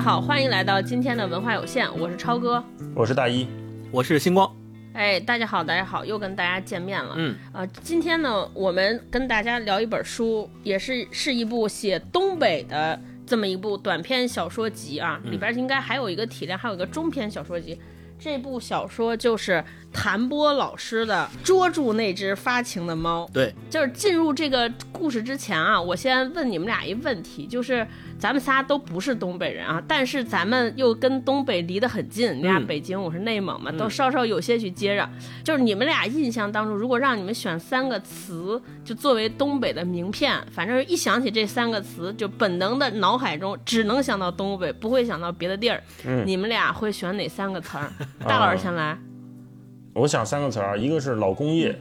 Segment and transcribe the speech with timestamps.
[0.00, 2.64] 家好，欢迎来到今天的文化有限，我是超哥。
[2.94, 3.46] 我是大一，
[3.90, 4.50] 我是星光。
[4.94, 7.12] 哎，大家好，大家好，又跟大家见面了。
[7.18, 17.78] 嗯，啊，今天呢，我们跟大家聊一本书，也是是一部写东北的这么一部短篇小说集啊，里边应该还有一个体量，还有一个中篇小说集。
[18.18, 19.62] 这部小说就是
[19.92, 23.26] 谭波老师的《捉住那只发情的猫》。
[23.32, 27.86] 对，就是进入这个故事之前啊，我先问你们俩一问题，就是
[28.20, 35.08] 咱们仨都不是东北人啊，但是咱们又跟东北离得很近，你俩北京，我是内蒙嘛，都稍稍有些许接壤。
[35.42, 45.82] 就是你们俩印象当中，如果让你们选三个词，就作为东北的名片，反正一想起这三个词，就本能的脑海中只能想到东北，不会想到别的地儿。
[46.04, 47.90] 嗯你们俩会选哪三个词儿？
[48.20, 48.98] 大老师先来。
[49.94, 51.74] 我想三个词儿，一个是老工业，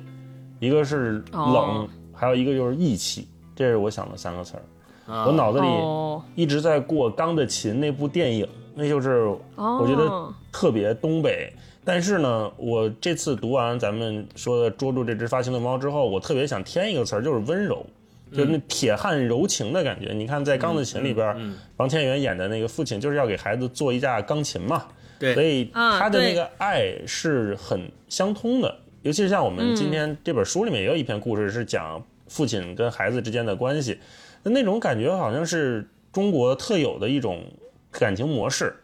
[0.59, 4.63] 一个是冷，哦还有一个就是义气，这是我想的三个词儿。
[5.09, 5.25] 啊。
[5.25, 9.09] 我脑子里哦，一直在过《钢的琴》那部电影，那就是
[9.55, 9.79] 哦。
[9.81, 11.51] 我觉得特别东北。
[11.83, 17.83] 但是呢，我这次读完咱们说的捉住这只发情的猫之后，我特别想添一个词儿，就是温柔，
[18.31, 20.13] 就是那铁汉柔情的感觉。
[20.13, 24.85] 你看，在《钢的琴》里边，嗯王千源演的那个父亲就是要给孩子做一架钢琴嘛，
[25.17, 25.33] 对。
[25.33, 28.75] 所以他的那个爱是很相通的。
[29.01, 33.97] 尤其是像我们今天这本书里面也有一篇故事是讲父亲跟孩子之间的关系，
[34.43, 37.43] 那那种感觉好像是中国特有的一种
[37.91, 38.75] 感情模式。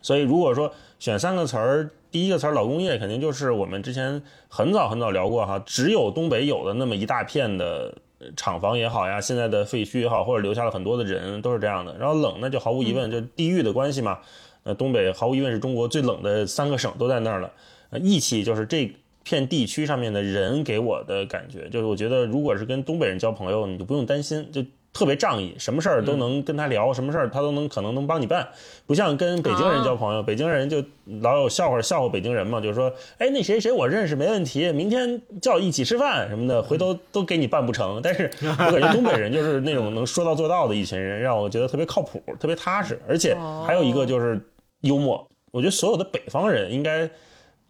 [0.00, 11.96] 所以如果说选三个词儿，第一个词儿老工业肯定就是我们之前很早很早聊过哈，只有东北有的那么一大片的呃厂房也好呀，现在的废墟也好，或者留下了很多的人都是这样的。
[11.98, 14.18] 然后冷那，就毫无疑问，就地域的关系嘛。
[14.64, 17.52] 呃，东北毫无疑问是中国最冷的三个省都在那儿了。
[17.90, 18.92] 呃，义气就是这
[19.22, 28.46] 片地区上面的人给我的感觉，就是我觉得如果是跟东北人交朋友，你就不用担心，就特别仗义，什么事儿都能跟他聊，什么事儿他都能可能能帮你办，
[28.86, 30.84] 不像跟北京人交朋友，北京人就
[31.22, 38.00] 老有笑话笑话北京人嘛，就是说，哎，那谁谁我认识没问题，明天叫一起吃饭什么的，回头都给你办不成。
[38.02, 43.34] 但是我感觉东北人就是那种能说到做到的一群人，让我觉得特别靠谱，特别踏实，而且
[43.66, 44.38] 还有一个就是
[44.82, 45.26] 幽默。
[45.52, 47.08] 我觉得所有的北方人应该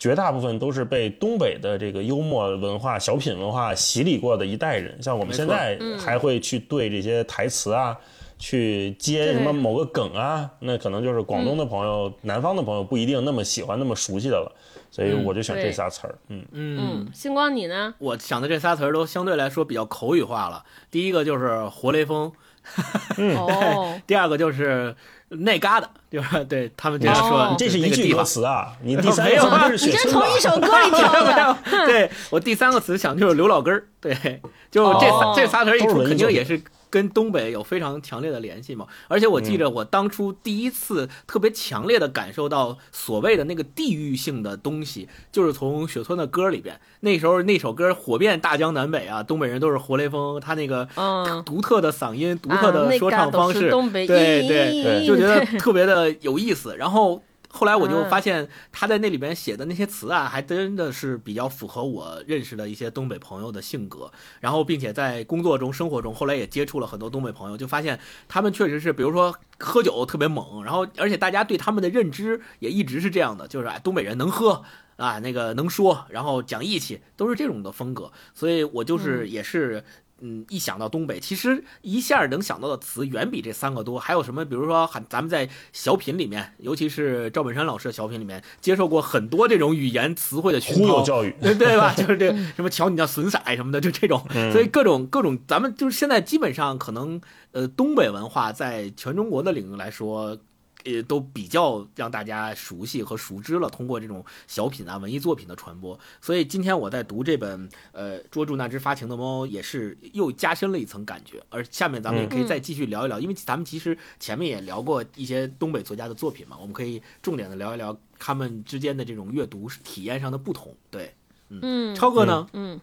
[0.02, 5.00] 绝大部分都是被东北的这个幽默文化、小品文化洗礼过的一代人。
[5.00, 7.96] 像我们现在还会去对这些台词啊，
[8.36, 14.52] 去接什么某个梗啊，那可能就是广东的朋友、南方的朋友不一定那么喜欢、那么熟悉的了。
[14.90, 16.18] 所以我就选这仨词儿。
[16.26, 17.94] 嗯，嗯，星光你呢？
[17.98, 20.64] 我想的这仨词儿都相对来说比较口语化了。
[20.90, 22.32] 第一个就是活雷锋，
[23.38, 24.96] 哦，第二个就是
[25.38, 28.24] 那旮瘩，就是对他们这样说、哦这是一句歌那个地方。
[28.24, 30.28] 词啊，你第三没有啊个词不是你这雪村吧？
[30.28, 31.58] 从一首歌里挑的。
[31.86, 36.60] 对我第三个词想就是刘老根儿，对，就这这仨词儿一出，肯定也是
[36.92, 38.86] 跟东北有非常强烈的联系嘛。
[39.08, 56.76] 而且我记着我当初第一次特别强烈的感受到所谓的那个地域性的东西，就是从雪村的歌里边，那时候那首歌火遍大江南北啊，东北人都是活雷锋，他那个嗯，独特的嗓音、独啊特的说唱方式，东北对对，就觉得特别的有意思。
[56.76, 57.22] 然后
[57.54, 64.10] 后来我就发现他在那里边写的那些词啊，还真的是比较符合我认识的一些东北朋友的性格。
[64.40, 74.64] 然后并且在工作中、生活中，后来也接触了很多东北朋友，就发现他们确实是，比如说喝酒特别猛，然后而且大家对他们的认知也一直是这样的，就是哎，东北人能喝。
[74.96, 79.82] 啊，那个能说，然后讲义气，都是这种的风格，所以我就是也是
[80.22, 83.98] 嗯，一想到东北，其实一下能想到的词远比这三个多。
[83.98, 84.44] 还有什么？
[84.44, 90.80] 比如说，很咱们在小品里面，尤其是赵本山老师的小品里面，接受过很多这种语言词汇的熏陶。
[90.80, 91.34] 忽悠教育。
[91.42, 91.92] 对对吧？
[91.94, 100.38] 就是这什么瞧你那损色什么的，就这种，所以各种各种，咱们就是现在基本上可能，呃，东北文化在全中国的领域来说，
[100.84, 103.68] 呃，都比较让大家熟悉和熟知了。
[103.68, 111.42] 通过这种小品啊、文艺作品的传播，所以今天我在读这本呃《捉住那只发情的猫》，也是又加深了一层感觉。
[111.48, 120.74] 而下面咱们也可以再继续聊一聊，因为咱们其实前面也聊过一些东北作家的作品嘛，我们可以重点的聊一聊他们之间的这种阅读体验上的不同。
[120.90, 121.14] 对，
[121.48, 122.46] 嗯，超哥呢？
[122.52, 122.80] 嗯，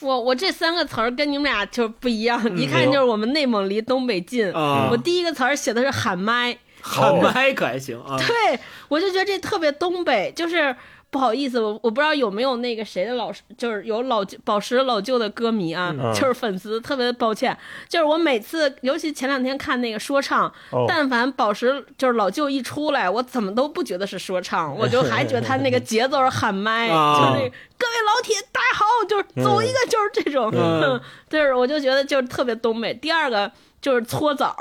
[0.00, 4.52] 我我这三个词儿跟你们俩就不一样，一嗯看就是我们内蒙离东北近。
[4.52, 8.18] 啊我第一个词儿写的是喊麦，喊麦可还行啊？
[8.18, 8.58] 对
[8.88, 10.74] 我就觉得这特别东北，就是。
[11.12, 17.54] 不好意思，我我不知道有没有那个谁的老师，就是有老宝石老舅的歌迷啊，嗯就是粉丝，特别抱歉。
[17.86, 27.38] 就是我每次，尤其前两天看那个说唱，哦但凡宝石就是老舅一出来，我怎么都不觉得是说唱， 我就还觉得他那个节奏是喊麦，啊就是那
[27.76, 30.98] 各位老铁大家好，就是走一个就是这种，嗯
[31.28, 32.94] 就是我就觉得就是特别东北。
[32.94, 33.52] 第二个
[33.82, 34.56] 就是搓澡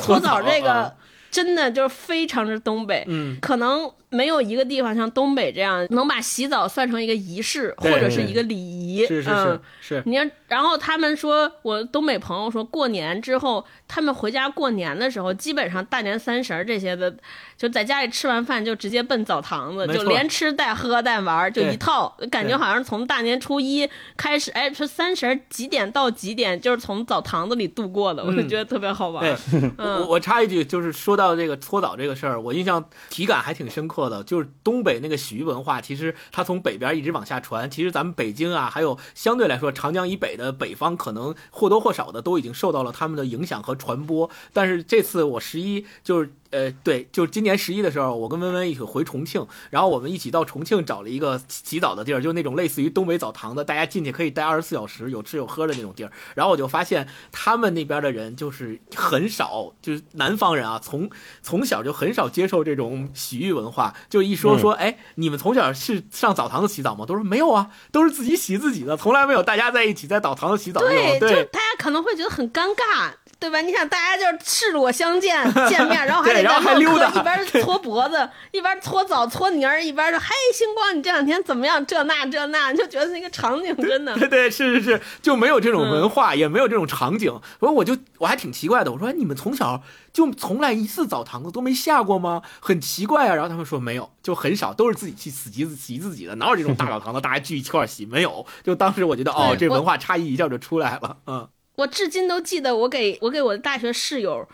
[0.00, 0.92] 搓澡这个啊。
[1.36, 9.06] 真的就是非常之东北，嗯，可能没有一个地方像东北这样能把洗澡算成一个仪式或者是一个礼仪。
[9.06, 9.46] 是是嗯。
[9.46, 9.60] 是。
[9.88, 17.14] 是，你要，然后他们说，我东北朋友说过年之后，他们回家过年的时候，基本上大年三十儿这些的，
[17.56, 29.22] 就在家里吃完饭就直接奔澡堂子，就连吃带喝带玩儿就一套，感觉好像从大年初一开始，哎，说三十儿几点到几点，就是从澡堂子里度过的，我就嗯觉得特别好玩。
[29.22, 29.70] 对。
[29.78, 34.22] 儿。，我我插一句，就是说到这个搓澡这个事儿，我印象体感还挺深刻的。
[34.24, 37.70] 就是东北那个洗浴文化，其实它从北边一直往下传。
[37.70, 44.28] 其实咱们北京啊，还有相对来说长江以北的北方，可能或多或少的都已经受到了他们的影响和传播。
[44.52, 56.12] 但是这次我十一就是呃，对，就是今年十一的时候，我跟温温一起回重庆，然后我们一起到重庆找了一个洗澡的地儿，就那种类似于东北澡堂的，大家进去可以待二十四小时，有吃有喝的那种地儿。
[56.34, 61.10] 然后我就发现他们那边的人就是很少，就是南方人啊，从
[61.42, 63.94] 从小就很少接受这种洗浴文化。
[64.08, 67.04] 就一说说，哎，你们从小是上澡堂子洗澡吗？
[67.06, 71.28] 都说没有啊，都是自己洗自己的，从来没有大家在一起在澡堂子洗澡那对，种。
[71.28, 73.12] 就，大家可能会觉得很尴尬。
[73.46, 73.60] 对吧？
[73.60, 81.84] 你想，大家就是赤裸相见 见面，然后还得在唠嗑，还溜达一边搓脖子，一边搓澡搓泥儿，一边说：“嘿，星光，你这两天怎么样？
[81.86, 87.30] 这那这那，你就觉得那个场景真的对对，是是是，就没有这种嗯文化，也没有这种场景。
[87.60, 89.80] 所以我就我还挺奇怪的，我说哎你们从小
[90.12, 92.42] 就从来一次澡堂子都没下过吗？
[92.58, 93.34] 很奇怪啊。
[93.34, 98.04] 然后他们说没有，就很少，都是自己去洗自洗自己的，哪有这种大澡堂子大家聚一块儿洗？
[98.04, 98.44] 没有。
[98.64, 101.16] 就当时我觉得哦，这文化差异一下就出来了。
[101.26, 104.46] 嗯，我至今都记得我给我给我的大学室友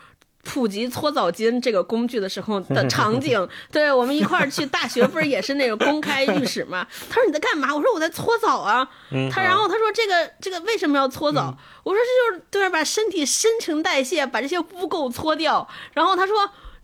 [0.45, 3.49] 普及搓澡巾这个工具的时候的场景。
[3.73, 6.87] 对我们一块儿去大学，不是也是那种公开浴室吗？
[7.09, 7.75] 他说你在干嘛？
[7.75, 8.87] 我说我在搓澡啊。
[9.31, 11.57] 他然后他说这个这个为什么要搓澡？
[11.85, 15.67] 我说这就是对把身体新陈代谢，把这些污垢搓掉。
[15.95, 16.35] 然后他说。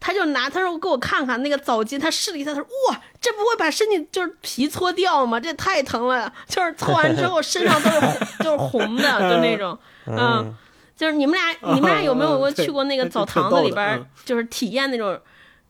[0.01, 5.41] 他就拿，他说给我看看那个澡巾，他试了一下，他说哇，这不会把身体就是皮搓掉吗？
[5.41, 9.77] 这太疼了，就是搓完之后身上都是红 就是红的，就那种，
[10.17, 10.55] 嗯，
[10.97, 15.19] 就是你们俩， 你们俩有没有过去过那个澡堂子里边就是体验那种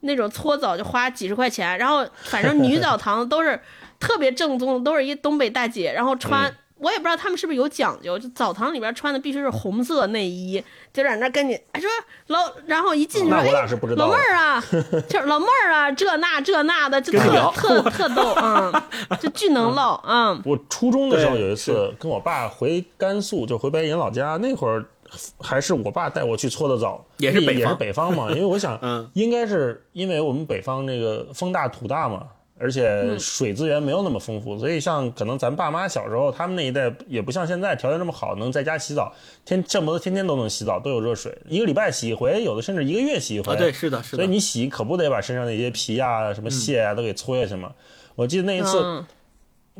[0.01, 3.59] 那种搓澡，就花几十块钱，然后反正女澡 堂子都是
[3.99, 6.53] 特别正宗，都是一东北大姐，然后穿。
[6.79, 11.89] 我也不知道他们是不是有讲究，就澡堂里边穿的必须是红色内衣，就在那跟你哎说
[12.27, 14.63] 老，然后一进去说那我俩哎是不知道老妹儿啊，
[15.09, 18.73] 就是老妹儿啊，这那这那的，就特特特逗， 嗯，
[19.19, 24.85] 就巨能唠，嗯，我初中的时候有一次跟我爸回甘肃，就回白银老家，那会儿
[25.39, 27.55] 还是我爸带我去搓的澡，也是北方。
[27.55, 29.09] 也是北方嘛，因为我想， 嗯。
[29.13, 32.23] 应该是因为我们北方那个风大土大嘛。
[32.59, 39.13] 而且水资源没有那么丰富，所以像可能咱爸妈小时候，他们那一代也不像现在条件这么好，能在家洗澡，
[39.45, 43.53] 天恨不得天天都能洗澡，都有热水，一个礼拜洗一回，有的甚至一个月洗一回。
[43.53, 44.27] 啊，对，是的，是的所以。
[44.27, 47.71] 你洗可不得把身上那些皮啊、什么屑啊都给搓下去嘛。
[48.15, 49.05] 我记得那一次嗯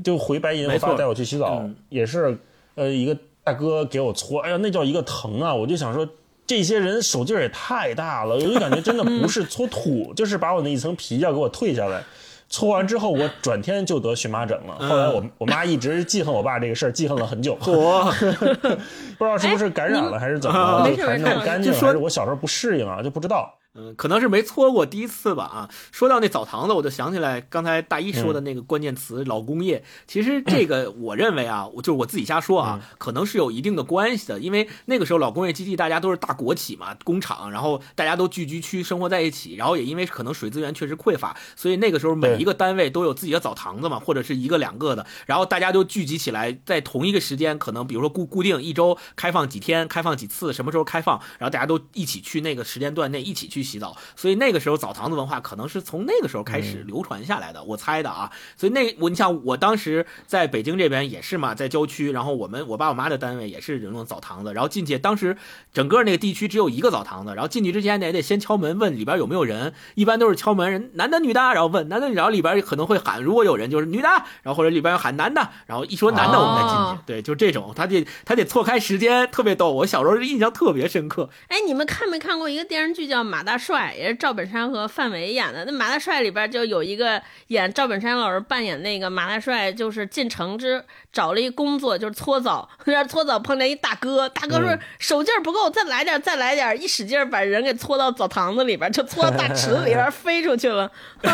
[0.04, 2.38] 就回白银，我爸带我去洗澡，嗯也是
[2.75, 5.54] 呃一个大哥给我搓，哎呀那叫一个疼啊！
[5.54, 6.08] 我就想说。
[6.48, 12.04] 这些人手劲儿也太大了，我就感觉真的不是搓土， 就是把我那一层皮要给我退下来。
[12.50, 14.75] 搓完之后，我转天就得荨麻疹了。
[14.80, 17.58] 后来我我妈一直记恨我爸这个事儿，记恨了很久。
[17.68, 18.12] 我
[19.18, 23.53] 不知道是不是感染了还是怎么就还是没事弄干净了，还是我小时候不适应啊，就不知道。
[23.76, 25.70] 嗯，可能是没搓过第一次吧啊。
[25.92, 29.84] 说到那澡堂子，我就想起来刚才大一说的那个关键词“老工业”。
[30.08, 34.40] 其实这个 我认为啊，我就是我自己瞎说啊，可能是有一定的关系的。
[34.40, 58.32] 因为那个时候老工业基地大家都是大国企嘛，工厂，然后大家都聚居区生活在一起，然后也因为可能水资源确实匮乏，所以那个时候每一个单位都有自己的澡堂子嘛，或者是一个两个的，然后大家都聚集起来，在同一个时间，可能比如说固固定一周开放几天，开放几次，什么时候开放，然后大家都一起去那个时间段内一起去洗澡，所以那个时候澡堂子文化可能是从那个时候开始流传下来的，我猜的啊。
[58.56, 65.38] 所以那我你像我当时在北京这边也是嘛，在郊区，然后我们我爸我妈的单位也是这种澡堂子，然后进去当时
[65.74, 74.08] 整个那个地区只有一个澡堂子，然后进去之前也得先敲门问里边有没有人，一般都是敲门人男的女的，然后问男的女的，然后里边可能会喊如果有人就是女的，
[74.44, 81.30] 然后或者里边喊男的，然后一说男的我们再进去，哦对，就这种，他得他得错开时间，特别逗，我小时候印象特别深刻。
[81.48, 85.63] 哎，你们看没看过一个电视剧叫《马大帅》，也是赵本山和范伟演的。
[85.65, 92.68] 那《马大帅》里边就有一个演赵本山老师扮演那个马大帅，就是进城之找了一工作，就是搓澡。
[92.86, 100.91] 那搓澡碰见一大哥，大哥说手劲儿不够，再来点，再来点，一使劲儿把人给搓到澡堂子里边，就搓到大池子里边飞出去了。
[101.22, 101.32] 嗯，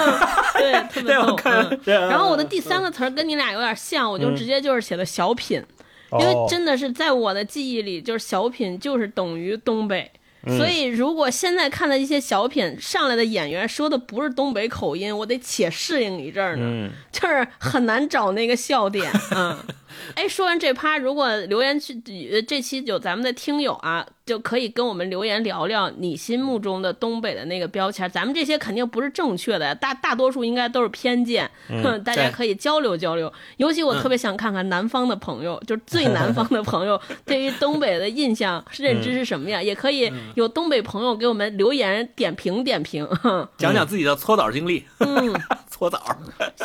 [0.54, 1.36] 对，特别 逗。
[1.36, 5.64] 看嗯，然后我的第三个词儿跟你俩有点像，我就直接就是写的小品。
[6.12, 10.10] 因为哦真的是在我的记忆里，就是小品就是等于东北，
[10.46, 19.12] 所以如果现在看的一些小品上来的演员说的不是东北口音，我得且适应一阵儿呢，就是很难找那个笑点。
[19.36, 19.58] 嗯，
[20.16, 21.94] 哎，说完这趴，如果留言区
[22.48, 24.06] 这期有咱们的听友啊。
[24.26, 31.48] 就可以跟我们留言聊聊你心目中的东北的那个标签，咱们这些肯定不是正确的，大大多数应该都是偏见，
[32.04, 33.32] 大家可以交流交流。
[33.58, 43.08] 尤其我特别想看看南方的朋友，就最南方的朋友 对于东北的印象认知是什么样，也可以有东北朋友给我们留言点评点评，
[43.60, 44.84] 讲讲自己的搓澡经历。
[44.98, 46.04] 嗯， 搓澡。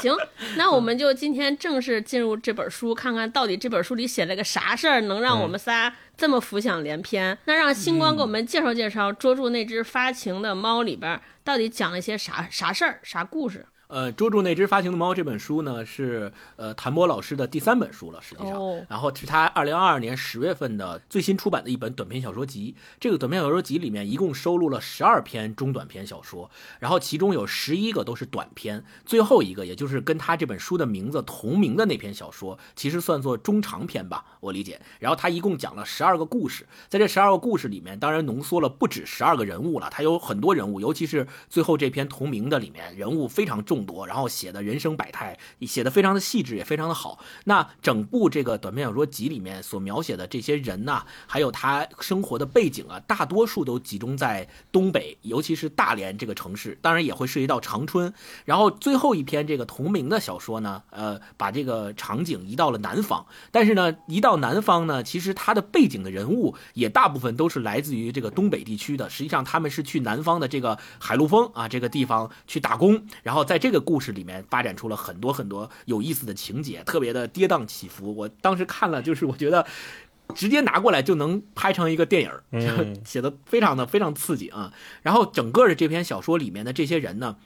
[0.00, 0.16] 行，
[0.56, 5.92] 那我们就今天正式进入这本书，看看到底这本书里写了个啥事儿，能让我们仨。
[6.16, 13.64] 这么浮想联翩，那让星光给我们介绍介绍，捉住那只发情的猫里边到底讲了一些啥啥事儿、啥故事。
[13.90, 22.76] 呃，捉住那只发情的猫这本书呢，是呃谭波老师的第三本书了，实际上，然后是他二零二二年十月份的最新出版的一本短篇小说集。
[23.00, 34.80] 这个短篇小说集里面一共收录了十二篇中短篇小说，然后其中有十一个都是短篇，最后一个也就是跟他这本书的名字同名的那篇小说，其实算作中长篇吧，我理解。
[35.00, 43.79] 然后他一共讲了十二个故事，在这十二个故事里面，当然浓缩了不止十二个人物了，他有很多人物，尤其是最后这篇同名的里面，人物非常重。
[43.84, 47.18] 多，然后写的人生百态，写的非常的细致，也非常的好。
[47.44, 58.12] 那整部这个短篇小说集里面所描写的这些人呐，还有他生活的背景啊，大多数都集中在东北，尤其是大连这个城市，当然也会涉及到长春。
[58.44, 63.24] 然后最后一篇这个同名的小说呢，呃，把这个场景移到了南方。
[63.50, 69.08] 但是呢，移到南方呢，其实他的背景的人物也大部分都是来自于这个东北地区的。
[69.08, 73.69] 实际上他们是去南方的这个海陆丰啊这个地方去打工，然后在这。
[73.70, 78.12] 这个故事里面发展出了很多很多有意思的情节，特别的跌宕起伏。
[78.12, 79.64] 我当时看了，就是我觉得
[80.34, 82.32] 直接拿过来就能拍成一个电影，
[83.06, 84.74] 写的非常的非常刺激啊。
[85.02, 87.36] 然后整个的这篇小说里面的这些人呢，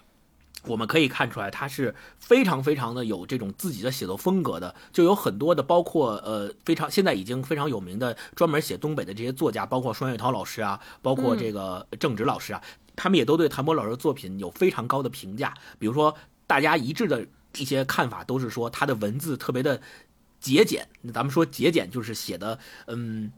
[0.64, 12.62] 我们可以看出来他是非常非常的有这种自己的写作风格的，就有很多的，包括呃非常现在已经非常有名的专门写东北的这些作家，包括双雪涛老师啊，包括这个郑直老师啊。
[12.96, 16.14] 他们也都对谭波老师的作品有非常高的评价，比如说
[16.46, 19.80] 大家一致的一些看法都是说他的文字特别的
[20.40, 20.88] 节俭。
[21.12, 23.32] 咱们说节俭就是写的，嗯，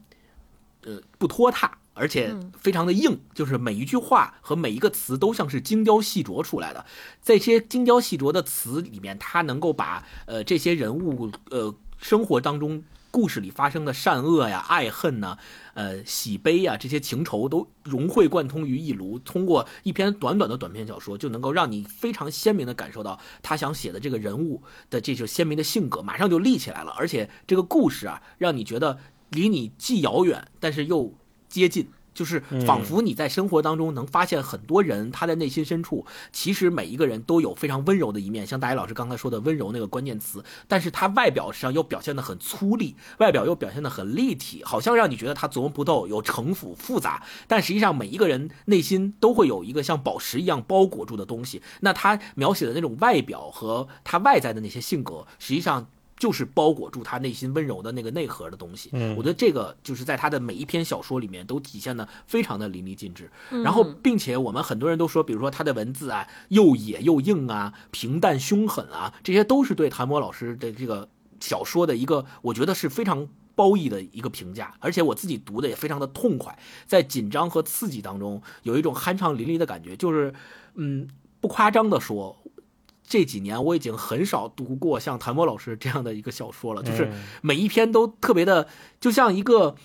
[0.83, 6.85] 呃，不拖沓，而且非常的硬，就是每一句话和每一个词都像是精雕细琢出来的。
[7.21, 12.85] 在这些精雕细琢的词里面，他能够把呃这些人物呃生活当中。
[13.17, 15.39] 故事里发生的善恶呀、爱恨呐、
[15.73, 19.19] 呃喜悲呀，这些情仇都融会贯通于一炉。
[19.21, 26.91] 通过一篇短短的短篇小说，就能够让你非常鲜明的感受到他想写的这个人物的这种鲜明的性格，马上就立起来了。
[26.99, 28.99] 而且这个故事啊，让你觉得
[29.31, 31.15] 离你既遥远，但是又
[31.49, 31.89] 接近。
[32.17, 51.61] 就是仿佛你在生活当中能发现很多人，他的内心深处，其实每一个人都有非常温柔的一面，像大一老师刚才说的温柔那个关键词，但是他外表上又表现的很粗粝，外表又表现的很立体，好像让你觉得他琢磨不透，有城府复杂，但实际上每一个人内心都会有一个像宝石一样包裹住的东西。
[51.81, 55.87] 那他描写的那种外表和他外在的那些性格，实际上。
[56.19, 58.89] 就是包裹住他内心温柔的那个内核的东西。
[58.93, 63.31] 嗯，我觉得这个就是在他的每一篇小说里面都体现的非常的淋漓尽致。
[63.63, 71.09] 然后，并且我们很多人都说，比如说他的文字啊，又野又硬啊，平淡凶狠啊，这些都是对谭博老师的这个
[71.41, 74.75] 小说的一个，我觉得是非常褒义的一个评价。
[74.81, 79.95] 而且我自己读的也非常的痛快，在紧张和刺激当中有一种酣畅淋漓的感觉。
[79.97, 80.33] 就是，
[80.77, 81.07] 嗯，
[81.41, 82.37] 不夸张的说。
[83.07, 87.11] 这几年我已经很少读过像谭波老师这样的一个小说了，就是
[87.41, 88.67] 每一篇都特别的，
[89.01, 89.77] 就像一个，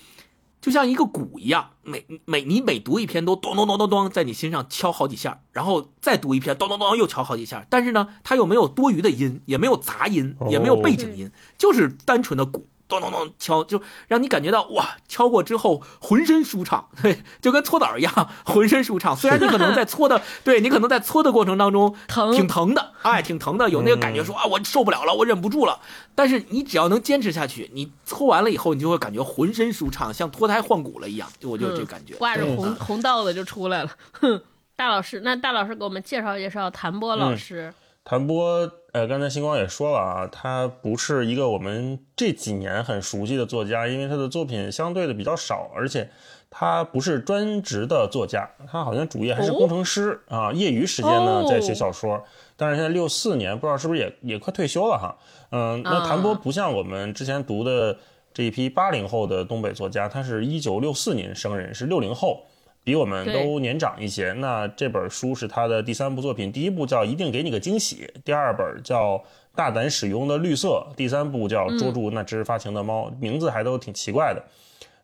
[0.59, 12.67] 就像一个鼓一样，每每你每读一篇都咚咚咚咚咚在你心上敲好几下，然后再读一篇咚咚咚又敲好几下，但是呢，它又没有多余的音，也没有杂音，也没有背景音，就是单纯的鼓。
[12.99, 19.15] 咚咚咚敲，就让你感觉到哇，敲过之后浑身舒畅，对，就跟搓澡一样，浑身舒畅。
[19.15, 25.79] 虽然你可能在搓的，对你可能在搓的过程当中疼，挺疼的，哎，挺疼的，有那个感觉，说啊，我受不了了，我忍不住了。
[26.13, 31.27] 但是你只要能坚持下去，你搓完了以后，你就会感觉浑身舒畅，像脱胎换骨了一样。
[31.39, 33.91] 就我就这感觉，挂着红红道子就出来了。
[34.13, 34.41] 哼，
[34.75, 37.73] 大老师，那大老师给我们介绍介绍谭波老师。
[38.03, 46.09] 谭波，呃，刚才星光也说了啊，他不是一个我们这几年很熟悉的作家，因为他的作品相对的比较少，而且
[46.49, 52.21] 他不是专职的作家，他好像主业还是工程师啊，业余时间呢在写小说。
[52.57, 55.15] 但是现在六四年，不知道是不是也也快退休了哈。
[55.51, 57.95] 嗯，那谭波不像我们之前读的
[58.33, 62.43] 这一批八零后的东北作家，他是一九六四年生人，是六零后。
[62.83, 64.31] 比我们都年长一些。
[64.33, 69.17] 那这本书是他的第三部作品，第一部叫《一定给你个惊喜》，第二本叫
[69.55, 74.43] 《大胆使用的绿色》，第三部叫《捉住那只发情的猫》，名字还都挺奇怪的。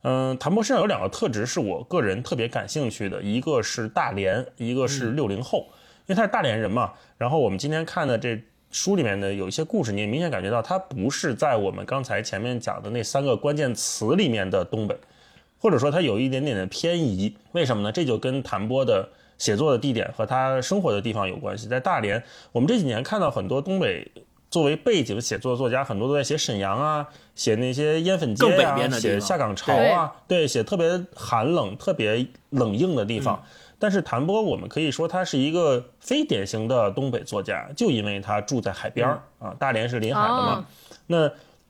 [0.04, 5.68] 嗯，谭博身上有两个特质是我个人特别感兴趣的，一个是大连，一个是六零后，
[6.06, 6.94] 因为他是大连人嘛。
[7.18, 8.40] 然后我们今天看的这
[8.72, 14.96] 书里面的有一些故事，你也明显感觉到他不是在我们刚才前面讲的那三个关键词里面的东北，
[15.68, 17.36] 或者说它有一点点的偏移。
[17.52, 17.92] 为什么呢？
[17.92, 19.06] 这就跟谭波的
[19.38, 21.68] 写作的地点和他生活的地方有关系。
[21.68, 24.10] 在大连，我们这几年看到很多东北
[24.50, 27.06] 作为背景写作的作家，很多都在写沈阳啊，
[27.36, 33.44] 写那些烟粉街啊，写下岗潮啊，对，写特别寒冷、特别冷硬的地方。
[33.78, 40.60] 但是谭波，我们可以说他是一个非典型的东北作家，就因为他住在海边儿、啊，大连是临海的嘛。
[40.60, 40.66] 哦
[41.10, 41.30] 那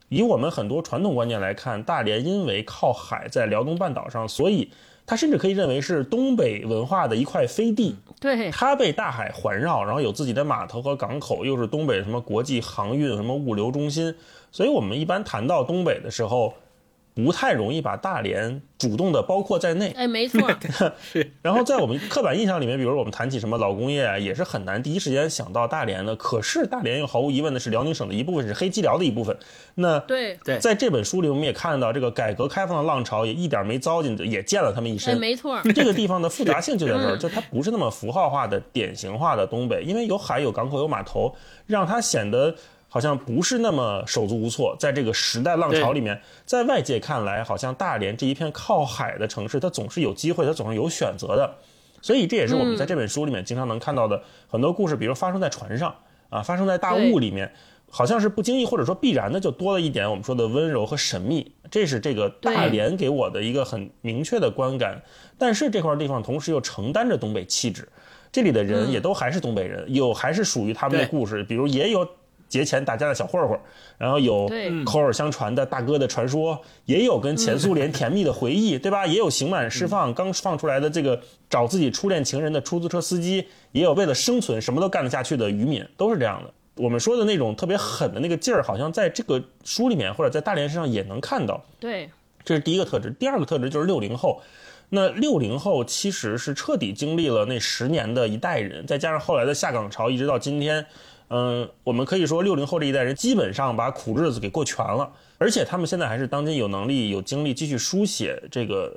[0.10, 4.70] 以我们很多传统观念来看，大连因为靠海，在辽东半岛上，所以
[5.06, 7.96] 它甚至可以认为是东北文化的一块飞地。
[8.20, 14.16] 对，它被大海环绕，然后有自己的码头和港口，又是东北什么国际航运、什么物流中心，
[14.52, 16.54] 所以我们一般谈到东北的时候，
[17.18, 19.92] 不太容易把大连主动的包括在内。
[19.96, 20.40] 哎，没错，
[21.42, 26.16] 然后在我们刻板印象里面，比如我们谈起什么老工业啊，也是很难第一时间想到大连的。
[26.16, 29.36] 可是大连又毫无疑问的是辽宁省的一部分，是黑吉辽的一部分。
[29.74, 35.18] 那对，对在这本书里，我们也看到这个改革开放的浪潮也一点没糟践，也溅了他们一哎，身。
[35.18, 42.54] 没错，这个地方的复杂性就在这儿，嗯就它不是那么符号化的、典型化的东北，因为有海、有港口、有码头，让它显得
[42.88, 44.76] 好像不是那么手足无措。
[44.80, 51.56] 在这个时代浪潮里面，在外界看来，好像大连这一片靠海的城市，它总是有机会，它总是有选择的。
[52.02, 55.94] 所以这也是我们在这本书里面经常能看到的很多故事，比如发生在船上
[56.30, 57.52] 啊，发生在大雾里面。
[57.90, 65.02] 好像是不经意或者说必然的，就多了一点我们说的温柔和神秘，这是这个大连给我的一个很明确的观感。
[65.38, 67.88] 但是这块地方同时又承担着东北气质，
[68.30, 72.06] 这里的人也都还是东北人，有还是属于他们的故事，比如也有
[72.48, 73.60] 节前打架的小混混，
[73.98, 74.50] 然后有
[74.86, 79.06] 口耳相传的大哥的传说，也有跟前苏联甜蜜的回忆，对吧？
[79.06, 86.52] 也有刑满释放刚放出来的这个找自己初恋情人的出租车司机，也有为了生存什么都干得下去的渔民，都是这样的。
[86.76, 91.60] 我们说的那种特别狠的那个劲儿，好像在这个书里面或者在大连身上也能看到。
[91.80, 92.10] 对，
[92.46, 93.10] 这是第一个特质。
[93.20, 94.42] 第二个特质就是六零后。
[94.90, 100.86] 那六零后其实是彻底经历了那十年的一代人，再加上后来的下岗潮，一直到今天，
[101.30, 108.94] 嗯，我们可以说六零后这一代人基本上把苦日子给过全了，而且他们现在还是当今有能力、有精力继续书写这个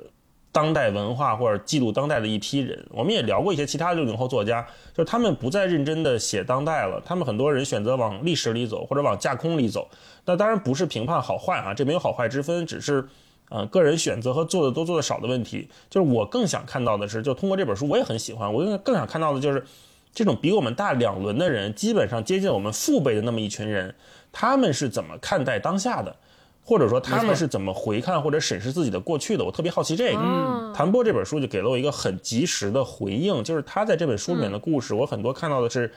[0.51, 2.85] 当代文化或者记录当代的一批人。
[2.89, 9.89] 我们也聊过一些其他六零后作家，就是他们不再认真的写当代了，他们很多人选择往历史里走或者往架空里走。
[10.25, 13.07] 那当然不是评判好坏啊，这没有好坏之分，只是。
[13.53, 19.61] 呃，个人选择和做的多做的少的问题，就是我更想看到的是，就通过这本书，我也很喜欢，我更更想看到的就是，
[20.13, 23.93] 这种比我们大两轮的人，基本上接近我们父辈的那么一群人，
[24.31, 26.15] 他们是怎么看待当下的，
[26.63, 30.19] 或者说他们是怎么回看或者审视自己的过去的，我特别好奇这个。
[30.19, 35.91] 嗯谭波这本书就给了我一个很及时的回应，就是他在这本书里面的故事，我很多看到的是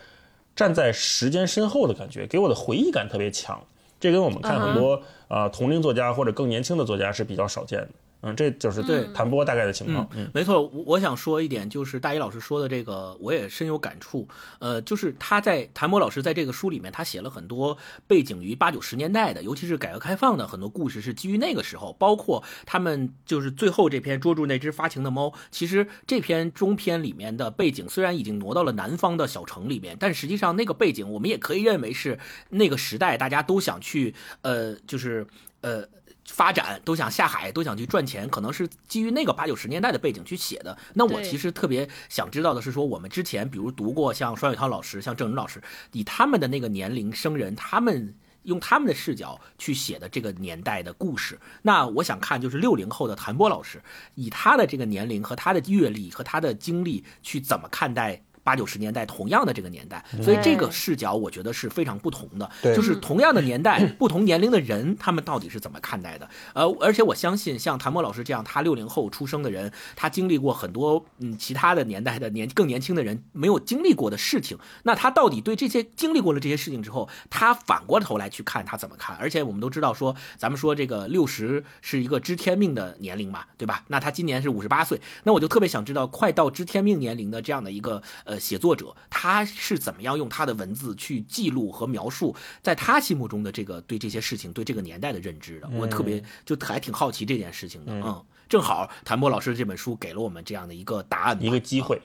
[0.55, 3.59] 站在时间身后的感觉，给我的回忆感特别强。
[4.01, 4.95] 这跟我们看很多
[5.29, 7.89] 啊、呃同龄作家或者更年轻的作家是比较少见的。
[8.27, 10.09] 嗯，这就是对谭波大概的情况。
[10.17, 14.27] 嗯，没错，我我想说一点，就是大一老师说的这个，我也深有感触。
[14.61, 21.93] 呃，就是他在谭波老师在这个书里面，他写了很多背景于八九十年代的，尤其是改革开放的很多故事，是基于那个时候。
[21.99, 35.27] 包括他们就是最后这篇捉住那只发情的猫，其实这篇中篇里面的背景虽然已经挪到了南方的小城里面，但实际上那个背景我们也可以认为是那个时代大家都想去，呃，就是
[35.61, 35.87] 呃。
[36.27, 40.77] 发展都想下海，都想去赚钱，可能是基于那个八九十年代的背景去写的。
[40.95, 51.39] 那我其实特别想知道的是，说我们之前比如读过像双雪涛老师、像郑人老师，以他们的那个年龄生人，他们用他们的视角去写的这个年代的故事。
[51.63, 53.83] 那我想看就是六零后的谭波老师，
[54.15, 58.23] 以他的这个年龄和他的阅历和他的经历去怎么看待。
[58.45, 62.49] 八九十年代同样的这个年代，所以这个视角我觉得是非常不同的。
[62.63, 66.29] 对就是同样的年代， 不同年龄的人，他们到底是怎么看待的？
[66.53, 74.59] 呃，而且我相信，像谭墨老师这样，他六零后出生的人，他经历过很多嗯其他的年代的年更年轻的人没有经历过的事情。
[74.83, 79.17] 那他到底对这些经历过了这些事情之后，他反过头来去看他怎么看？
[79.17, 83.85] 而且我们都知道说，咱们说这个六十是一个知天命的年龄嘛，对吧？
[83.89, 95.69] 那他今年是五十八岁，那我就特别想知道，快到知天命年龄的这样的一个呃呃写作者，他是怎么样用他的文字去记录和描述在他心目中的这个对这些事情、对这个年代的认知的。
[95.73, 97.93] 我特别就还挺好奇这件事情的。
[97.93, 102.01] 嗯，正好谭波老师这本书给了我们这样的一个答案，一个机会。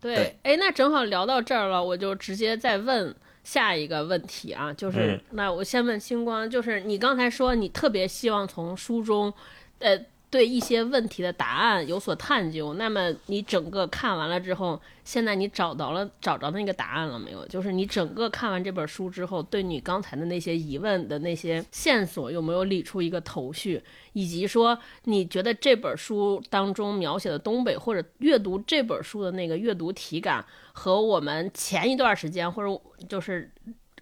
[0.00, 9.34] 对，哎，那正好聊到这儿了，我就直接再问下一个问题啊，就是那我先问星光，就是你刚才说你特别希望从书中，
[9.80, 10.00] 呃。
[10.30, 17.44] 对一些问题的答案有所探究，那么你整个看完了之后，现在你找到了找着那个答案了没有？
[17.48, 23.82] 就是你整个看完这本书之后，对你刚才的那些疑问的那些线索有没有理出一个头绪？
[24.12, 33.50] 以及说你觉得这本书当中描写的东北，或者阅读这本书的那个阅读体感，和我们前一段时间或者就是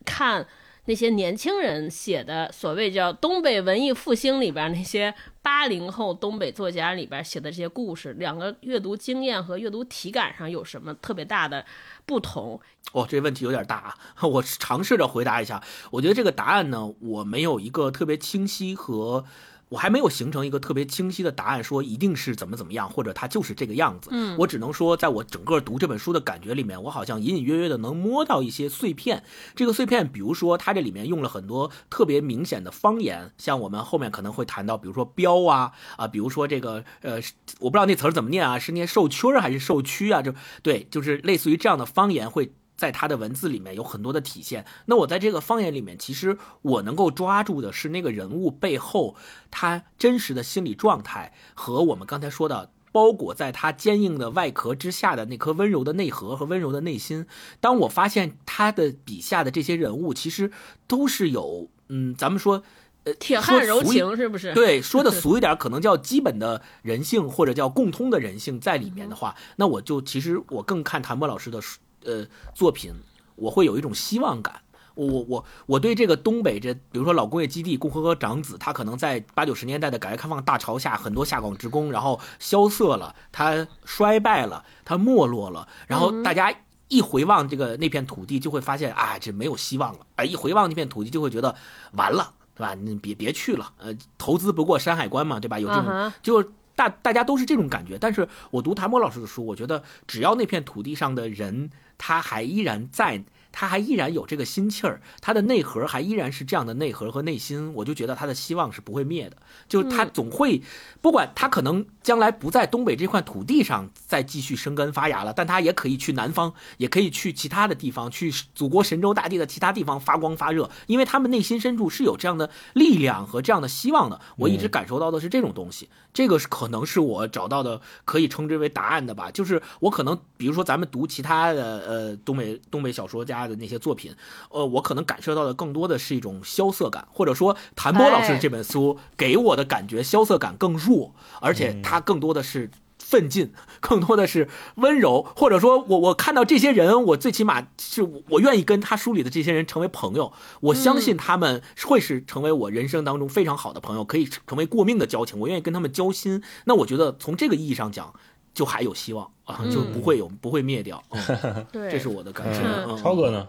[0.04, 0.46] 看。
[0.88, 11.62] 那些年轻人写的所谓叫东北文艺复兴里边那些八零后东北作家里边写的这些故事，两个阅读经验和阅读体感上有什么特别大的
[12.06, 12.58] 不同？
[12.92, 13.94] 哦，这问题有点大啊！
[14.26, 15.62] 我尝试着回答一下。
[15.90, 19.26] 我觉得这个答案呢，我没有一个特别清晰和。
[19.68, 24.08] 我还没有形成一个特别清晰的答案，说一定是怎么怎么样，或者它就是这个样子。
[24.12, 29.22] 嗯，我只能说，在我整个读这本书的感觉里面，我好像隐隐约约的能摸到一些碎片。
[29.54, 37.20] 这个碎片，比如说它这里面用了很多特别明显的方言，像我们后面可能会谈到，比如说“彪”啊啊，比如说这个呃，
[37.60, 40.22] 我不知道那词儿怎么念啊，是念“受圈”还是“受屈”啊？
[40.22, 42.52] 就对，就是类似于这样的方言会。
[42.78, 44.64] 在他的文字里面有很多的体现。
[44.86, 49.16] 那我在这个方言里面，其实我能够抓住的是那个人物背后
[49.50, 57.26] 他真实的心理状态，和我们刚才说的包裹在他坚硬的外壳之下的那颗温柔的内核和温柔的内心。
[57.60, 60.52] 当我发现他的笔下的这些人物，其实
[60.86, 62.62] 都是有，嗯，咱们说，
[63.04, 64.54] 呃，铁汉柔情是不是？
[64.54, 71.80] 对，说的 俗一点，可能叫基本的人性或者叫共通的人性在里面的话，那我就其实我更看谭波老师的书。
[72.08, 72.92] 呃，作品
[73.36, 74.62] 我会有一种希望感。
[74.94, 86.52] 我我我我对这个东北这，比如说老工业基地共和国长子，他可能在八九十年代的改革开放大潮下，很多下岗职工，然后萧瑟了，他衰败了，他没落了，然后大家
[86.88, 90.00] 一回望这个那片土地，就会发现啊，这没有希望了。
[90.16, 91.54] 哎，一回望那片土地，就会觉得
[91.92, 92.74] 完了，对吧？
[92.74, 95.60] 你别别去了，呃，投资不过山海关嘛，对吧？
[95.60, 96.52] 有这种就。
[96.78, 101.68] 大大家都是这种感觉，但是我读谭波老师的书，我觉得只要那片土地上的人
[101.98, 103.22] 他还依然在。
[103.50, 109.36] 他还依然有这个心气儿，他的内核还依然是这样的内核和内心，我就觉得他的希望是不会灭的。
[109.68, 110.62] 就他总会，
[111.00, 124.20] 不管他可能将来不在东北这块土地上再继续生根发芽了，但他也可以去南方，也可以去其他的地方，去祖国神州大地的其他地方发光发热，因为他们内心深处是有这样的力量和这样的希望的。
[124.36, 129.30] 我一直感受到的是这种东西，这个是可能是我找到的可以称之为答案的吧。
[129.30, 133.37] 就是我可能，比如说咱们读其他的呃东北东北小说家。
[133.46, 134.14] 的那些作品，
[134.50, 156.42] 呃，我可能感受到的更多的是一种萧瑟感，或者说谭波老师这本书给我的感觉，萧瑟感更弱，而且他更多的是奋进，更多的是温柔，或者说我我看到这些人，我最起码是我愿意跟他书里的这些人成为朋友，我相信他们会是成为我人生当中非常好的朋友，可以成为过命的交情，我愿意跟他们交心。
[156.64, 158.14] 那我觉得从这个意义上讲。
[158.54, 161.02] 就还有希望啊，就不会有不会灭掉。
[161.72, 162.96] 对，这是我的感受。
[162.96, 163.46] 超哥呢？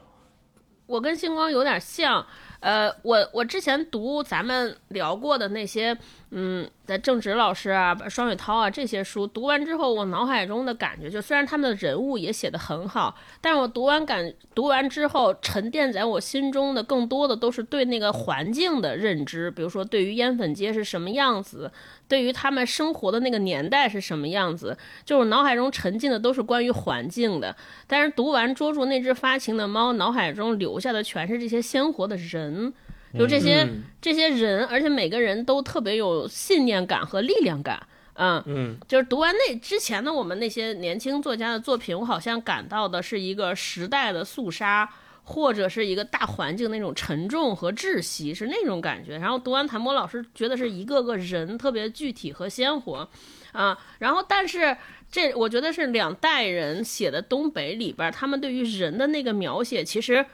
[0.85, 2.25] 我跟星光有点像。
[2.61, 5.97] 呃，我我之前读咱们聊过的那些，
[6.31, 21.71] 嗯，的郑直老师啊、双雪涛啊这些书，读完之后，我脑海中的感觉就，虽然他们的人物也写得很好，但是我读完感读完之后，沉淀在我心中的更多的都是对那个环境的认知，比如说对于烟粉街是什么样子，
[22.09, 27.55] 对于他们生活的那个年代是什么样子，就是脑海中沉浸的都是关于环境的。
[27.87, 32.73] 但是读完捉住那只发情的猫，脑海中留下的全是这些鲜活的人。
[33.17, 33.67] 就这些
[33.99, 37.81] 这些人，而且每个人都特别有信念感和力量感，
[38.13, 44.87] 嗯嗯，就是读完那之前的我们那些年轻作家的作品，我好像感到的是一个时代的肃杀，
[45.29, 49.15] 或者是一个大环境那种沉重和窒息，是那种感觉。
[49.19, 53.07] 然后读完谭博老师，觉得是一个个人特别具体和鲜活，
[53.51, 54.75] 啊，然后但是
[55.11, 60.25] 这我觉得是两代人写的东北里边，他们对于人的那个描写，其实。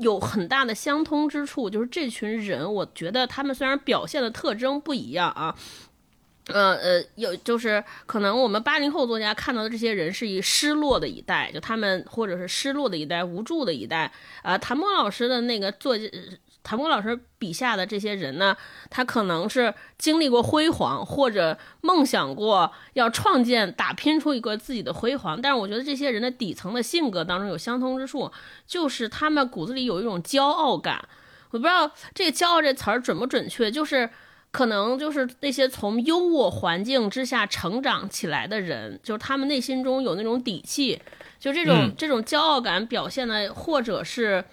[0.00, 5.54] 有很大的相通之处，就是这群人，我觉得他们虽然表现的特征不一样啊，
[6.48, 14.12] 呃呃，有就是可能我们八零后作家看到的这些人是以失落的一代，就他们或者是失落的一代、无助的一代。
[14.42, 15.96] 啊，谭波老师的那个作
[16.62, 18.56] 谭波老师笔下的这些人呢，
[18.90, 25.40] 他可能是经历过辉煌，或者梦想过要创建、打拼出一个自己的辉煌。
[25.40, 28.30] 但是我觉得这些人的底层的性格当中有相通之处，
[28.66, 31.06] 就是他们骨子里有一种骄傲感。
[31.50, 34.10] 我不知道这个“骄傲”这词儿准不准确，就是
[34.54, 41.02] 可能就是那些从优渥环境之下成长起来的人，就是他们内心中有那种底气，
[41.40, 44.44] 就这种这种骄傲感表现的，或者是。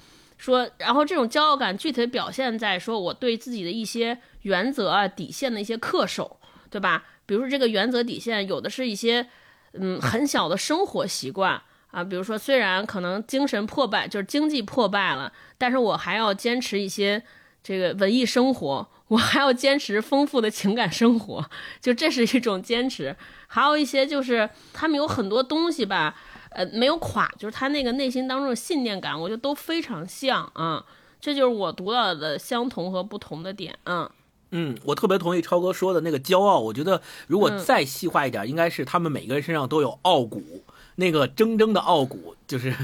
[0.44, 6.40] 说，然后这种骄傲感具体表现在说我对自己的一些原则啊、底线的一些恪守，
[6.72, 7.04] 对吧？
[7.28, 9.28] 比如说这个原则底线，有的是一些
[9.74, 11.62] 嗯很小的生活习惯
[11.92, 17.22] 啊，比如说虽然可能精神破败，就是经济破败了，但是我还要坚持一些
[17.64, 23.16] 这个文艺生活，我还要坚持丰富的情感生活，就这是一种坚持。
[23.48, 26.16] 还有一些就是他们有很多东西吧。
[26.54, 30.84] 呃，没有垮，就是他那个内心当中的信念感，我觉得都非常像啊，
[31.22, 34.12] 这就是我读到的相同和不同的点啊。
[34.50, 42.76] 嗯，我特别同意超哥说的那个骄傲，我觉得如果再细化一点，应该是他们每个人身上都有傲骨，那个铮铮的傲骨，就是。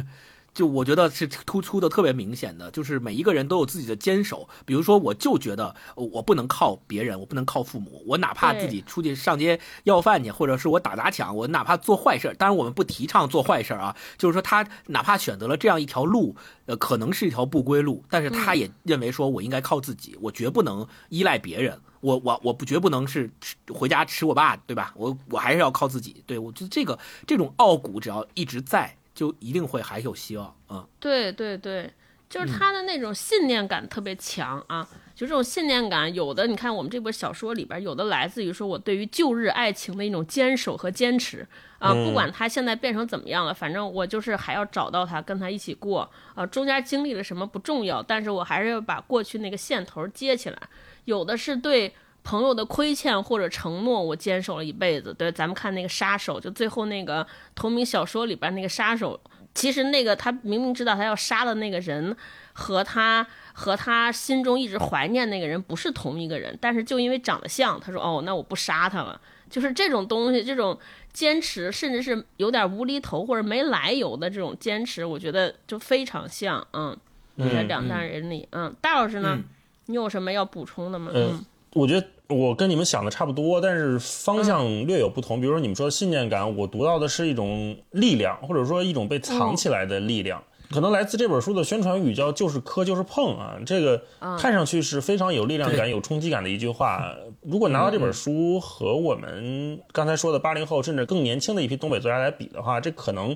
[0.58, 4.50] 就我觉得是突出的特别明显的，就是每一个人都有自己的坚守。
[4.65, 13.96] 比如说，我就觉得我不能靠别人，我不能靠父母，我哪怕自己出去上街要饭去，或者是我打砸抢，我哪怕做坏事当然，我们不提倡做坏事啊。
[14.17, 23.30] 就是说，他哪怕选择了这样一条路，呃，可能是一条不归路，但是他也认为说我应该靠自己，我绝不能依赖别人，我我我不绝不能是
[23.72, 24.91] 回家吃我爸，对吧？
[24.96, 26.24] 我我还是要靠自己。
[26.26, 28.98] 对我觉得这个这种傲骨只要一直在。
[29.17, 30.86] 就一定会还有希望啊！
[30.99, 31.91] 对对对，
[32.30, 34.88] 就是他的那种信念感特别强啊！
[35.15, 41.43] 就这种信念感，有的你看我们这本小说里边，有的来自于说我对于旧日爱情的一种坚守和坚持
[41.80, 46.45] 啊，不管他现在变成怎么样了，反正我就是还要找到他，跟他一起过啊。
[46.45, 50.58] 中间经历了什么不重要，但是我还是要把过去那个线头接起来。
[51.06, 51.91] 有的是对。
[52.27, 55.13] 朋友的亏欠或者承诺，我坚守了一辈子。
[55.13, 59.17] 对，咱们看那个杀手，就最后那个同名小说里边那个杀手，
[59.53, 62.13] 其实那个他明明知道他要杀的那个人，
[62.51, 69.21] 和他和他心中一直怀念那个人不是同一个人，但是就因为长得像，他说哦，那我不杀他了。
[69.49, 70.77] 就是这种东西，这种
[71.13, 76.97] 坚持，甚至是有点无厘头或者没来由的这种坚持，我觉得就非常像，嗯，
[77.37, 79.39] 在两代人里，嗯，大老师呢，
[79.85, 81.13] 你有什么要补充的吗？
[81.15, 82.05] 嗯，我觉得。
[82.29, 85.39] 我跟你们想的差不多，但是方向略有不同。
[85.39, 94.01] 比如说你们说的信念感，我读到的是一种力量，或者说一种被藏起来的力量，可能来自这本书的宣传语叫“就是磕就是碰”啊，这个
[94.37, 97.15] 看上去是非常有力量感、有冲击感的一句话。
[97.41, 103.35] 如果拿到这本书和我们刚才说的八零后甚至更年轻的一批东北作家来比的话，这可能。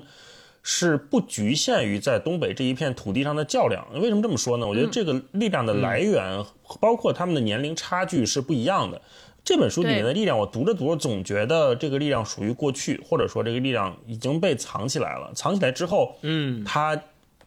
[0.62, 3.84] 是不局限于在东北这一片土地上的较量。
[3.94, 4.66] 为什么这么说呢？
[4.66, 6.44] 我觉得这个力量的来源，
[6.80, 9.00] 包括他们的年龄差距是不一样的。
[9.44, 15.32] 这本书里面的力量，我读着读着总觉得这个力量属于过去，或者说这个力量已经被藏起来了。
[15.34, 16.96] 藏起来之后，嗯，他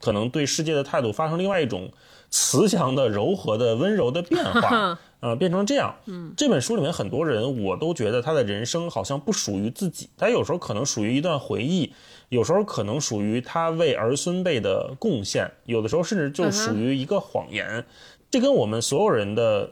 [0.01, 1.89] 可能对世界的态度发生另外一种
[2.29, 4.99] 慈祥的、柔和的、温柔的变化。
[5.21, 5.95] 呃，变成这样。
[6.05, 10.09] 嗯，这本书里面很多人，我都觉得他的人生好像不属于自己。
[10.17, 11.93] 他有时候可能属于一段回忆。
[12.29, 17.85] 有时候可能属于他为儿孙辈的贡献，有的时候甚至就属于一个谎言。
[18.31, 19.69] 这跟我们所有人的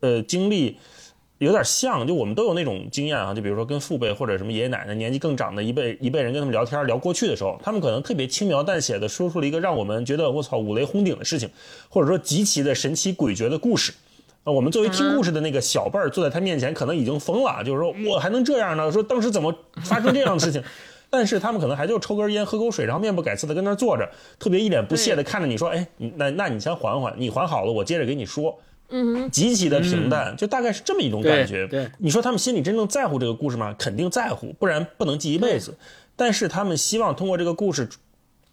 [0.00, 0.78] 呃经历
[1.38, 3.32] 有点像，就我们都有那种经验啊。
[3.32, 11.48] 就比如说跟父辈或者什么爷爷奶奶年纪更长的一辈一辈人跟他们聊天聊过去的时候，他们可能特别轻描淡写的说出了一个让我们觉得我操五雷轰顶的事情，
[11.88, 13.92] 或者说极其的神奇诡谲的故事。
[14.42, 18.90] 啊，我们作为听故事的那个小辈儿坐在他面前，可能已经疯了，就是说 我还能这样呢？
[18.90, 20.62] 说当时怎么发生这样的事情？
[21.10, 28.56] 但是他们可能还就抽根烟、喝口水，然后面不改色的跟那儿坐着，特别一脸不屑的看着你说：“哎，那那你先缓缓，你缓好了，我接着给你说。”
[28.92, 31.64] 嗯，极其的平淡，就大概是这么一种感觉。
[31.68, 33.72] 对，你说他们心里真正在乎这个故事吗？
[33.78, 35.72] 肯定在乎，不然不能记一辈子。
[36.16, 37.88] 但是他们希望通过这个故事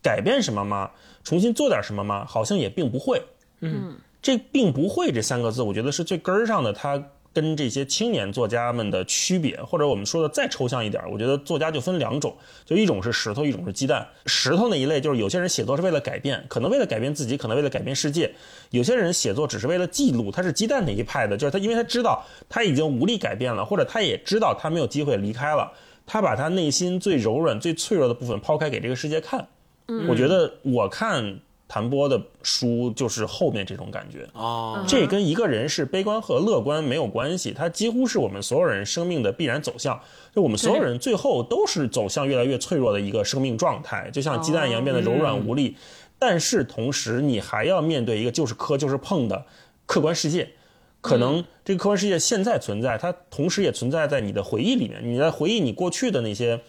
[0.02, 0.91] 改变什么吗？
[1.24, 2.24] 重新做点什么吗？
[2.24, 3.20] 好像也并不会。
[3.62, 6.72] 嗯，这并不会这三个字，我觉得是最根儿上的。
[6.72, 7.04] 他。
[7.34, 12.36] 跟这些青年作家们的区别，或者我们说的再抽象一点，我觉得作家就分两种，
[12.66, 14.08] 就一种是石头，一种是鸡蛋。
[14.26, 18.28] 石头那一类就是有些人写作是为了改变，可能为了改变自己，可能为了改变世界；
[18.72, 25.72] 有些人写作只是为了记录，他是鸡蛋那一派的，就是他因为他知道他已经无力改变了，或者他也知道他没有机会离开了，
[26.06, 29.48] 他把他内心最柔软、最脆弱的部分抛开给这个世界看。
[30.08, 31.40] 我觉得我看。
[31.67, 39.99] 谭波的书就是后面这种感觉哦，这跟一个人是悲观和乐观没有关系，它几乎是我们所有人生命的必然走向。
[40.34, 45.75] 就我们所有人最后都是走向越来越脆弱的一个生命状态，就像鸡蛋一样变得柔软无力。
[46.19, 49.45] 但是同时你还要面对一个就是磕就是碰的
[49.86, 50.49] 客观世界。
[50.99, 54.99] 可能这个客观世界现在存在，它同时也存在在你的回忆里面。
[55.03, 56.60] 你在回忆你过去的那些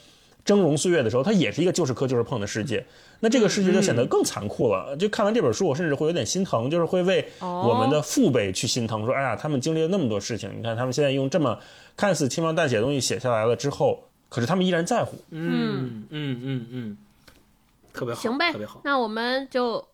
[0.56, 2.84] 峥嵘岁月的时候，它也是一个就是磕就是碰的世界。
[3.20, 4.96] 那这个世界就显得更残酷了。
[4.96, 11.58] 就看完这本书，我甚至会有点心疼，就是会为我们的父辈去心疼，说：“哎呀，他们经历了那么多事情，你看他们现在用这么
[11.96, 16.98] 看似轻描淡写的东西写下来了之后，可是他们依然在乎。”嗯嗯嗯嗯，
[17.92, 18.80] 特别好，行呗特别好。
[18.84, 19.84] 那我们就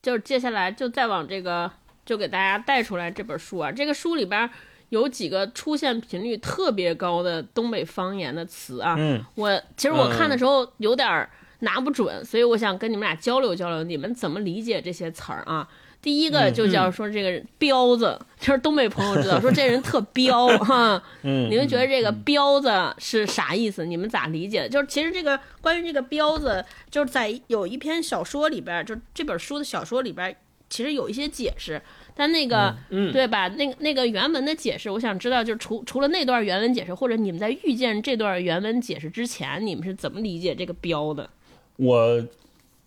[0.00, 1.70] 就接下来就再往这个
[2.06, 4.48] 就给大家带出来这本书啊，这个书里边
[4.92, 8.94] 有几个出现频率特别高的东北方言的词啊。
[8.98, 11.28] 嗯，我其实我看的时候有点儿
[11.60, 15.66] 拿不准，所以我想跟你们俩交流交流，你们怎么理解这些词儿啊？
[16.02, 21.02] 第一个就叫说这个人彪子，就是东北朋友知道说这人特彪 哈。
[21.22, 23.86] 嗯，你们觉得这个彪子是啥意思？
[23.86, 24.68] 你们咋理解？
[24.68, 30.36] 就是其实这个关于这个彪子，就是在有一篇小说里边儿，就这本书的小说里边儿，
[30.68, 31.80] 其实有一些解释。
[32.14, 33.48] 但那个，嗯对吧？
[33.48, 41.28] 那个那个原文的解释，我想知道，就是除除了那段原文解释，或者你们在遇见这段原文解释之前，你们是怎么理解这个彪的？
[41.76, 42.22] 我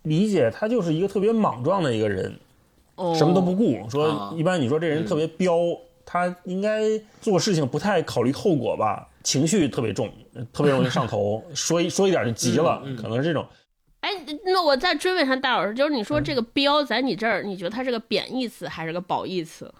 [0.04, 2.34] 理解他就是一个特别莽撞的一个人，
[2.96, 3.90] 哦，什么都不顾。
[3.90, 5.58] 说啊一般你说这人特别彪，
[6.06, 6.82] 他应该
[7.20, 10.08] 做事情不太考虑后果吧，情绪特别重，
[10.54, 13.46] 特别容易上头，说一说一点就急了，嗯嗯可能是这种。
[14.06, 14.12] 哎，
[14.46, 19.74] 那我再追问一下大老师，就是你说这个彪在你这儿，你觉得它是个贬义词还是个褒义词？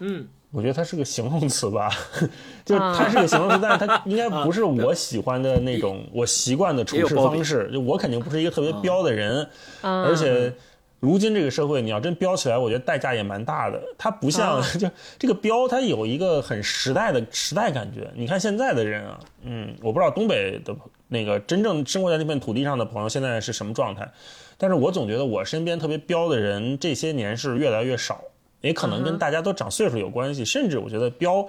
[0.00, 1.90] 嗯我觉得它是个形容词吧，
[2.66, 7.70] 就是它是个形容词，但是它 应该不是我喜欢的那种，我习惯的处事方式。
[7.72, 9.48] 就我肯定不是一个特别彪的人，
[9.80, 10.52] 嗯，而且
[11.00, 13.82] 如今这个社会，你要真彪起来，我觉得代价也蛮大的。
[13.96, 18.08] 它不像、啊 就这个彪，它有一个很时代的时代感觉。
[18.14, 20.76] 你看现在的人啊，嗯，我不知道东北的
[21.08, 24.10] 那个真正生活在那片土地上的朋友现在是什么状态，
[24.56, 28.22] 但是我总觉得我身边特别彪的人这些年是越来越少，
[28.60, 31.46] 也可能跟大家都长岁数有关系，甚至我觉得彪，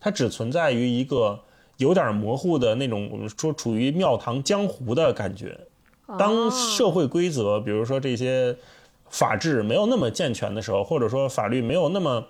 [0.00, 1.38] 它只存在于一个
[1.76, 5.58] 有点模糊的那种我们说处于庙堂江湖的感觉。
[6.18, 8.56] 当哦社会规则，比如说这些
[9.10, 12.24] 法制没有那么健全的时候，或者说法律没有那么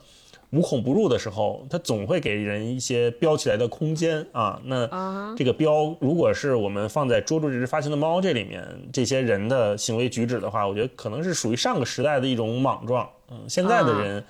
[0.56, 4.58] 无孔不入的时候，它总会给人一些标起来的空间啊。
[4.64, 13.06] 那啊这个标，如果是我们放在捉住这只发情的猫这里面，这些人的行为举止的话，我觉得可能是属于上个时代的一种莽撞。
[13.30, 14.24] 嗯，现在的人，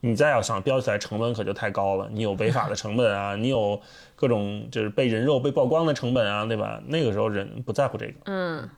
[0.00, 2.08] 你再要想标起来，成本可就太高了。
[2.12, 3.80] 你有违法的成本啊，你有
[4.14, 6.82] 各种就是被人肉被曝光的成本啊，对吧？
[6.86, 8.14] 那个时候人不在乎这个。
[8.26, 8.68] 嗯，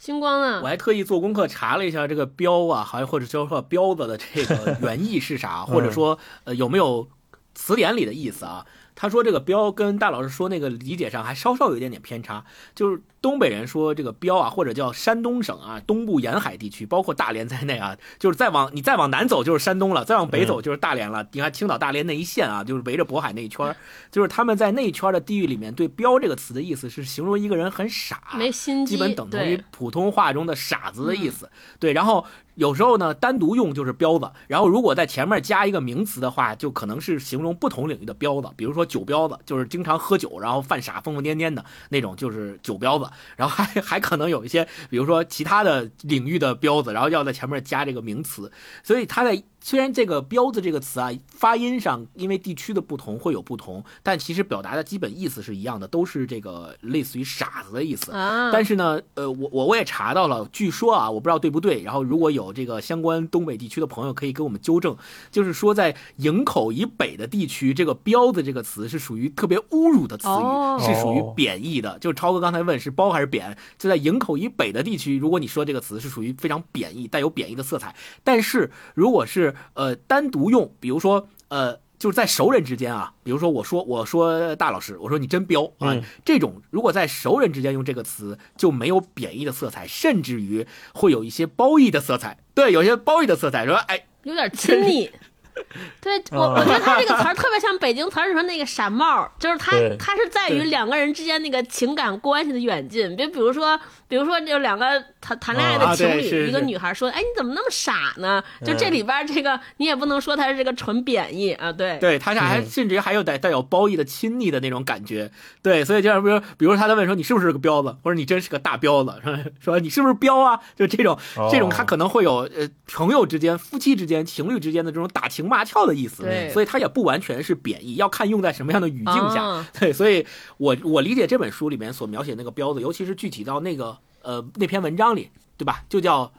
[0.00, 0.60] 星光啊？
[0.62, 7.06] 我还特意做功课查了一下这个标啊，好像或者叫说标子的这个原意是啥， 或者说呃有没有
[7.54, 8.64] 词典里的意思啊？
[9.00, 21.26] 他说这个彪跟大老师说那个理解上还稍稍有一点点偏差，就是东北人说这个彪啊，或者叫山东省啊东部沿海地区，包括大连在内啊，就是再往你再往南走就是山东了，再往北走就是大连了。
[21.32, 23.74] 你看青岛、大连那一线啊，就是围着渤海那一圈儿，
[24.10, 31.50] 就是他们在那一圈儿的地域里面对“彪”这个词的意思是形容一个人很傻，没心机，基本等同于普通话中的傻子的意思。
[31.78, 43.08] 对，然后有时候呢单独用就是彪子，然后如果在前面加一个名词的话，就可能是形容不同领域的彪子，比如说酒彪子，就是经常喝酒然后犯傻、疯疯癫癫的那种，就是酒彪子。
[43.36, 48.50] 然后还还可能有一些，比如说其他的领域的彪子，然后要在前面加这个名词，
[48.82, 49.42] 所以它在。
[49.60, 58.12] 虽然这个“彪子”这个词啊，发音上因为地区的不同会有不同，但其实表达的基本意思是一样的，都是这个类似于傻子的意思。
[58.12, 61.82] 啊，但是呢，呃，我我我也查到了，据说啊，我不知道对不对。
[61.82, 64.96] 然后如果有这个相关东北地区的朋友，可以给我们纠正。
[65.30, 71.98] 就是说，在营口以北的地区，这个“彪子”这个词是属于特别侮辱的词语，哦是属于贬义的。
[71.98, 77.94] 就超哥刚才问是褒还是贬，就在营口以北的地区，如果你说这个词是属于非常贬义，带有贬义的色彩。
[78.24, 81.78] 但是如果是呃单独用，比如说呃。
[82.00, 92.38] 就是在熟人之间啊，比如说我说我说大老师，我说你真彪啊，嗯这种如果在熟人之间用这个词，就没有贬义的色彩，甚至于会有一些褒义的色彩。
[92.54, 95.10] 对，有些褒义的色彩，说哎，有点亲昵。
[96.00, 103.16] 对我，我觉得他这个词儿特别像北京词儿里说那个傻帽，就是他他是在于两个人之间那个情感关系的远近。
[103.16, 115.30] 就比如说，比如说就两个谈谈恋爱的啊情侣，一个女孩说：“哎，你怎么那么傻呢？”就这里边这个你也不能说他是这个纯贬义啊，对对他这还甚至于还有带带有褒义的亲昵的那种感觉。
[115.62, 120.60] 对，所以就像比如比如他在问说你是不是个彪子，或者你真是个大彪子，说说你是不是彪啊？
[120.76, 121.18] 就这种
[121.50, 126.22] 这种他可能会有呃朋友之间、夫妻之间、情侣之间的这种打情骂俏的意思。
[126.52, 129.44] 所以它也不完全是贬义，要看用在什么样的语境下。
[129.44, 129.68] 啊。
[129.78, 130.24] 对，所以
[130.56, 135.28] 我我理解这本书里面所描写那个彪子，尤其是具体到那个呃那篇文章里，
[135.58, 135.84] 对吧？
[135.88, 136.32] 就叫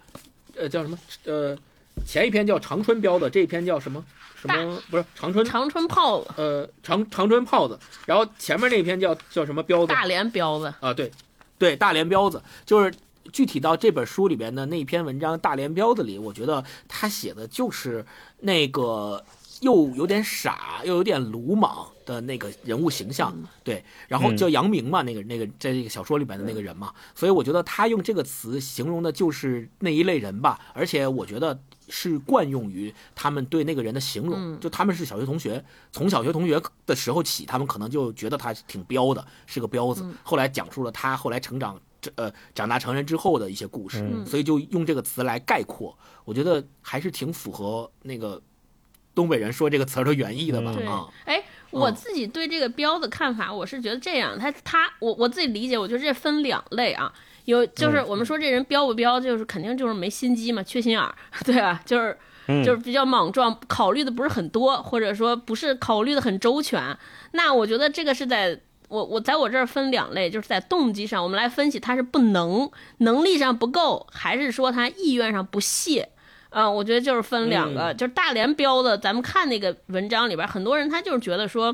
[0.55, 0.97] 呃叫什么？
[1.25, 1.55] 呃
[2.05, 4.03] 前一篇叫长春彪子，这一篇叫什么？
[4.41, 4.81] 什么？
[4.89, 5.45] 不是长春？
[5.45, 6.21] 长春炮。
[6.23, 9.61] 子、呃长长春炮子，然后前面那篇叫叫什么？
[9.61, 9.93] 彪子？
[9.93, 11.11] 大连彪子，啊对。
[11.59, 12.41] 对大连彪子。
[12.65, 12.91] 就是。
[13.31, 18.05] 具体到这本书里边的那篇文章《大连彪子》里，我觉得他写的就是
[18.39, 19.23] 那个
[19.61, 31.57] 又有点傻又有点鲁莽的那个人物形象，对，然后叫杨明嘛，那个那个在这个小说里边的那个人嘛，所以我觉得他用这个词形容的就是那一类人吧，而且我觉得
[31.89, 41.79] 是惯用于他们对那个人的形容，就他们是小学同学，从小学同学的时候起，他们可能就觉得他挺彪的，是个彪子，后来讲述了他后来成长。
[42.01, 45.95] 这呃，长大成人之后的一些故事，所以就用这个词来概括，
[46.25, 48.41] 我觉得还是挺符合那个
[49.13, 50.73] 东北人说这个词儿的原意的吧？
[50.75, 57.13] 对啊，，哎，我自己对这个标的看法，我是觉得这样，他他我我自己理解，我觉得这分两类啊，
[57.45, 61.13] 有就是我们说这人标不标，就是肯定就是没心机嘛，缺心眼儿，
[61.45, 61.81] 对吧？
[61.85, 62.17] 就是
[62.65, 66.97] 就是比较莽撞，考虑的不是很多，或者说不是考虑的很周全。
[67.33, 68.59] 那我觉得这个是在
[68.91, 76.09] 我我在我这儿分两类，就是在动机上，我们来分析他是不能能力上不够，还是说他意愿上不屑。
[76.49, 81.73] 啊、我觉得就是分两个，就是大连标的，咱们看那个文章里边，很多人他就是觉得说，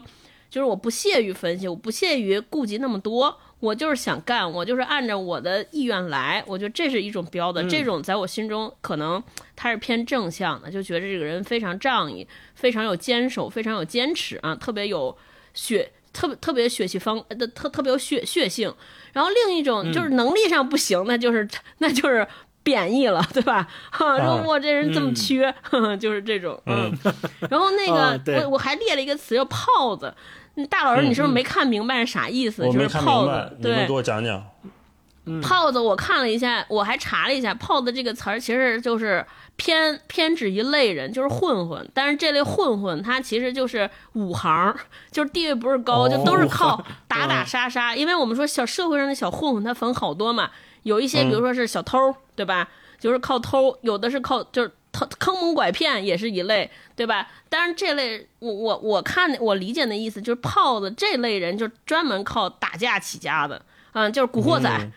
[0.51, 9.23] 就是我不屑于分析，我不屑于顾及那么多，我就是想干，我就是按照我的意愿来，我觉得这是一种标的，这种在我心中可能
[9.55, 15.17] 他是偏正向的，就觉得这个人非常仗义，非常有坚守，非常有坚持啊，特别有
[15.55, 15.91] 血。
[16.17, 18.73] 特别特别血气方，呃，特特别有血血性。
[19.13, 21.47] 然后另一种就是能力上不行，那就是
[21.77, 22.27] 那就是
[22.63, 23.67] 贬义了，对吧？
[23.91, 26.59] 哈，说我这人这么缺，呵 呵就是这种。
[26.65, 26.91] 嗯，
[27.49, 27.85] 然后那
[28.25, 30.11] 个我我还列了一个词叫炮子。
[30.55, 32.63] 嗯大老师，你是不是没看明白是啥意思？
[32.63, 34.43] 就是炮子明白，，你们对给，我讲讲。
[35.41, 39.23] 炮子，我看了一下，我还查了一下，炮子这个词儿其实就是
[39.57, 41.85] 偏偏指一类人，就是混混。
[41.93, 44.73] 但是这类混混他其实就是五行，
[45.11, 47.95] 就是地位不是高，哦就都是靠 打打杀杀。
[47.95, 50.49] 因为我们说小社会上的小混混，他分好多嘛，
[50.83, 52.69] 有一些比如说是小偷，对吧？
[52.99, 57.27] 就是靠偷，有的是靠就是偷坑蒙拐骗，也是一类，对吧？
[57.49, 63.61] 当然这类我我我看我理解的意思就是炮子这类人就专门靠打架起家的。
[63.93, 64.91] 嗯，就是古惑仔，嗯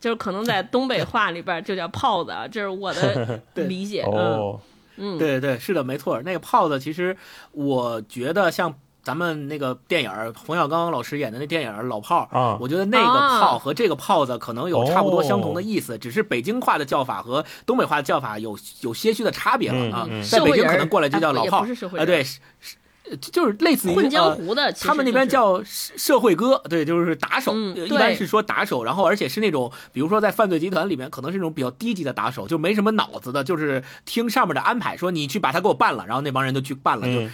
[0.00, 4.02] 就是可能在东北话里边就叫炮子，啊，这是我的 理解。
[4.06, 4.60] 嗯哦，
[4.96, 6.20] 嗯，对对是的，没错。
[6.22, 7.16] 那个炮子，其实
[7.52, 20.06] 我觉得像咱们那个电影冯小刚老师演的那电影《老炮儿》啊我觉得那个啊炮和这个炮子可能有差不多相同的意思，只是北京话的叫法和东北话的叫法有有些许的差别了啊。
[20.08, 21.66] 嗯嗯在北京可能过来就叫老炮儿
[21.98, 22.81] 啊，对，是是呃
[23.20, 37.28] 就是类似于混江呃湖的，他们那边叫社社会哥，对，就是打手，一般是说打手，然后而且是那种，比如说在犯罪集团里面，可能是那种比较低级的打手，就没什么脑子的，就是听上面的安排，说你去把他给我办了，然后那帮人就去办了，嗯。
[37.28, 37.32] 就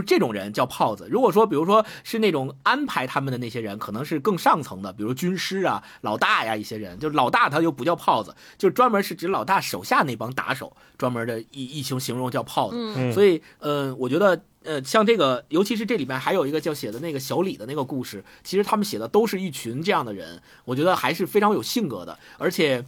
[0.00, 1.08] 是这种人叫炮子。
[1.10, 12.76] 如果说，比如说是那种安排他们的那些人，可能是更上层的，比如军师啊、老大呀一些人，就是老大他就不叫炮子，就专门是指老大手下那帮打手，专门的一一形形容叫炮子。
[12.78, 22.84] 嗯所以，呃，我觉得，呃，像这个，尤其是这里面还有一个叫写的那个小李的那个故事，其实他们写的都是一群这样的人，我觉得还是非常有性格的，而且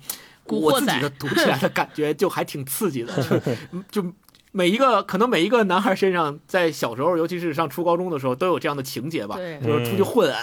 [0.46, 3.12] 我自己的读起来的感觉就还挺刺激的，
[3.90, 4.12] 就 就。
[4.56, 9.34] 每一个可能每一个男孩身上，在小时候，尤其是上初高中的时候，都有这样的情节吧。
[9.34, 9.58] 对。
[9.60, 10.42] 就是出去混啊，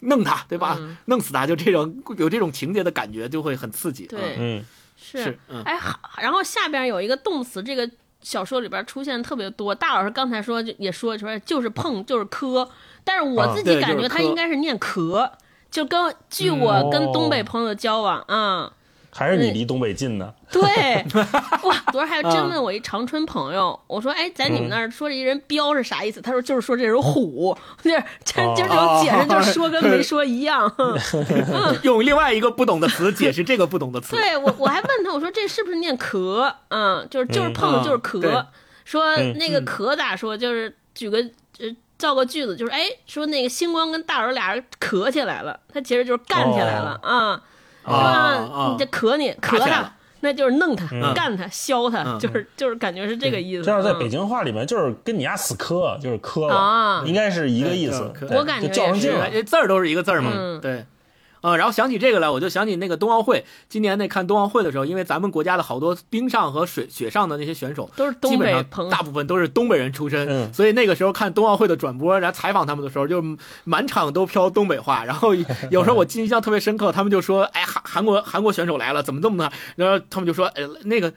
[0.00, 0.76] 弄他，对吧？
[0.80, 0.96] 嗯。
[1.04, 4.08] 弄死他，就这种有这种情节的感觉，就会很刺激。
[4.08, 4.18] 对。
[4.36, 4.58] 嗯。
[4.58, 4.64] 嗯。
[4.96, 5.22] 是。
[5.22, 5.62] 是，嗯。
[5.62, 7.88] 哎，好然后下边有一个动词，这个
[8.22, 9.72] 小说里边出现特别多。
[9.72, 12.68] 大老师刚才说就也说出来，就是碰，就是磕，
[13.04, 15.30] 但是我啊自己感觉他应该是念壳，
[15.70, 17.44] 就跟据我跟东北哦。
[17.44, 18.72] 朋友交往啊。
[19.14, 20.34] 还是你离东北近呢？
[20.50, 20.62] 对，
[21.62, 21.76] 哇！
[21.92, 30.70] 昨儿还真啊问我一长春朋友，我说：“哎，在你们那儿说这人彪是啥意思？”他说：“就是说这人虎。”就是真就这种解释，就是说跟没说一样。
[31.82, 34.14] 用另外一个不懂的词解释这个不懂的词。
[34.16, 36.52] 对我我还问他，我说这是不是念壳？
[36.68, 38.18] 嗯，就是就是碰的就是壳。
[38.18, 38.44] 嗯对
[38.84, 40.36] 说嗯那个壳咋说？
[40.36, 41.16] 就是举个
[41.58, 47.40] 呃造个句子，就是哎，说那个星光跟大耳俩人咳起来了，他其实就是干起来了啊。
[47.84, 53.62] 啊你这磕你磕他那就是弄他、嗯干他、削他，嗯 就是就是感觉是这个意思。
[53.62, 59.28] 这要在嗯北京话里面，就是跟你丫死磕，就是磕了，啊应该是一个意思我感觉也是就较上劲了。
[59.30, 60.84] 这字儿都是一个字儿嘛，嗯对。
[61.44, 63.44] 嗯，然后想起这个来，我就想起那个冬奥会。
[63.68, 73.22] 今年那看冬奥会的时候，因为咱们国家的好多冰上和水雪上的那些选手，都是东基本上北朋友大部分都是东北人出身，嗯所以那个时候看冬奥会的转播，然后采访他们的时候，就
[73.64, 75.04] 满场都飘东北话。
[75.04, 75.34] 然后
[75.70, 81.12] 有时候我印象特别深刻，他们就说：“哎，韩韩国韩国选手来了，怎么这么呢？”然后他们就说：“哎，那个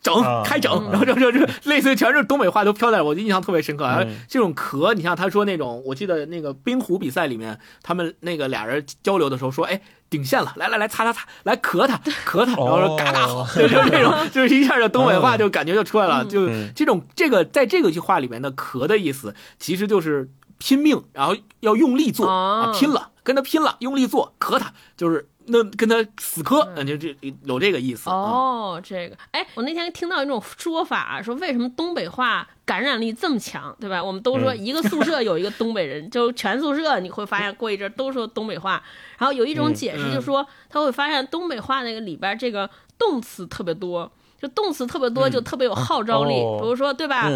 [0.00, 3.84] 整啊开整，嗯然后就就就类似于全是东北话都飘在，我就印象特别深刻。
[3.84, 9.80] 而嗯这种咳，你像他说那种，我记得那个冰壶比赛里面，他们那个俩人交流的时候说，哎。
[10.10, 16.72] 顶线了，来来来，擦擦擦，来咳他咳他，然后说嘎嘎好，就 就是这种，就是一下就东北话就感觉就出来了，就嗯。
[16.74, 28.08] 这种这个在这个句话里面的咳的意思，其实就是拼命，然后要用力做啊，哦拼了，跟他拼了，用力做，咳他，就是那跟他死磕，嗯，就这有这个意思。
[28.08, 34.02] 啊哦，这个，哎，我那天听到一种说法，说为什么东北话感染力这么强，对吧？
[34.02, 38.82] 我们都说嗯一个宿舍有一个东北人，就全宿舍你会发现过一阵都说东北话。
[39.18, 42.68] 然后有一种嗯解释嗯就说，他会发现东北话那个里边这个
[42.98, 46.34] 动词特别多，就动词特别多，就特别有号召力。
[46.34, 47.28] 哦比如说，对吧？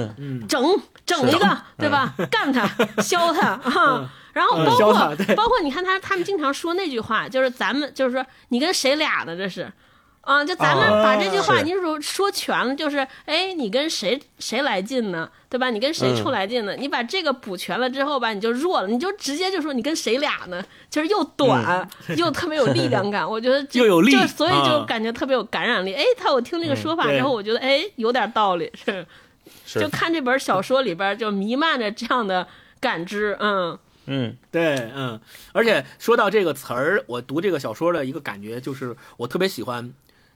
[0.48, 0.62] 整
[1.06, 2.14] 整一个，对吧？
[2.30, 2.66] 干他，
[3.02, 4.10] 削他啊！
[4.32, 9.36] 然后嗯包括包括你看他他们经常说那句话，就是咱们就是说你跟谁俩呢？
[9.36, 9.70] 这是。
[10.22, 15.28] 啊，就咱们哦把这句话，是你说说全了，就是，哎，你跟谁谁来劲呢？
[15.48, 15.68] 对吧？
[15.68, 16.76] 你跟谁处嗯来劲呢？
[16.76, 20.64] 你把这个补全了之后吧，你就弱了，你就直接就说你跟谁俩呢？
[20.88, 25.92] 就是又短、又特别有力量感，我觉得就 又有力就所以就啊感觉特别有感染力。
[25.92, 29.04] 哎，他我听这个说法之后，我觉得哎有点道理，是
[29.66, 32.46] 是就看这本小说里边就弥漫着这样的
[32.78, 33.76] 感知，嗯
[34.06, 34.36] 嗯。
[34.50, 35.20] 对，嗯，
[35.52, 39.92] 而且说到这个词儿，我读这个小说的一个感觉就是，我特别喜欢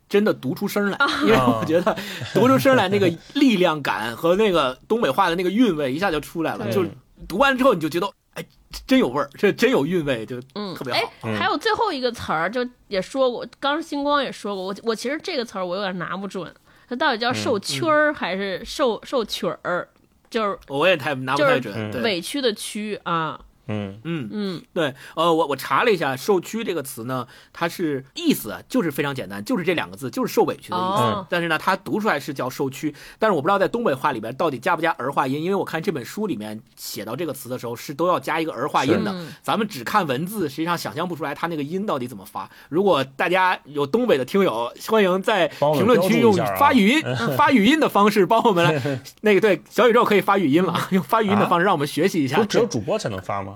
[0.09, 1.97] 真的读出声来，因为我觉得
[2.33, 6.91] 读出声来那个力量感和那个东北话的那个韵味一下就出来了，就是
[7.27, 8.45] 读完之后你就觉得，哎，
[8.87, 16.55] 真有味儿，这真有韵味，就嗯，特别哎好。，还有最后一个词儿，就也说过，刚刚星光也说过，我我其实这个词儿我有点拿不准，
[16.89, 19.89] 它到底叫受屈儿还是受受曲儿？
[20.29, 24.29] 就是我也太拿不太准，对，委屈的屈啊，嗯嗯。
[24.33, 31.03] 嗯对，呃，我我查了一下“受屈”这个词呢，它是意思啊就是非常简单，就是这两个字，就是受委屈的意思。
[31.03, 39.11] 哦但是呢，它读出来是叫受屈，但是我不知道在东北话里边到底加不加儿化音，因为我看这本书里面写到这个词的时候是都要加一个儿化音的。
[39.13, 42.49] 嗯咱们只看文字，实际上想象不出来它那个音到底怎么发。
[42.69, 47.03] 如果大家有东北的听友，欢迎在评论区用发语 音、
[47.37, 52.45] 发语音的方式帮我们来， 那个对小宇宙可以发语音了，用发语音的方式让我们学习一下。
[52.45, 53.56] 只有主播才能发吗？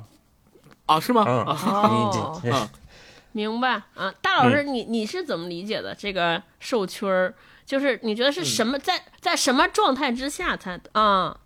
[0.94, 1.00] 啊？
[1.00, 1.24] 是吗？
[1.26, 2.68] 嗯啊哦你这啊
[3.32, 7.32] 明白啊，大老师，你你是怎么理解的这个受屈儿？
[7.64, 11.38] 就是你觉得是什么在在什么状态之下才啊？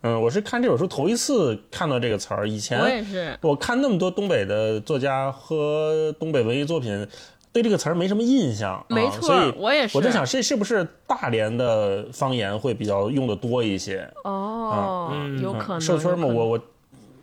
[0.00, 7.06] 嗯，我是看这本书头一次看到这个词儿，以前我也是，我看那么多东北的作家和东北文艺作品，
[7.52, 14.10] 对这个词儿没什么印象，啊、没错所以我也是我在想，这是不是大连的方言会比较用的多一些？
[14.24, 16.60] 哦，嗯有可能受屈儿嘛，有可能我我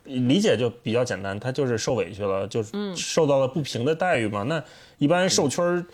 [0.06, 4.44] 理解就比较简单，他就是受委屈了，就是嗯受到了不平的待遇嘛。
[4.44, 4.64] 那
[4.98, 5.86] 一般受圈儿，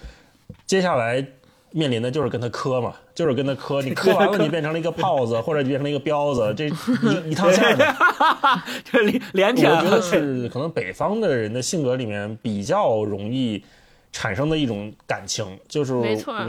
[0.65, 1.25] 接下来
[1.71, 3.81] 面临的就是跟他磕嘛，就是跟他磕。
[3.81, 6.71] 你磕完了， 你变成了一个炮子，或者你变成了一个彪子，这一
[7.31, 7.95] 一趟线儿的。
[8.83, 13.63] 这连连起来我觉得是可能北方的人的性格里面比较容易
[14.11, 15.93] 产生的一种感情，就是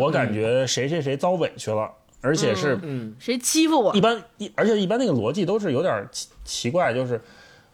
[0.00, 1.88] 我感觉谁谁谁遭委屈了，
[2.20, 4.00] 而且是嗯谁欺负我一？
[4.00, 7.20] 般一，而且一般那个逻辑都是有点奇奇怪，就是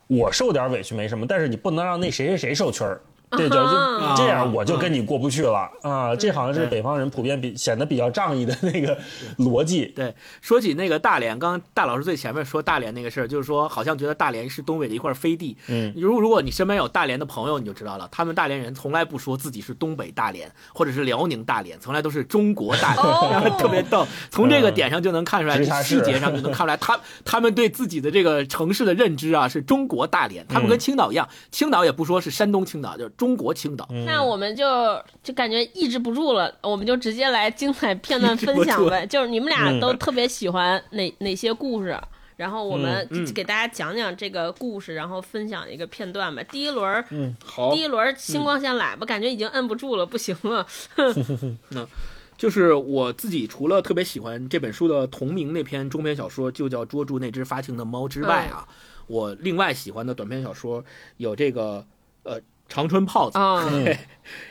[0.09, 3.01] 我受点委屈没什么，但是你不能让那谁谁谁受屈儿。
[3.33, 6.15] 这就就啊这样，我就跟你过不去了啊！
[6.17, 8.97] 这好像是北方人普遍比显得比较仗义的那个
[9.39, 9.87] 逻辑。
[9.95, 15.57] 对，说起那个大连，刚刚大老师最前面说大连那个事儿，就是说好像觉得大连是东北的一块飞地。
[15.69, 24.07] 嗯，如果如果你身边有大连的朋友，你就知道了，他们大连人从来不说自己是东北大连或者是辽宁大连，从来都是中国大连，哦 特别逗。
[24.31, 30.47] 从这个点上就能看出来，细节上就能看出来， 他他们对自己的这个城市的认知啊，是中国大连。
[30.49, 33.87] 他们跟青岛一样，青岛也不说是山东青岛，就是中国青岛。
[34.07, 34.65] 那我们就
[35.23, 39.05] 就感觉抑制不住了，我们就直接来精彩片段分享呗。
[39.05, 41.95] 就是你们俩都特别喜欢哪哪些故事，
[42.37, 46.43] 然后我们给大家讲讲这个故事，然后分享一个片段吧。
[46.45, 50.65] 第一轮，嗯好第一轮星光先来吧，感觉已经摁不住了，不行了。
[51.71, 51.85] 那
[52.37, 58.65] 就是我自己除了特别喜欢这本书的同名那篇中篇小说，就叫《捉住那只发情的猫》之外啊，
[59.09, 60.85] 我另外喜欢的短篇小说
[61.17, 61.85] 有这个
[62.23, 63.39] 呃长春炮子。
[63.39, 63.69] 啊。
[63.71, 63.99] 对，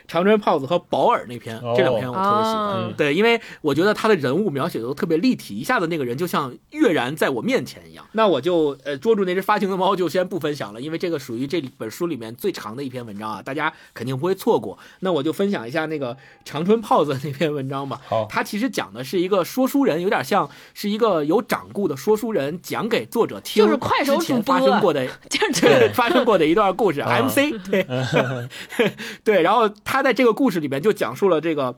[0.07, 1.73] 长春炮子和保尔那篇，哦。
[1.77, 2.57] 这两篇我特别喜欢。
[2.57, 8.03] 哦对，因为我觉得他的人物描写的都特别立体，一下子那个人就像跃然在我面前一样。
[8.13, 14.79] 那我就呃捉住那只发情的猫就先不分享了，因为这个属于这本书里面最长的一篇文章啊，大家肯定不会错过。
[15.01, 18.01] 那我就分享一下那个长春炮子那篇文章吧。
[18.07, 18.25] 好。
[18.29, 27.85] 他其实讲的是一个说书人，有点像是一个有掌故的说书人讲给作者听，就是快手之前主播发生过的 就是对，发生过的一段故事啊，MC 对
[29.23, 31.75] 对，然后他在这个故事里面就讲述了这个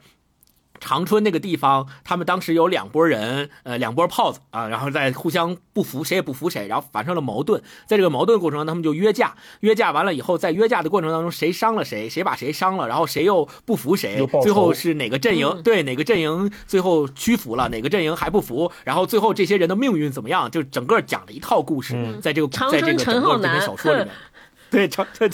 [0.80, 7.62] 长春那个地方，他们当时有两拨人，呃，两拨炮子啊，然后在互相不服，谁也不服谁，然后发生了矛盾。
[7.86, 24.10] 在这个矛盾过程中，他们就约架，约架完了以后，在约架的过程当中，谁伤了谁，谁把谁伤了，然后谁又不服谁，最后是哪个阵营对哪个阵营最后屈服了，哪个阵营还不服，然后最后这些人的命运怎么样，就整个讲了一套故事，在这个在这个整个这篇小说里面。
[24.72, 25.30] 对长对，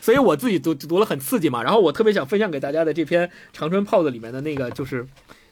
[0.00, 1.62] 所以我自己读读了很刺激嘛。
[1.62, 5.06] 然后我特别想分享给大家的这篇《长春炮子》里面的那个，就是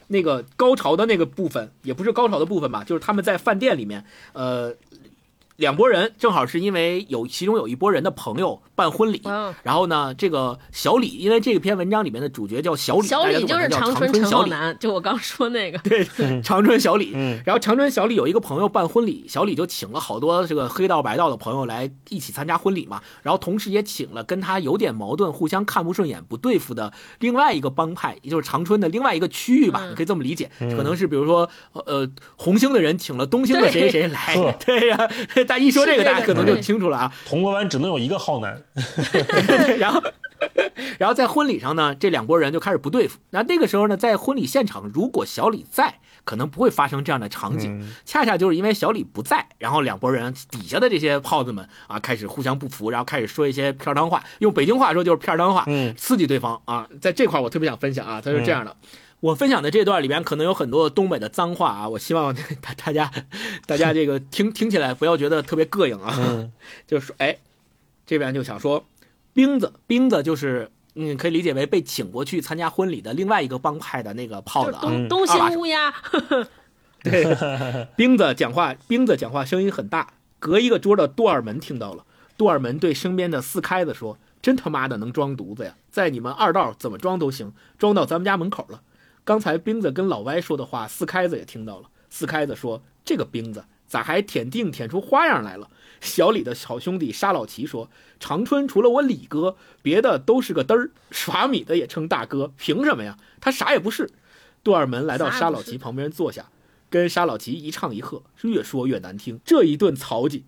[0.08, 4.74] 那个高潮的那个部分，也不是高潮的部分吧，就是他们在饭店里面，呃。
[5.56, 9.22] 两拨人正好是因为有其中有一拨人的朋友办婚礼，
[9.62, 16.06] 然后呢，这个小李，因为这篇文章里面的主角叫小李，小李就是长春小李，就我刚说那个，对，
[16.42, 17.12] 长春小李。
[17.44, 35.10] 然后长春小李有一个朋友办婚礼，小李就请了好多这个黑道白道的朋友来一起参加婚礼嘛，然后同时也请了跟他有点矛盾、互相看不顺眼、不对付的另外一个帮派，也就是长春的另外一个区域吧，你可以这么理解，可能是比如说呃红星的人请了东星的谁谁来，对呀。
[35.46, 37.12] 但一说这个，大家可能就清楚了啊。
[37.26, 38.62] 铜锣湾只能有一个浩南，
[39.78, 40.02] 然后，
[40.98, 43.18] 然后在婚礼上呢，这两拨人就开始不对付。
[43.30, 47.88] 那那个时候呢，在婚礼现场，如果小李在，可能不会发生这样的场景。
[48.04, 55.64] 恰恰就是因为小李不在，然后两拨人底下的这些炮子们啊，开始互相不服，然后开始说一些片儿汤话，用北京话说就是片儿汤话，
[55.96, 56.88] 刺激对方啊。
[57.00, 58.76] 在这块我特别想分享啊，他是这样的。
[59.20, 63.10] 我分享的这段里边可能有很多东北的脏话啊，我希望 大大家
[63.66, 66.50] 大家这个听听起来不要觉得特别膈应啊。
[66.86, 67.38] 就是说，哎，
[68.06, 68.84] 这边就想说，
[69.32, 75.92] 兵子兵子就是嗯，可以理解为被请过去参加婚礼的另外一个帮派的那个炮子啊，东兴乌鸦。
[77.02, 82.04] 对，兵子讲话，兵子讲话声音很大，隔一个桌的杜尔门听到了。
[82.36, 88.82] 杜尔门对身边的四开子说：“真他妈的能装犊子呀，在你们二道怎么装都行，装到咱们家门口了。”
[89.26, 91.90] 刚才冰子跟老歪说的话，四开子也听到了。
[92.08, 95.68] 四开子说：“这个冰子咋还舔腚舔出花样来了？”
[96.00, 103.18] 小李的好兄弟沙老齐说：“长春除了我李哥，别的都是个嘚儿， 耍米的也称大哥，凭什么呀？
[103.40, 104.08] 他啥也不是。”
[104.62, 106.48] 杜二门来到沙老齐旁边坐下，
[106.88, 109.40] 跟沙老齐一唱一和，越说越难听。
[109.44, 110.44] 这一顿曹挤，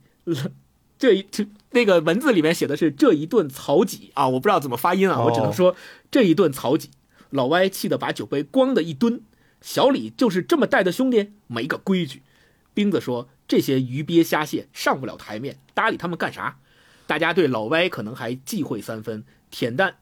[0.96, 5.74] 这一这那个文字里面写的是这一顿曹挤啊，我不知道怎么发音啊，我只能说
[6.12, 6.90] 这一顿曹济。
[7.30, 9.20] 老歪气得把酒杯咣的一蹲，
[9.60, 12.22] 小李就是这么带的兄弟，没个规矩。
[12.74, 16.58] 兵子说：“这些鱼鳖虾蟹上不了台面，搭理他们干啥？”
[17.06, 19.96] 大家对老歪可能还忌讳三分，舔蛋，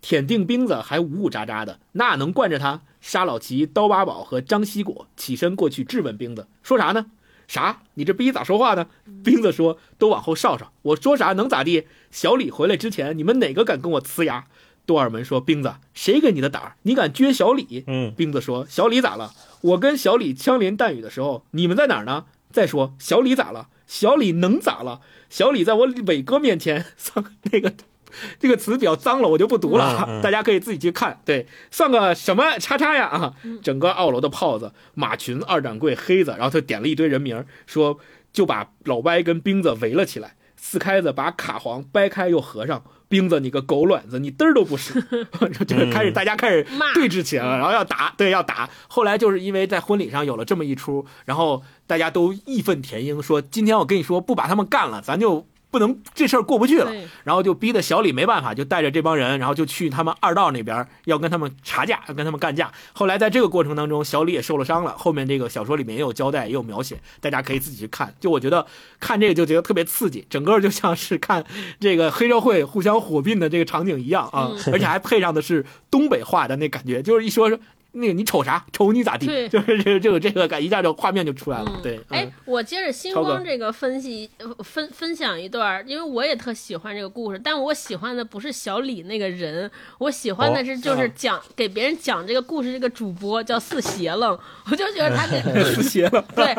[0.00, 2.82] 舔定兵子还呜呜喳喳的，那能惯着他？
[3.00, 7.06] 沙老齐、刀八宝和张西果起身过去质问兵子：“说啥呢？
[7.48, 7.82] 啥？
[7.94, 8.86] 你这逼咋说话呢？”
[9.24, 11.86] 兵子说：“都往后稍稍，我说啥能咋地？
[12.12, 14.46] 小李回来之前，你们哪个敢跟我呲牙？”
[14.92, 16.76] 杜尔门说：“冰子，谁给你的胆儿？
[16.82, 19.32] 你敢撅小李？”嗯，兵子说：“小李咋了？
[19.62, 22.26] 我跟小李枪林弹雨的时候，你们在哪儿呢？
[22.50, 23.68] 再说小李咋了？
[23.86, 25.00] 小李能咋了？
[25.30, 26.84] 小李在我伟哥面前，
[27.50, 27.72] 那个
[28.38, 31.18] 这个词比较脏了，我就不读了，大家可以自己去看。
[31.24, 33.06] 对，算个什么叉叉呀？
[33.06, 37.98] 啊，整个二楼的炮子，马群、二掌柜、黑子，然后他点了一堆人名，说
[38.30, 40.36] 就把老歪跟冰子围了起来。
[40.54, 44.98] 四开子把卡簧掰开又合上。”兵子，你个狗卵子，你嘚儿都不是
[45.68, 48.70] 就是开始大家开始对峙起来了，然后要打，对，要打。
[48.88, 55.46] 后来就是因为在婚礼上有了这么一出，然后大家都义愤填膺，说今天我跟你说不把他们干了，咱就。
[55.72, 56.92] 不能这事儿过不去了，
[57.24, 62.70] 然后就逼得小李没办法，就带着这帮人，然后就去他们二道那边要跟他们查架，要跟他们干架。
[62.92, 64.94] 后来在这个过程当中，小李也受了伤了。
[64.98, 68.14] 后面这个小说里面也有交代，也有描写，大家可以自己去看。
[68.20, 68.66] 就我觉得
[69.00, 71.42] 看这个就觉得特别刺激，整个就像是看
[71.80, 77.50] 这个黑社会互相火并的这个场景一样啊，而且还配上的是东北话的那感觉，就是一说。
[77.92, 78.64] 那个你瞅啥？
[78.72, 79.26] 瞅你咋地？
[79.26, 81.80] 对就是这个这个这个感，一下就画面就出来了。
[81.82, 84.30] 对，哎，我接着星光这个分析
[84.64, 94.38] 分分享一段，因为我也特喜欢这个故事，但我喜欢的不是小李那个人，我喜欢的是就是讲给别人讲这个故事这个主播叫四邪愣，
[94.70, 95.42] 我就觉得他给
[95.74, 96.54] 四邪愣，对，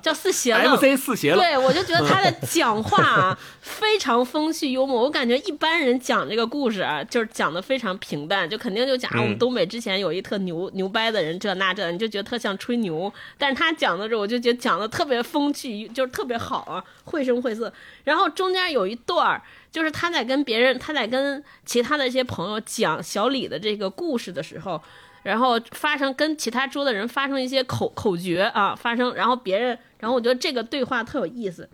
[0.00, 10.67] 叫四邪愣，MC 四邪愣，对我就觉得他的讲话啊非常风趣幽默，我感觉一般人讲这个故事啊，就是讲的非常平淡，就肯定就讲我们东北之前有一特牛。
[10.74, 13.12] 牛掰的人这那这，你就觉得特像吹牛。
[13.36, 17.72] 但是他讲的时候，我就觉得讲的特别风趣，就是特别好啊，绘声绘色。
[18.04, 24.82] 然后中间有一段儿，就是他在跟别人，他在跟其他的一些朋友讲小李的这个故事的时候，
[25.22, 31.68] 然后发生跟其他桌的人发生一些口口诀啊，发生，然后别人，然后我觉得这个对话特有意思，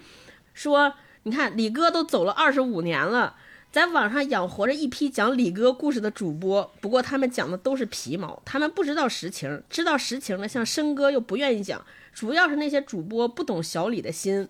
[0.52, 0.92] 说
[1.24, 3.34] 你看李哥都走了二十五年了。
[3.74, 14.48] 在网上养活着一批讲李哥故事的主播，不过他们讲的都是皮毛，他们不知道实情，知道实情的像申哥又不愿意讲，主要是那些主播不懂小李的心。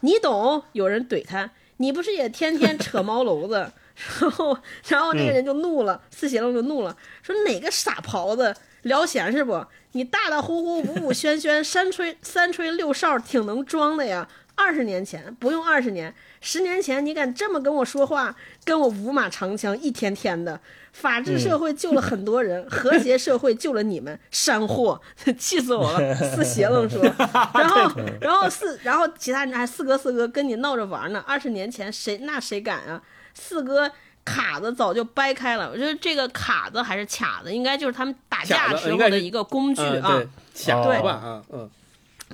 [0.00, 0.62] 你懂？
[0.72, 3.72] 有人怼他，你不是也天天扯 毛篓子？
[4.20, 9.64] 然后，然后那个人就怒了，四喜龙就怒了，说哪个傻狍子聊闲是不？
[9.92, 14.28] 你大大呼呼，五五喧喧，三吹三吹六哨，挺能装的呀。
[14.56, 18.34] 二十年前不用二十年，十年前你敢这么跟我说话，
[18.64, 20.60] 跟我五马长枪，一天天的。
[20.92, 24.98] 法治社会救了很多人，和谐社会救了你们，山货，
[25.38, 26.14] 气死我了！
[26.14, 27.02] 四邪愣说，
[27.52, 31.22] 然后，然后四，然后其他人还四哥四哥跟你闹着玩呢。
[31.26, 33.02] 二十年前谁那谁敢啊？
[33.34, 33.92] 四哥
[34.24, 40.22] 卡子早就掰开了，我觉得这个卡子还是卡子，应该就是他们打架时候的一个工具啊。
[40.54, 41.10] 对吧？
[41.12, 41.70] 啊，嗯。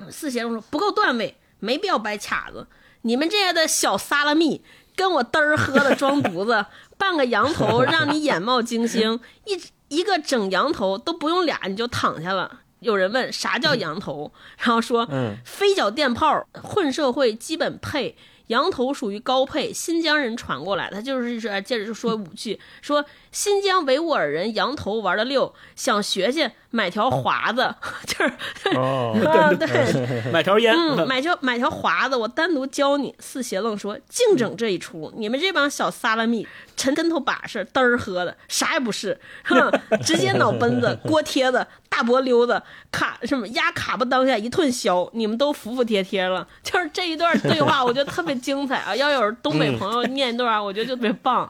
[0.08, 1.36] 四邪愣说不够段位。
[1.62, 2.66] 没必要掰卡子，
[3.02, 4.60] 你们这样的小撒拉蜜，
[4.96, 6.66] 跟我嘚儿喝的装犊子，
[6.98, 12.60] 半个羊头让你眼冒金星，一一个整羊头都不用俩你就躺下了。
[12.80, 15.08] 有人问啥叫羊头，然后说，
[15.44, 18.16] 飞脚电炮混社会基本配。
[18.48, 23.02] 羊头属于高配，新疆人传过来，他就是说，接着就说五句，说
[23.32, 27.74] 新疆维吾尔人羊头玩的溜，想学学买条华子，
[28.06, 33.14] 就是， 啊 对，买条烟，嗯，买条买条华子，我单独教你。
[33.18, 39.72] 四邪愣说净整这一出，你们这帮小撒拉密，沉跟头把式，嘚儿喝的，啥也不是，哼，
[40.04, 46.46] 直接脑奔子，锅贴子，大脖溜子，卡什么压卡巴当下一顿削，你们都服服帖帖了。
[46.62, 48.32] 就是这一段对话，我觉得特别。
[48.42, 48.96] 精彩啊！
[48.96, 51.48] 要有东北朋友念一段，我觉得就特别棒。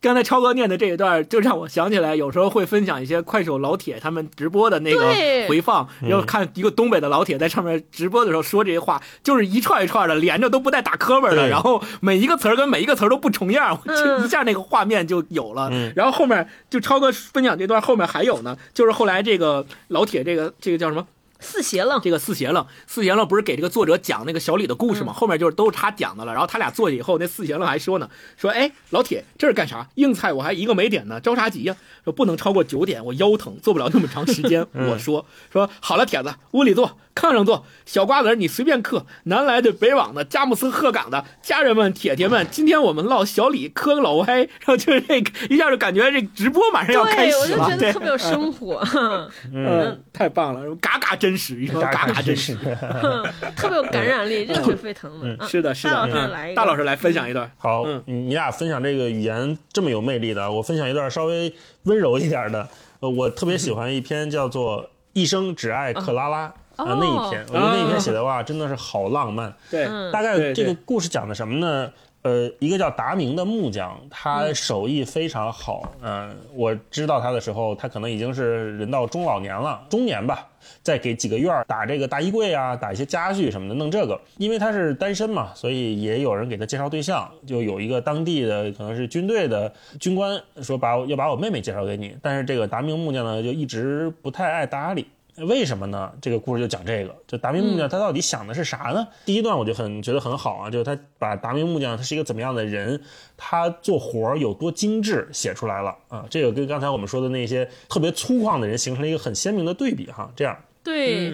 [0.00, 5.12] 刚才超哥念的这一段，就让我想起来，有时候会分享一些快手老铁他们直播的那个
[5.46, 15.70] 回放，然后看一个东北的老铁在上面直播的时候说这些话，就是一串一串的连着都不带打磕巴的，然后每一个词儿跟每一个词儿都不重样，就一下那个画面就有了。
[15.94, 21.06] 然后后面就超哥分享这段后面还有呢，就是后来这个老铁这个这个叫什么？
[21.40, 25.12] 四邪愣，这个四邪愣，四邪愣不是给这个作者讲那个小李的故事吗？
[25.12, 26.32] 后面就是都是他讲的了。
[26.32, 29.88] 然后他俩坐下以后，那四邪愣还说呢，说：“哎，老铁，这是干啥？
[29.96, 31.76] 硬菜我还一个没点呢，着啥急呀？
[32.04, 34.66] 说不能超过九点，我腰疼，坐不了那么长时间。
[34.72, 39.04] ”我说：“说好了，铁子，屋里坐。”炕上坐，小瓜子你随便嗑。
[39.24, 48.82] 南来的北往的，佳木斯鹤岗的家人们、铁铁们，今天我们唠小李磕个老歪，然后就是这个一下就感觉这直播马上要开始了，我就觉得特别有生活，
[49.52, 52.56] 嗯，太棒了，嘎嘎真实，嘎嘎真实，
[53.56, 55.46] 特别有感染力， 热血沸腾的。
[55.46, 57.50] 是的，是的，大老师来，大老师来分享一段。
[57.58, 61.52] 好，你你俩分享这个语言这么有魅力的，我分享一段稍微
[61.84, 62.68] 温柔一点的。
[63.00, 66.48] 呃，我特别喜欢一篇叫做《一生只爱克拉拉》。
[66.76, 69.52] 啊，那一篇，我觉得那一篇写的哇，真的是好浪漫。
[69.70, 71.90] 对，大概这个故事讲的什么呢？
[72.22, 75.90] 呃，一个叫达明的木匠，他手艺非常好。
[76.02, 80.46] 嗯，我知道他的时候，他可能已经是人到中老年了，中年吧，
[80.82, 84.20] 在给几个院儿打这个大衣柜啊，打一些家具什么的，弄这个。
[84.36, 87.26] 因为他是单身嘛，所以也有人给他介绍对象。
[87.46, 92.14] 就有一个当地的可能是军队的军官说，把要把我妹妹介绍给你。
[92.20, 95.06] 但是这个达明木匠呢，就一直不太爱搭理。
[95.46, 96.12] 为什么呢？
[96.20, 99.06] 这个故事就讲这个，就达明木匠他到底想的是啥呢？
[99.24, 103.00] 第一段我就很觉得很好啊，就是他把达明木匠他是一个怎么样的人，
[103.36, 106.26] 他做活有多精致写出来了啊。
[106.28, 110.30] 这个跟刚才我们说的那些特别粗犷的人形成了一个很鲜明的对比哈。
[110.36, 111.32] 这样，对，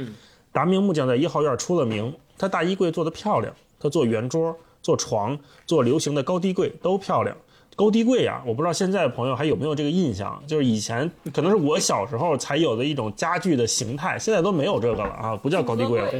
[0.53, 7.37] 达明木匠在一号院出了名，他大衣柜做的漂亮，他做圆桌、做床、做流行的高低柜都漂亮。
[7.77, 16.11] 高低柜啊，我不知道现在的朋友还有没有这个印象，就是以前可能是我小时候才有的一种家具的形态，现在都没有这个了啊，不叫高低柜了。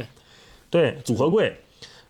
[0.69, 1.51] 对，组合柜，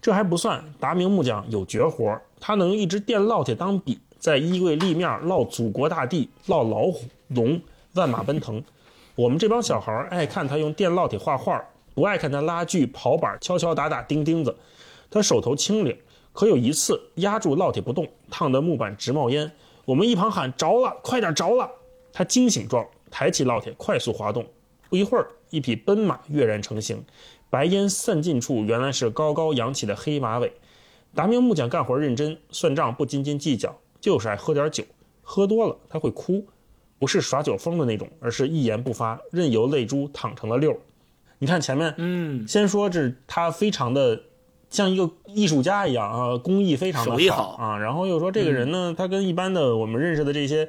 [0.02, 7.62] 这还不算，达明木匠有绝活，他能用一支电烙铁当笔，在衣柜立面烙祖国大地，烙老虎、龙、
[7.94, 8.62] 万马奔腾。
[9.16, 14.54] 我们这帮小孩爱看他用电烙铁画画，不爱看他拉锯、刨板、敲敲打打、钉钉子。
[15.10, 15.98] 他手头轻灵。
[16.38, 19.52] 可有一次压住烙铁不动，烫得木板直冒烟。
[19.86, 21.68] 我们一旁喊着了，快点着了！
[22.14, 24.46] 他惊醒状，抬起烙铁，快速滑动。
[24.88, 27.04] 不一会儿，一匹奔马跃然成型，
[27.50, 30.54] 白烟散尽处，原来是高高扬起的黑马尾。
[31.16, 34.84] 达明木匠干活认真，算账不斤斤计较，就是爱喝点酒。
[35.24, 36.46] 喝多了他会哭，
[37.00, 40.80] 不是耍酒疯的那种，而是一言不发，任由泪珠淌成了溜。
[41.40, 44.22] 你看前面，嗯，先说这他非常的。
[44.70, 47.78] 像一个艺术家一样啊，工艺非常的好啊。
[47.78, 50.68] 然后又说这个人呢，他跟一般的我们认识的这些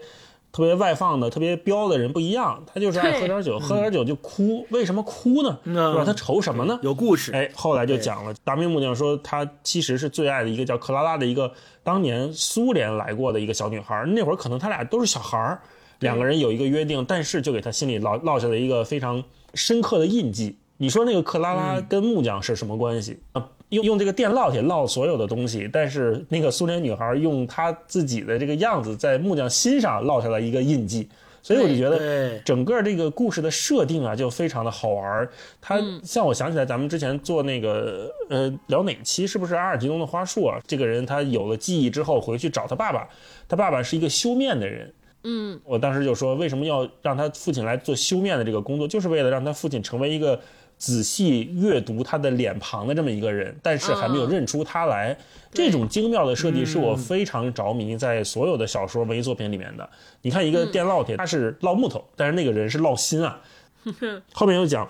[0.51, 4.67] 特别外放的、特别彪的人不一样，他就是爱喝点酒，喝点酒就哭。
[4.71, 5.59] 为什么哭呢？
[5.65, 6.05] 是吧？
[6.07, 6.79] 他愁什么呢？
[6.83, 7.33] 有故事。
[7.33, 14.05] 哎，后来就讲了，达明木匠说他其实是最爱的一个叫克拉拉的一个当年苏联来过的一个小女孩。
[14.07, 15.61] 那会儿可能他俩都是小孩儿，
[15.99, 19.23] 两个人有一个约定，但是就给他心里烙落下了一个非常
[19.55, 20.57] 深刻的印记。
[20.79, 23.49] 你说那个克拉拉跟木匠是什么关系啊？
[23.71, 31.07] 用用这个电烙铁烙所有的东西，但是那个苏联女孩用她自己的这个样子在木匠心上烙下了一个印记，
[31.43, 35.29] 所以我就觉得整个这个故事的设定啊就非常的好玩。
[35.61, 40.59] 它像我想起来咱们之前做那个呃聊哪期是不是阿尔吉东的花束啊？
[40.67, 43.07] 这个人他有了记忆之后回去找他爸爸，
[43.47, 44.91] 他爸爸是一个修面的人。
[45.25, 50.41] 嗯，我当时就说为什么要让他父亲来做修面的这个工作，就是为了让他父亲成为一个。
[50.79, 55.17] 仔细阅读他的脸庞的这么一个人，但是还没有认出他来。
[55.51, 59.89] 这种精妙的设计是我非常着迷，在所有的小说文艺作品里面的。
[60.23, 63.41] 你看，一个电烙铁，他是烙木头，但是那个人是烙心啊。
[64.33, 64.89] 后面又讲，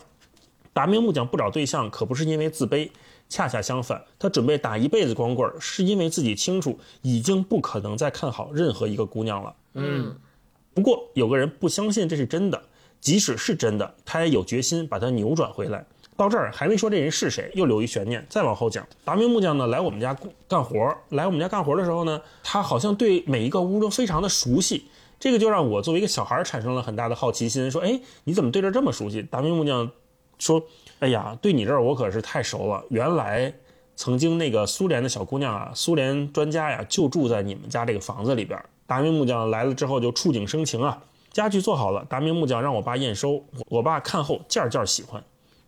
[0.73, 2.91] 达明木匠不找对象，可不是因为自卑，
[3.29, 9.55] 恰恰相反，他准备打一辈子光棍，是因为自己清楚已经不可能再看好任何一个姑娘了。
[9.75, 10.17] 嗯，
[10.75, 12.61] 不过有个人不相信这是真的。
[13.01, 15.85] 即使是真的，他也有决心把它扭转回来。
[16.17, 18.27] 到这儿还没说这人是谁，又留一悬念。
[18.29, 20.17] 再往后讲，达明木匠呢来我们家
[20.49, 24.87] 干活，来我们家干活的时候呢，他好像对每一个屋都非常的熟悉。
[25.21, 29.91] 这个就让我作为一个小孩产生了很大的好奇心，说：“哎，你怎么对这这么熟悉？”达明木匠
[30.39, 30.63] 说
[30.99, 32.85] ：“哎呀，对你这儿我可是太熟了。
[32.91, 33.53] 原来
[33.95, 41.01] 曾经那个苏联的小姑娘啊，苏联专家呀，就住在你们家这个房子里边。”达明木匠来了之后就触景生情啊。
[41.31, 43.45] 家具做好了，达明木匠让我爸验收。
[43.69, 45.23] 我爸看后件件喜欢。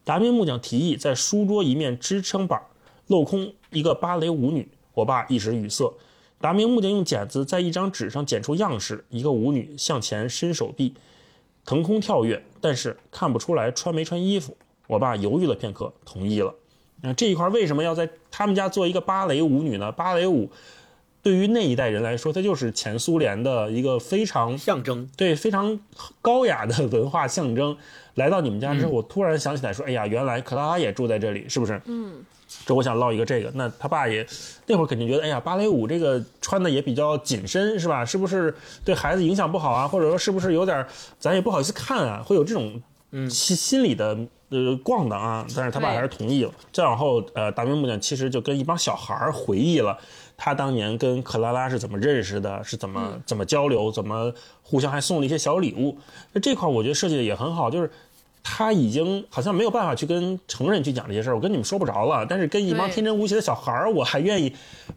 [0.04, 2.60] 达明木匠提议在书桌一面支撑板
[3.08, 4.68] 镂空一个芭蕾舞女。
[4.94, 5.92] 我爸一时语塞。
[6.40, 10.94] 达明木匠用剪子在一张纸上剪出样式，一个舞女向前伸手臂，
[11.64, 14.56] 腾空跳跃，但是看不出来穿没穿衣服。
[14.86, 16.54] 我爸犹豫了片刻，同意了。
[17.02, 19.92] 那这一块为什么要在他们家做一个芭蕾舞女呢？
[19.92, 20.50] 芭蕾舞。
[21.22, 25.78] 对于那一代人来说，它就是前苏联的一个非常象征，对非常
[26.22, 27.76] 高雅的文化象征。
[28.14, 32.24] 来到你们家之后，我突然想起来说：“哎呀，原来克拉拉也住在这里，是不是？”嗯，
[32.66, 33.50] 这我想唠一个这个。
[33.54, 34.26] 那他爸也
[34.66, 38.04] 那会儿肯定觉得：“哎呀，芭蕾舞这个穿的也比较紧身，是吧？
[38.04, 38.54] 是不是
[38.84, 39.86] 对孩子影响不好啊？
[39.86, 40.84] 或者说是不是有点
[41.18, 42.22] 咱也不好意思看啊？
[42.24, 42.80] 会有这种
[43.30, 44.18] 心心理的
[44.50, 46.52] 呃逛的啊？”但是他爸还是同意了。
[46.72, 49.96] 再往后，呃，大明木匠其实就跟一帮小孩回忆了。
[50.42, 52.64] 他当年跟克拉拉是怎么认识的？
[52.64, 53.92] 是怎么怎么交流？
[53.92, 54.32] 怎么
[54.62, 55.94] 互相还送了一些小礼物？
[56.32, 57.90] 那这块我觉得设计的也很好，就是
[58.42, 62.24] 他已经好像没有办法去跟成人去讲这些事儿，我跟你们说不着了。
[62.24, 64.50] 但是跟一帮天真无邪的小孩儿，我还愿意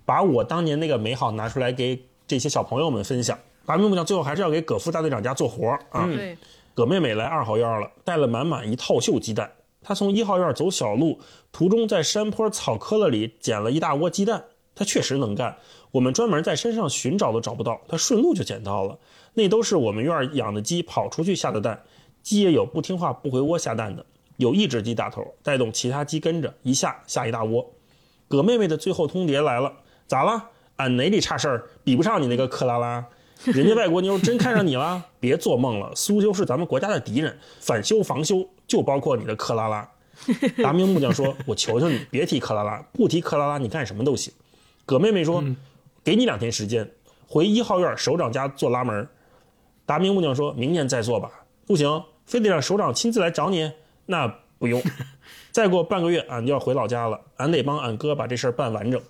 [0.05, 3.37] 把我当年那个美好拿出来给这些小朋友们分享。
[3.65, 6.09] 达明木匠最后还是要给葛夫大队长家做活儿啊。
[6.73, 9.51] 葛妹妹来二号院了，带了满满一套袖鸡蛋。
[9.81, 11.19] 她从一号院走小路，
[11.51, 14.41] 途中在山坡草棵了里捡了一大窝鸡蛋。
[14.75, 15.55] 他确实能干，
[15.91, 18.97] 我们专门在山上寻找都找不到，他顺路就捡到了。
[19.33, 21.83] 那都是我们院养的鸡跑出去下的蛋，
[22.21, 24.05] 鸡也有不听话不回窝下蛋的，
[24.37, 27.69] 有一只鸡打头，带动其他鸡跟着一下下一大窝。
[28.27, 29.71] 葛妹妹的最后通牒来了，
[30.07, 30.49] 咋了？
[30.77, 31.63] 俺哪里差事儿？
[31.83, 33.05] 比不上你那个克拉拉，
[33.45, 35.03] 人家外国妞真看上你了？
[35.19, 39.87] 别做梦了，苏修是咱们国家的敌人，反修防修就包括你的克拉拉。
[40.63, 44.33] 达明木匠说：“我求求你，别提克拉拉，不提克拉拉，你干什么都行。”
[44.85, 45.43] 葛妹妹说
[46.03, 46.89] ：“给你两天时间，
[47.27, 49.07] 回一号院首长家做拉门。”
[49.85, 51.29] 达明木匠说：“明年再做吧。”
[51.65, 53.71] 不行，非得让首长亲自来找你？
[54.05, 54.27] 那
[54.59, 54.81] 不用。
[55.51, 59.01] 再过半个月，俺就要回老家了，俺得帮俺哥把这事儿办完整。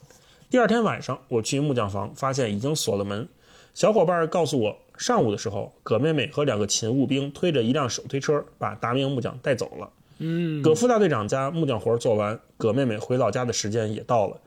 [0.50, 3.28] 第二天晚上，我去木匠房，发现已经锁了门。
[3.74, 9.90] 小伙伴告诉我，上午的时候，葛妹妹和两个勤务兵推着一辆手推车把达明木匠带走了。
[10.20, 14.38] 嗯，葛副大队长家木匠活做完，葛妹妹回老家的时间也到了。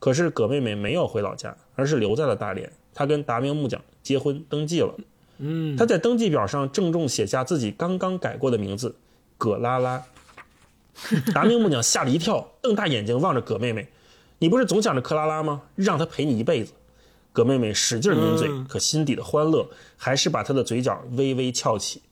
[0.00, 2.68] 可是葛妹妹没有回老家，而是留在了大连。
[2.92, 4.92] 她跟达明木匠结婚登记了。
[5.38, 8.92] 嗯，她在登记表上郑重写下自己刚刚改过的名字——
[9.38, 10.02] 葛拉拉。
[11.32, 13.86] 达明木匠吓了一跳，瞪大眼睛望着葛妹妹
[14.40, 15.62] ：“你不是总想着克拉拉吗？
[15.76, 16.72] 让她陪你一辈子。”
[17.32, 19.64] 葛妹妹使劲抿嘴，可心底的欢乐
[19.96, 22.02] 还是把她的嘴角微微翘起。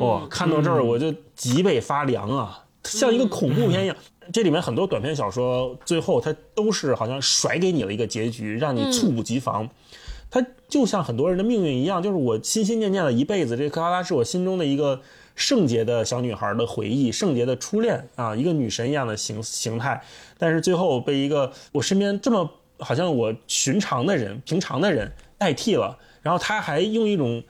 [0.00, 3.96] 哦，看到这儿我就脊背发凉啊，像一个恐怖片一样。
[4.32, 9.68] 这里面很多短篇小说，最后它都是好像甩给你了一个结局，让你猝不及防。
[10.30, 15.00] 它就像很多人的命运一样，就是我心心念念了一辈子，这克拉拉是我心中的一个
[15.34, 20.02] 圣洁的小女孩的回忆，圣洁的初恋啊，一个女神一样的形形态。
[20.38, 27.42] 但是最后被一个我身边这么好像我寻常的人、平常的人代替了，然后他还用一种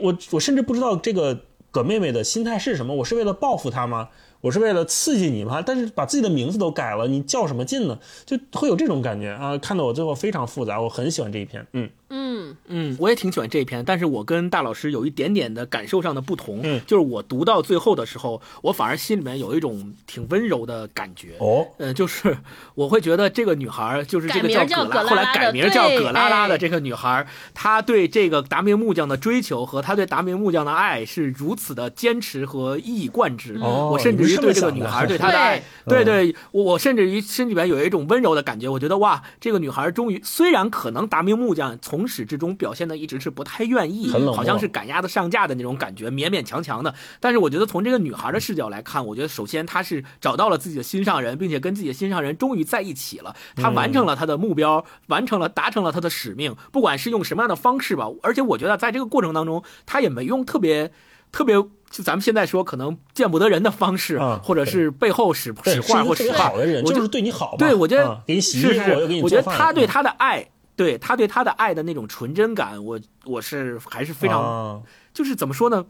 [0.00, 1.38] 我我甚至不知道这个
[1.70, 4.08] 葛妹妹的心态是什么，我是为了报复她吗？
[4.40, 5.60] 我是为了刺激你嘛？
[5.60, 7.98] 但是把自己的名字都改了，你较什么劲呢？
[8.24, 9.58] 就会有这种感觉啊！
[9.58, 11.66] 看得我最后非常复杂，我很喜欢这一篇。
[11.72, 21.34] 嗯嗯嗯，我也挺喜欢这一篇，但是我跟大老师有一点点的感受上的不同，嗯就是我读到最后的时候，我反而心里面有一种挺温柔的感觉。
[21.38, 22.38] 哦，嗯，就是
[22.74, 33.56] 我会觉得这个女孩，就是这个叫葛拉，后来改名叫葛拉拉的哎这个女孩，她对这个达明木匠的追求和她对达明木匠的爱是如此的坚持和一以贯之。
[33.58, 38.68] 哦我甚至于对这个女孩对她的爱，对对对，我我甚至于心里面有一种温柔的感觉。
[38.68, 46.94] 我觉得哇，这个女孩终于，虽然可能达明木匠从始至终表现的一直是不太愿意，好像是赶鸭子上架的那种感觉，勉勉强强的。
[47.20, 53.34] 但是我觉得从这个女孩的视角来看，我觉得首先她是找到了自己的心上人，并且跟自己的心上人终于在一起了。
[53.56, 58.06] 她完成了她的目标，完成了达成了她的使命，不管是用什么样的方式吧。
[58.22, 60.92] 而且我觉得在这个过程当中，她也没用特别
[61.32, 61.56] 特别。
[61.90, 67.56] 就咱们现在说，可能见不得人的方式，啊或者是背后使，使坏或使坏好的人，我就是对你好嘛。
[67.56, 69.58] 对，我觉得、啊给你洗衣是是服，我又给你我觉得做饭。
[69.58, 70.46] 他对嗯他的爱，
[70.78, 74.80] 对他对他的爱的那种纯真感，我我是还是非常，啊
[75.12, 75.84] 就是怎么说呢？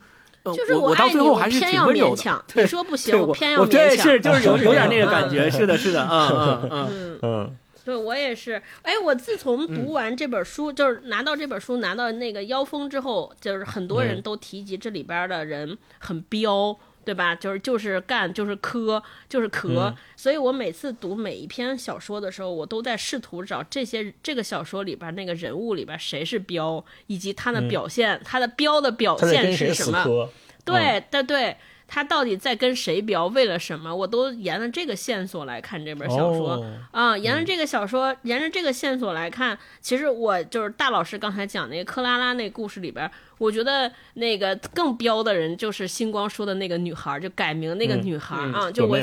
[0.44, 2.16] 呃就是我到最后还是偏要挺温柔的。
[2.16, 2.44] 勉强。
[2.54, 4.06] 你说不行，我偏要我对勉强。
[4.06, 6.70] 是就是有有点那个嗯感觉， 是的，是的，嗯 嗯嗯。
[6.70, 8.62] 嗯，嗯对我也是。
[8.82, 16.78] 哎，我自从读完这本书，就是拿到这本书，拿到那个妖风之后，就是很多人嗯都提及这里边的人很彪。
[17.08, 17.34] 对吧？
[17.34, 19.84] 就是就是干，就是磕，就是磕。
[19.86, 30.28] 嗯所以我每次读每一篇小说的时候，我都在试图找这些这个小说里边那个人物里边谁是彪，以及他的表现，他的彪的表现是什么。
[30.66, 31.56] 对对对，
[31.90, 33.92] 他到底在跟谁飙，为了什么？
[33.92, 48.98] 我都沿着这个线索来看这本小说哦啊、沿着这个小说，沿着这个线索来看，其实我就是大老师刚才讲那个克拉拉那故事里边，我觉得那个更彪的人就是星光说的那个女孩，就改名那个嗯女孩、嗯啊，就我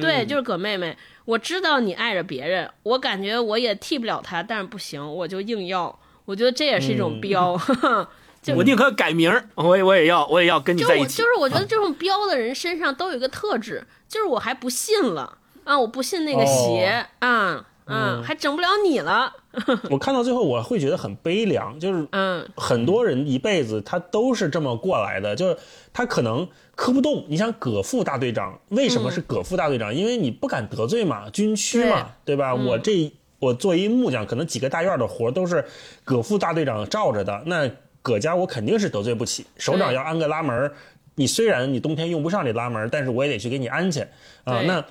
[0.00, 0.96] 对，就是葛妹妹。
[1.24, 5.98] 我知道你爱着别人，我感觉我也替不了她，但是不行，我就硬要。
[6.24, 7.58] 我觉得这也是一种嗯彪。
[7.58, 7.74] 就
[8.56, 11.22] 我宁可改名儿，我也我也要我也要跟你就在一起。
[11.22, 19.32] 我就是我觉得这种彪的人身上都有一个特质，就是我还不信了啊，我不信那个邪、啊，嗯，还整不了你了，
[19.90, 25.56] 我看到最后我会觉得很悲凉，就是嗯，很多人一辈子他都是这么过来的，就是
[25.92, 27.24] 他可能磕不动。
[27.28, 29.94] 你想葛副大队长为什么是葛副大队长？
[29.94, 32.54] 因为你不敢得罪嘛，军区嘛，对吧？
[32.54, 35.64] 我这我作为一木匠，可能几个大院的活都是
[36.04, 37.68] 葛副大队长罩着的，那
[38.02, 39.46] 葛家我肯定是得罪不起。
[39.56, 40.74] 首长要安个拉门儿，
[41.14, 44.00] 你虽然你冬天用不上这拉门儿，但是我也得去给你安去
[44.44, 44.58] 啊。
[44.58, 44.84] 对那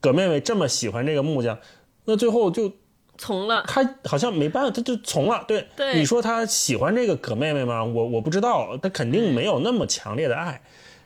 [0.00, 1.58] 葛妹妹这么喜欢这个木匠，
[2.04, 2.72] 那最后就
[3.16, 5.44] 从了，他好像没办法，他就从了。
[5.48, 7.84] 对，对你说他喜欢这个葛妹妹吗？
[7.84, 10.60] 我我不知道，他肯定没有那么强烈的爱。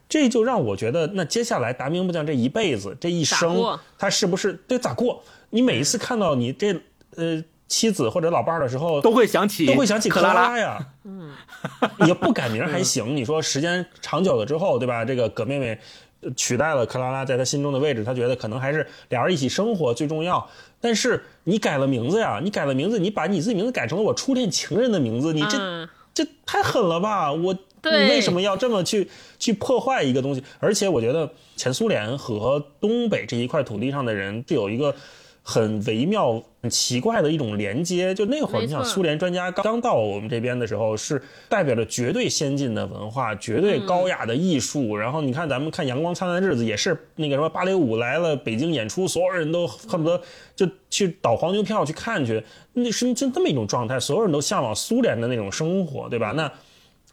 [0.09, 5.22] 这就让我觉得，那接下来达明木匠这一辈子，这一生他是不是对咋过？
[5.51, 6.72] 你每一次看到你这
[7.16, 10.58] 呃妻子或者老伴儿的时候，都会想起都会想起克克拉拉。
[10.58, 10.78] 呀。
[11.04, 11.32] 嗯，
[12.06, 13.16] 也不改名还行。
[13.16, 15.04] 你说时间长久了之后，对吧？
[15.04, 15.78] 这个葛妹妹
[16.20, 20.48] 呃取代了克拉拉在她心中的位置，她觉得可能还是俩人一起生活最重要。
[20.80, 27.32] 但是你改了名字呀，你改了名字，你把你自己名字改成了我初恋情人的名字，你这、嗯，这太狠了吧！
[27.32, 27.52] 我
[27.82, 29.08] 你为什么要这么去
[29.38, 30.42] 去破坏一个东西？
[30.60, 34.94] 而且我觉得前苏联和东北这一块土地上的人是有一个
[35.42, 38.12] 很微妙、很奇怪的一种连接。
[38.12, 44.96] 就那会儿，你想苏联专家刚刚到我们这边的时候，是代表着绝对先进的文化、绝对高雅的艺术。
[44.96, 50.20] 然后你看咱们看《阳光灿烂的日子》，也是那个什么芭蕾舞来了北京演出，所有人都恨不得
[50.56, 52.42] 就去倒黄牛票去看去，
[52.72, 56.32] 那是就这么一种状态，所有人都向往苏联的那种生活，对吧？
[56.36, 56.50] 那。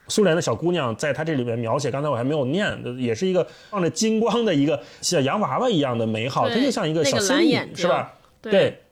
[0.09, 8.13] 苏联的小姑娘在她这里面描写，刚才我还没有念，也是一个放着金光的一个像洋娃娃一样的美好，对她就像一个小仙女，是吧？
[8.41, 8.82] 对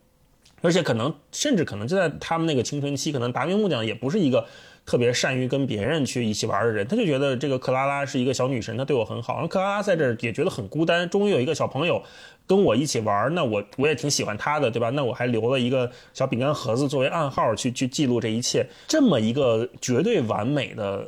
[0.62, 4.46] 而且可能甚至可能就在他们那个青春期，可能达明木匠也不是一个
[4.86, 9.34] 特别善于跟别人去一起玩的人，他就觉得这个克拉拉是一个小女神，她对我很好。
[9.34, 12.02] 然后克拉拉在这儿也觉得很孤单，终于有一个小朋友
[12.46, 14.90] 跟我一起玩，那我我也挺喜欢她的，对吧？
[14.92, 21.06] 那我还留了一个小饼干盒子作为暗号去去记录这一切，这么一个绝对完美的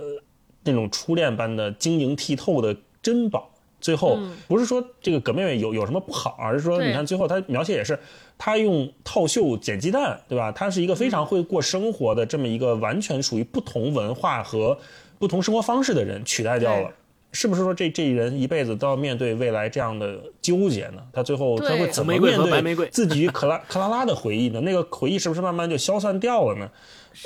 [0.64, 3.53] 那种初恋般的晶莹剔透的珍宝。
[3.84, 4.18] 最后
[4.48, 8.00] 不是说这个葛妹妹有有什么不好，而是说你看最后她描写也是，
[8.38, 10.52] 她用套袖捡鸡蛋，对吧？
[10.52, 14.76] 她是一个非常会过生活的这么一个完全属于不同文化和
[15.20, 16.90] 不同生活方式的人取代掉了。
[17.34, 21.02] 是不是说这这人一辈子都要面对未来这样的纠结呢？
[21.12, 24.60] 他最后他会怎么面对和白玫瑰自己与克拉 克拉拉的回忆呢？
[24.62, 26.70] 那个回忆是不是慢慢就消散掉了呢？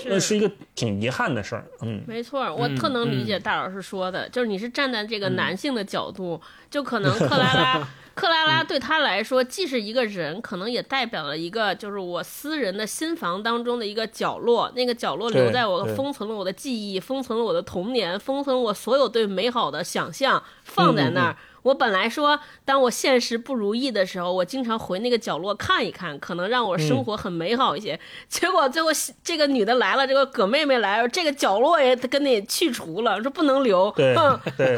[0.06, 1.66] 那是一个挺遗憾的事儿。
[1.82, 6.40] 嗯，没错，我特能理解大老师说的，就是你是站在这个男性的角度，
[6.70, 21.38] 就可能 克拉拉，克拉拉对他来说既是一个人，可能也代表了一个就是我私人的心房当中的一个角落，那个角落留在我对封存了我的记忆，封存了我的童年，封存我所有对美好的想象，放在那儿。
[21.68, 28.00] 我本来说，当我现实不如意的时候，我经常回那个角落看一看，可能让我生活很美好一些。
[28.30, 28.90] 结果最后
[29.22, 34.16] 这个女的来了，这个葛妹妹来了，这个角落也跟你去除了，说不能留，对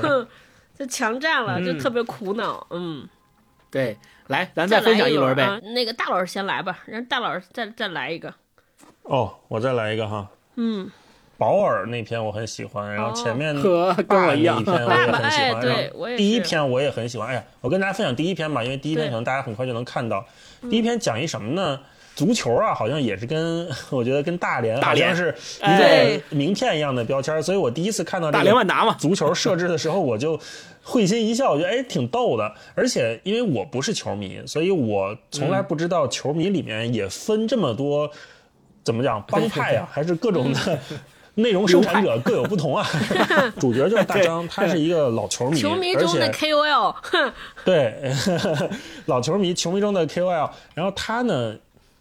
[0.02, 0.28] 哼
[0.78, 2.66] 就强占了，就特别苦恼。
[2.72, 3.08] 嗯，
[3.70, 3.96] 对，
[4.28, 5.44] 来，咱再再分享来一轮呗。
[5.44, 5.60] 啊。
[5.76, 8.34] 那个大老师先来吧，让大老师再再来一个。
[9.04, 10.28] 哦，我再来一个哈。
[10.56, 10.90] 嗯，
[11.40, 14.44] 保尔那篇我很喜欢，然后前面呵，跟我一。
[14.44, 17.30] 篇我也很喜哎欢，对然后我也第一篇我也很喜欢。
[17.30, 20.24] 哎呀，我跟大家分享第一篇吧，因为第一篇可能大家很快就能看到。
[20.70, 21.80] 第一篇讲一什么呢？
[22.14, 30.38] 足球啊，好像也是跟 我觉得跟大连大连好像是一哎个名片一样的标签，所以我第一次看到大连万达嘛，足球设置的时候，我就
[30.84, 32.54] 会心一笑，我觉得哎挺逗的。
[32.76, 38.12] 而且因为我不是球迷，所以我从来不知道球迷里面也分这么多，
[38.84, 40.80] 怎么讲帮派啊， 还是各种的。
[41.40, 42.88] 内容生产者各有不同啊，
[43.60, 47.34] 主角就是大张，他是一个老球迷，球迷中的 KOL，哼，
[47.66, 48.12] 对
[49.08, 50.50] 老球迷，球迷中的 KOL。
[50.74, 51.56] 然后他呢，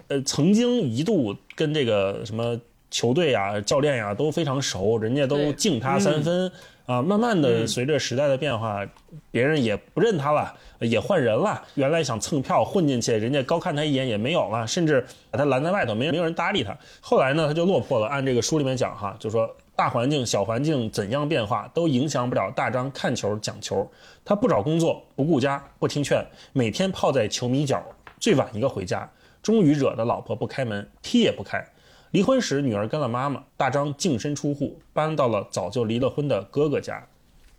[0.09, 2.59] 呃，曾经一度跟这个什么
[2.91, 6.51] 球队呀、教练呀都非常熟，人家都敬他三分、
[6.89, 7.03] 啊。
[7.03, 8.85] 慢慢的，随着时代的变化，
[9.31, 11.63] 别人也不认他了，也换人了。
[11.75, 16.77] 原来想蹭票混进去，人家高看他一眼也没有了，甚至把他拦在外头，没没有人搭理他。
[17.01, 18.07] 后来呢，他就落魄了。
[18.09, 23.89] 按这个书里面讲哈，就说大环境、小环境怎样变化，都影响不了大张看球、讲球。
[24.25, 27.83] 他不找工作，不顾家，不听劝，每天泡在球迷角，
[28.19, 29.09] 最晚一个回家。
[29.41, 31.65] 终于惹得老婆不开门，踢也不开。
[32.11, 37.07] 离婚时，女儿跟了妈妈，大张净身出户，搬到了早就离了婚的哥哥家。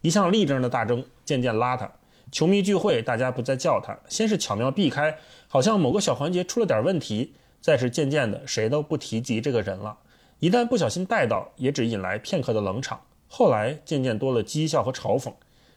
[0.01, 1.87] 一向立正的大张渐渐邋遢，
[2.31, 9.97] 球迷聚会大家不再叫他，先是巧妙避开，好像某个小环节出了点问题，再是渐渐的谁都不提及这个人了。
[10.39, 13.01] 一旦不小心带到，也只引来片刻的冷场。
[13.27, 15.31] 后来渐渐多了讥笑和嘲讽，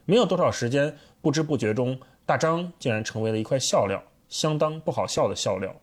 [0.06, 5.74] 没有多少时间，不知不觉中，大张竟然成为了一块笑料，相当不好笑的笑料。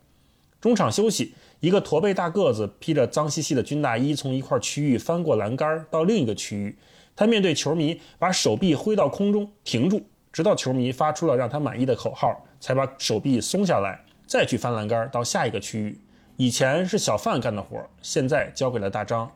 [0.62, 6.78] 中场休息，一个驼背大个子披着脏兮兮的军大衣，从一块区域翻过栏杆到另一个区域。
[7.16, 10.02] 他面对球迷，把手臂挥到空中，停住，
[10.32, 16.00] 直到球迷发出了让他满意的口号，才把手臂松下来，再去翻栏杆到下一个区域。
[16.38, 19.30] 以前是小范干的活，现在交给了大张。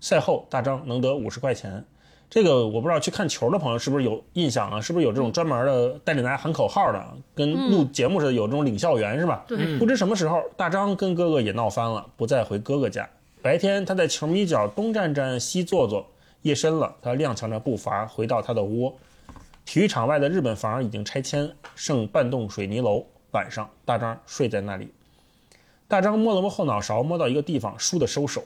[0.00, 1.82] 赛后，大张能得五十块钱。
[2.30, 4.80] 这个我不知道去看球的朋友是不是有印象啊？
[4.80, 7.04] 是不是有这种专门的带领大家喊口号的，
[7.34, 9.44] 跟录节目似的有这种领校员是吧？
[9.48, 13.08] 对不知什么时候，大张跟哥哥也闹翻了，不再回哥哥家。
[13.42, 16.06] 白天他在球迷角东站站西坐坐，
[16.42, 18.94] 夜深了，他踉跄着步伐回到他的窝。
[19.64, 23.04] 体育场外的日本房已经拆迁，剩半栋水泥楼。
[23.32, 24.88] 晚上，大张睡在那里。
[25.88, 28.44] 大张摸了摸后脑勺，摸到一个地方，倏地收手。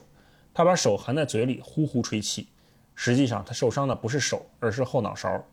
[0.53, 2.47] 他把手含在嘴里，呼呼吹气。
[2.95, 5.43] 实际上，他受伤的不是手，而是后脑勺。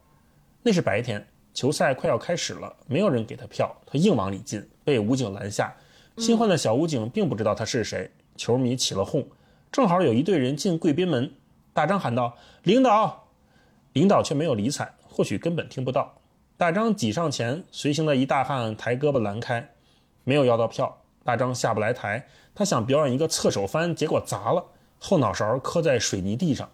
[0.63, 5.75] 那是白天，球赛快要开始了，没有人给他票，他硬往里进，被武警拦下。
[6.19, 9.27] 新换的小武警并不知道他是谁，球迷起了哄。
[9.73, 11.33] 正好有一队人进贵宾门，
[11.73, 13.29] 大张喊道：“领导！”
[13.95, 16.15] 领导却没有理睬，或许根本听不到。
[16.57, 19.73] 大张挤上前，随行的一大汉抬胳膊拦开，
[20.25, 20.99] 没有要到票。
[21.25, 24.65] 大张下不来台，他想表演一个侧手翻，结果砸了，
[24.99, 26.71] 后脑勺磕在水泥地上。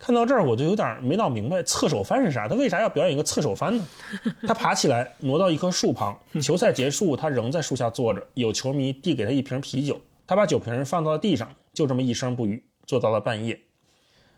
[0.00, 2.48] 看到这儿，我就有点没闹明白，侧手翻是啥？
[2.48, 3.84] 他为啥要表演一个侧手翻呢？
[4.48, 6.18] 他爬起来，挪到一棵树旁。
[6.42, 8.26] 球赛结束，他仍在树下坐着。
[8.32, 13.60] 有球迷递给他一瓶啤酒，他把酒瓶放到了地上，就这么一声不语，坐到了半夜。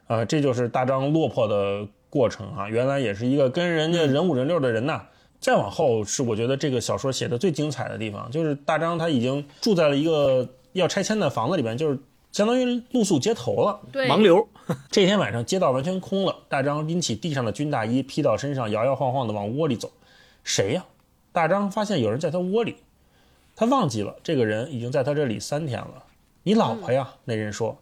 [0.09, 2.69] 呃，这就是大张落魄的过程啊！
[2.69, 5.01] 原来也是一个跟人家人五人六的人呐。
[5.39, 11.99] 再往后是我觉得这个小说写的最精彩的地方，就是大张他已经住在了一个要拆迁的房子里边，就是
[12.33, 13.81] 相当于露宿街头了。
[13.93, 14.49] 盲流，
[14.91, 19.93] 这天晚上街道完全空了，大张拎起地上的军大衣披到身上，摇摇晃晃地往窝里走。
[20.43, 20.85] 谁呀？
[21.31, 22.77] 大张发现有人在他窝里，
[23.55, 26.03] 他忘记了这个人已经在他这里三天了。
[26.43, 27.15] 你老婆呀？
[27.25, 27.79] 那人说，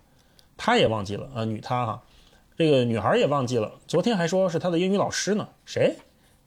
[0.57, 2.03] 他也忘记了啊，女他哈，
[2.59, 5.49] 这个女孩也忘记了，昨天还说是他的英语老师呢。
[5.65, 5.97] 谁？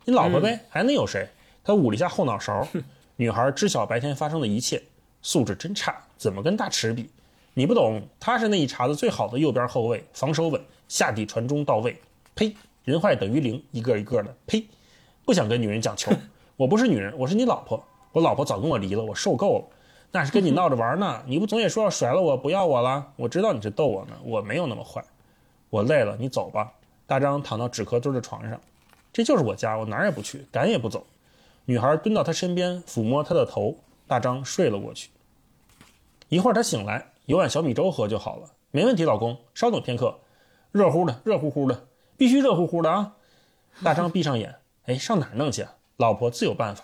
[0.06, 1.28] 你老婆呗，还能有谁？
[1.64, 2.68] 他捂了一下后脑勺。
[3.16, 4.84] 女孩知晓白天发生的一切，
[5.22, 7.10] 素质真差，怎么跟大池比？
[7.56, 11.96] 你不懂，他是那一茬子最好的右边后卫，防守稳，下底传中到位。
[12.34, 12.56] 呸！
[12.84, 14.36] 人坏等于零，一个一个的。
[14.48, 14.66] 呸！
[15.24, 16.12] 不想跟女人讲球，
[16.58, 17.84] 我不是女人，我是你老婆。
[18.12, 19.66] 我老婆早跟我离了，我受够了。
[20.12, 23.14] 那是跟你闹着玩呢，你不总也说要甩了我，不要我了？
[23.16, 25.04] 我知道你是逗我呢，我没有那么坏。
[25.70, 26.74] 我累了，你走吧。
[27.06, 28.60] 大张躺到纸壳堆的床上，
[29.12, 31.06] 这就是我家，我哪儿也不去，赶也不走。
[31.66, 33.78] 女孩蹲到他身边，抚摸他的头。
[34.06, 35.10] 大张睡了过去。
[36.30, 38.50] 一会儿他醒来，有碗小米粥喝就好了。
[38.72, 40.20] 没问题，老公，稍等片刻。
[40.72, 41.88] 热乎的，热乎乎的，
[42.18, 43.14] 必须热乎乎的啊！
[43.84, 44.56] 大张闭上眼，
[44.86, 45.66] 哎，上哪儿弄去？
[45.98, 46.84] 老婆自有办法。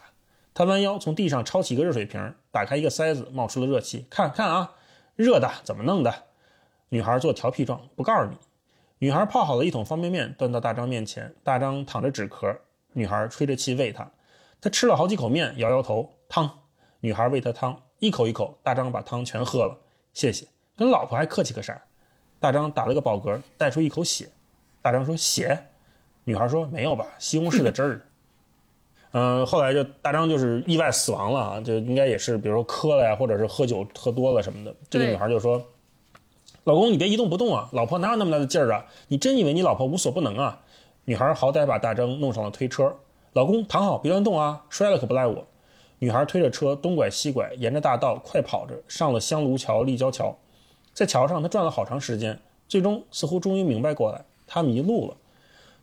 [0.54, 4.06] 他弯腰从地上抄起一个热水瓶，打开一个塞子，冒出了热气。
[4.10, 4.76] 看看啊，
[5.16, 6.14] 热的，怎么弄的？
[6.90, 8.38] 女孩做调皮状，不告诉你。
[9.00, 11.34] 女孩泡好了一桶方便面，端到大张面前。
[11.44, 12.56] 大张躺着纸壳，
[12.94, 14.10] 女孩吹着气喂他。
[14.62, 16.14] 他吃了好几口面，摇摇头。
[16.28, 16.50] 汤。
[17.00, 18.60] 女孩喂他汤，一口一口。
[18.62, 19.78] 大张把汤全喝了。
[20.20, 21.82] 谢谢，跟老婆还客气个啥？
[22.42, 24.28] 大张打了个饱嗝，带出一口血。
[24.82, 25.58] 大张说：“血。”
[26.26, 28.02] 女孩说：“没有吧，西红柿的汁儿。
[29.12, 34.76] ”嗯，后来就大张就是意外死亡了啊，就应该也是比如说磕了呀，或者是喝酒喝多了什么的。
[34.90, 35.66] 这个女孩就说
[36.66, 38.86] ：“老公，你别一动不动啊，老婆哪有那么大的劲儿啊？
[39.08, 40.60] 你真以为你老婆无所不能啊？”
[41.08, 42.94] 女孩好歹把大张弄上了推车。
[43.32, 45.48] 老公躺好，别乱动啊，摔了可不赖我。
[46.00, 50.36] 女孩推着车东拐西拐，沿着大道快跑着，上了香炉桥立交桥。
[50.94, 55.16] 在桥上，她转了好长时间，最终似乎终于明白过来，她迷路了。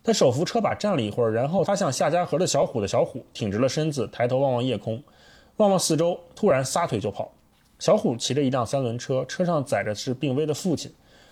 [0.03, 5.03] 他手扶车把站了一会儿，然后他像夏家河的小虎的小虎，挺直了身子，抬头望望夜空，
[5.57, 7.29] 望望四周，突然撒腿就跑。
[7.77, 10.89] 小虎骑着一辆三轮车，车上载着是病危的父亲。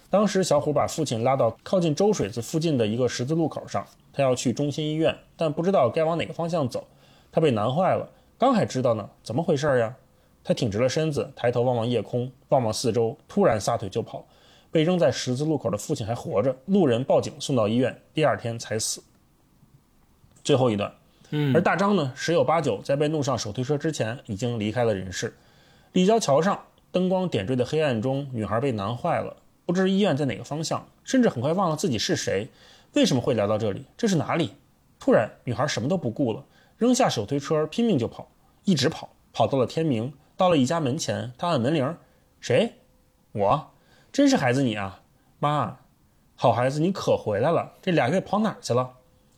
[0.10, 6.86] 当时小虎把父亲拉到靠近周水子附近的一个十字路口上，他要去中心医院，但不知道该往哪个方向走。
[7.32, 9.96] 他被难坏了，刚还知道呢，怎么回事呀？
[10.44, 14.26] 他挺直了身子，抬头望望夜空，望望四周，突然撒腿就跑。
[14.72, 19.02] 被扔在十字路口的父亲还活着，路人报警送到医院，第二天才死。
[20.44, 20.94] 最后一段，
[21.30, 25.34] 嗯，而大张呢，十有八九在被弄上手推车之前已经离开了人世。
[25.94, 32.50] 立交桥上灯光点缀的黑暗中，女孩被难坏了，不知医院在哪个方向，甚至很快忘了自己是谁，
[32.94, 34.52] 为什么会来到这里，这是哪里？
[35.00, 36.44] 突然，女孩什么都不顾了，
[36.78, 38.30] 扔下手推车，拼命就跑，
[38.64, 41.98] 一直跑，跑到了天明，到了一家门前，他按门铃，
[42.40, 42.74] 谁？
[43.32, 43.72] 我。
[44.12, 45.02] 真是孩子你啊，
[45.40, 45.78] 妈，
[46.36, 48.90] 好孩子你可回来了，这俩月跑哪儿去了？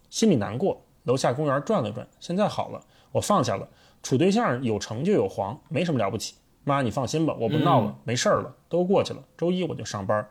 [0.09, 2.80] 心里难过，楼下公园转了转，现在好了，
[3.11, 3.68] 我放下了，
[4.03, 6.35] 处对象有成就有黄，没什么了不起。
[6.64, 9.23] 妈，你放心吧，我不闹了，没事儿了，都过去了。
[9.35, 10.27] 周一我就上班，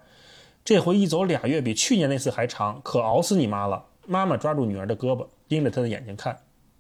[0.64, 3.84] 这回一走俩月，比去年那次还长，可熬死你妈了。
[4.06, 6.38] 妈妈抓住女儿的胳膊，盯着她的眼睛看，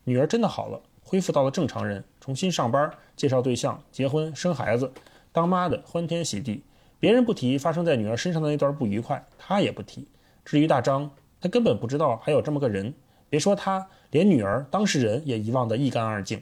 [0.08, 4.88] 女儿真的好了，恢复到了正常人，重新上班，介绍对象，结婚生孩子，
[5.32, 6.62] 当妈的欢天喜地。
[7.00, 10.06] 别人不提发生在女儿身上的那段不愉快，他也不提。
[10.44, 11.10] 至于大张，
[11.40, 12.94] 他根本不知道还有这么个人，
[13.28, 16.40] 别说他，连女儿当事人也遗忘得一干二净。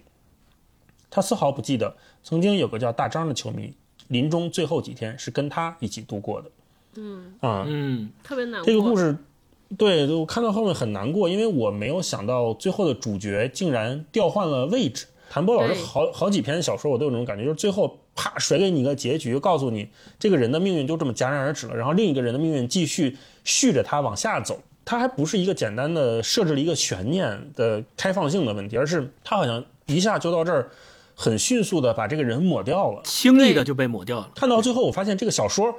[1.09, 3.75] 他丝毫不记得曾经有个叫大张的球迷，
[4.09, 6.51] 临终最后几天是跟他一起度过的。
[6.97, 8.67] 嗯啊，嗯，特别难过。
[8.67, 9.17] 这个故事，
[9.77, 15.07] 对我看到后面很难过，因为我没有想到最后的主角竟然调换了位置。
[15.31, 24.61] 谭波老师好好几篇小说，我都有这种感觉，就是最后啪甩给你一个结局，告诉你这个人的命运就这么戛然而止了，然后另一个人的命运继续续着他往下走。
[24.85, 30.71] 他还不是一个简单的设置了一个悬念的开放性的问题，而是他好像一下就到这儿，
[31.17, 34.31] 很迅速的把这个人抹掉了，轻易的就被抹掉了。
[34.37, 35.75] 看到最后，我发现这个小说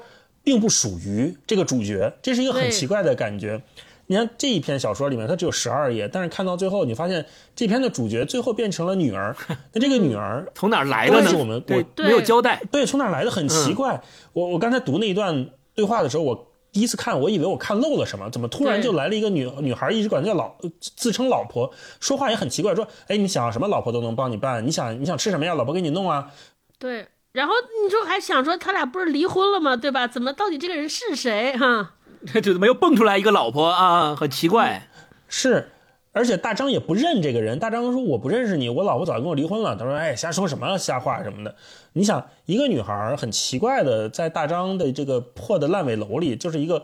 [0.46, 3.62] 并不属于这个主角，这是一个很奇怪的感觉。
[4.08, 9.36] 你看这一篇小说里面，它只有十二页，但是看到最后，你发现这篇的主角最后变成了女儿。
[9.74, 11.32] 那这个女儿从哪儿来的呢？
[11.36, 12.62] 我们我没有交代。
[12.72, 14.00] 对，从哪儿来的很奇怪。
[14.34, 20.54] 我我刚才读那一段对话的时候，我第一次看，我以为我看漏了什么，怎么突然就来了一个女女孩，一直管叫老，
[20.96, 26.32] 自称老婆，说话也很奇怪，说，哎，你想要什么老婆都能帮你办，你想你想吃什么呀，老婆给你弄啊。
[26.78, 27.53] 对，然后
[27.84, 29.76] 你说还想说他俩不是离婚了吗？
[29.76, 30.07] 对吧？
[30.07, 31.56] 怎么到底这个人是谁？
[31.57, 31.91] 哈。
[32.34, 34.16] 这怎么又蹦出来一个老婆啊？
[34.16, 34.90] 很奇怪，
[35.28, 35.70] 是，
[36.12, 37.60] 而且大张也不认这个人。
[37.60, 41.53] 大张说：“我不认识你，我老婆早就跟我离婚了。”他说：“哎，瞎说什么瞎话什么的。”
[41.94, 46.84] 你想，一个女孩很奇怪的在大张的这个破的烂尾楼里，就是一个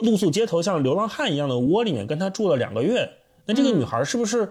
[0.00, 3.10] 露宿街头像流浪汉一样的窝里面，跟他住了两个月。
[3.46, 4.48] 那这个女孩是不是，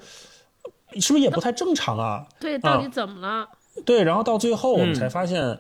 [0.99, 2.26] 是不是也不太正常啊？
[2.39, 3.47] 对，到底怎么了？
[3.85, 5.57] 对，然后到最后我们才发现，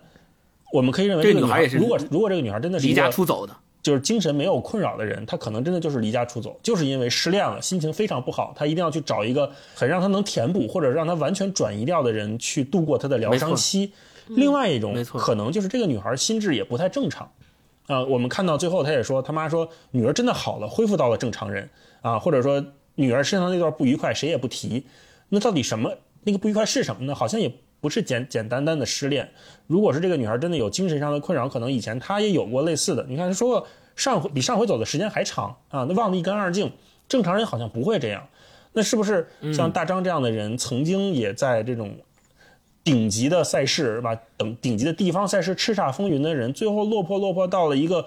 [0.73, 3.55] 我们可以认为这个女孩也是，如果如果这个女孩真的是离家出走的。
[3.83, 13.93] 就是精神没有困扰的人，她可能真的就是离家出走，就是因为失恋了，心情非常不好，她一定要去找一个很让她能填补或者让她完全转移掉的人去度过她的疗伤期。
[14.27, 17.31] 另外一种可能就是这个女孩心智也不太正常，
[17.85, 21.69] 啊、我们看到最后，她也说他妈说女儿真的好了，恢复到了正常人
[22.01, 22.61] 啊，或者说
[22.95, 24.85] 女儿身上那段不愉快谁也不提。
[25.29, 27.15] 那到底什么那个不愉快是什么呢？
[27.15, 27.49] 好像也
[27.79, 29.29] 不是简简单单的失恋。
[29.67, 33.05] 如果是这个女孩真的有精神上的困扰，可能以前她也有过类似的。
[33.07, 36.71] 你看她说过上回比上回走的时间还长啊，那忘得一干二净。
[37.07, 38.27] 正常人好像不会这样。
[38.73, 41.95] 那是不是像大张这样的人，曾经也在这种
[42.83, 44.15] 顶级的赛事是吧？
[44.35, 48.05] 等顶级的地方赛事叱咤风云的人，最后落魄落魄到了一个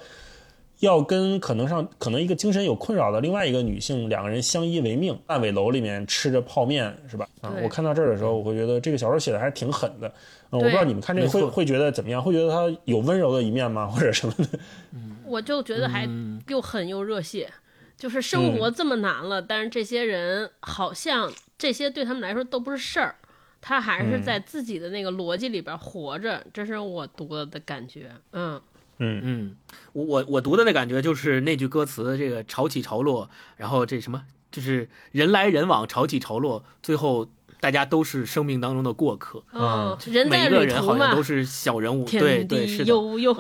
[0.81, 7.29] 要跟可能上可能一个精神有困扰的另外一个女性，两个人相依为命，烂尾楼里面吃着泡面是吧？
[7.43, 10.09] 啊，我看到这儿的时候，我会觉得这个小说写的还是挺狠的。
[10.51, 12.23] 嗯，我不知道你们看这个会会觉得怎么样？
[12.23, 13.87] 会觉得他有温柔的一面吗？
[13.87, 14.59] 或者什么的？
[15.25, 17.49] 我就觉得还嗯又狠又热血，
[17.97, 23.15] 就是生活这么难了，但是这些人好像这些对他们来说都不是事儿，
[23.61, 28.11] 他还是在自己的那个逻辑里边活着，这是我读了的感觉。
[28.33, 28.61] 嗯，
[29.01, 29.57] 嗯嗯，
[29.95, 34.23] 我我我读的那感觉就是那句歌词，这个潮起潮落，然后这什么，
[34.53, 37.29] 就是人来人往，潮起潮落，最后
[37.61, 43.37] 大家都是生命当中的过客，嗯，人每在旅途一个人好像都，是小人物，对天对是的，地悠悠。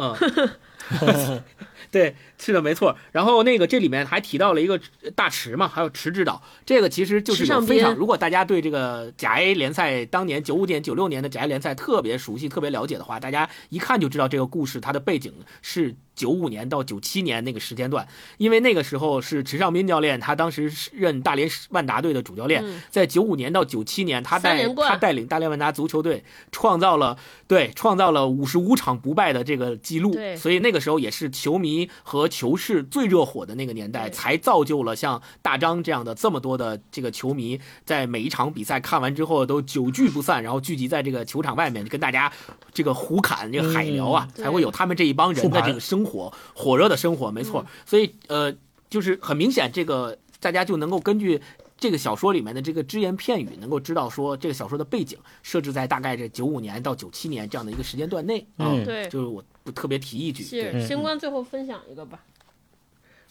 [1.02, 1.42] 嗯，
[1.92, 2.96] 对，是的，没错。
[3.12, 4.80] 然后那个这里面还提到了一个
[5.14, 18.06] 大池嘛，还有池指导，这个其实就是非常，如果大家对这个甲 A 联赛当年九五年、九六年的甲 A 联赛特别熟悉、特别了解的话，大家一看就知道这个故事它的背景是九五年到九七年那个时间段，
[18.36, 22.82] 因为那个时候是池尚斌教练，他当时是任大连万达队的主教练，嗯。
[22.90, 26.22] 在九五年到九七年，他带他带领大连万达足球队
[26.52, 27.16] 创造了
[27.48, 30.36] 对创造了五十五场不败的这个记录，对。
[30.36, 42.30] 所以那个时候也是球迷和球市最热火的那个年代，才造就了像大张这样的这么多的这个球迷，在每一场比赛看完之后都久聚不散，然后聚集在这个球场外面跟大家
[42.74, 46.09] 这个胡侃这个海聊啊，嗯才会有他们这一帮人的这个生活
[46.54, 47.64] 火热的生活，没错。
[47.86, 48.54] 所以呃，
[48.88, 51.40] 就是很明显，这个大家就能够根据。
[51.82, 62.22] 这个小说里面的这个只言片语，能够知道说这个小说的背景设置在大概这九五年到九七年这样的一个时间段内啊，嗯对就是我不特别提一句，对是星光最后分享一个吧。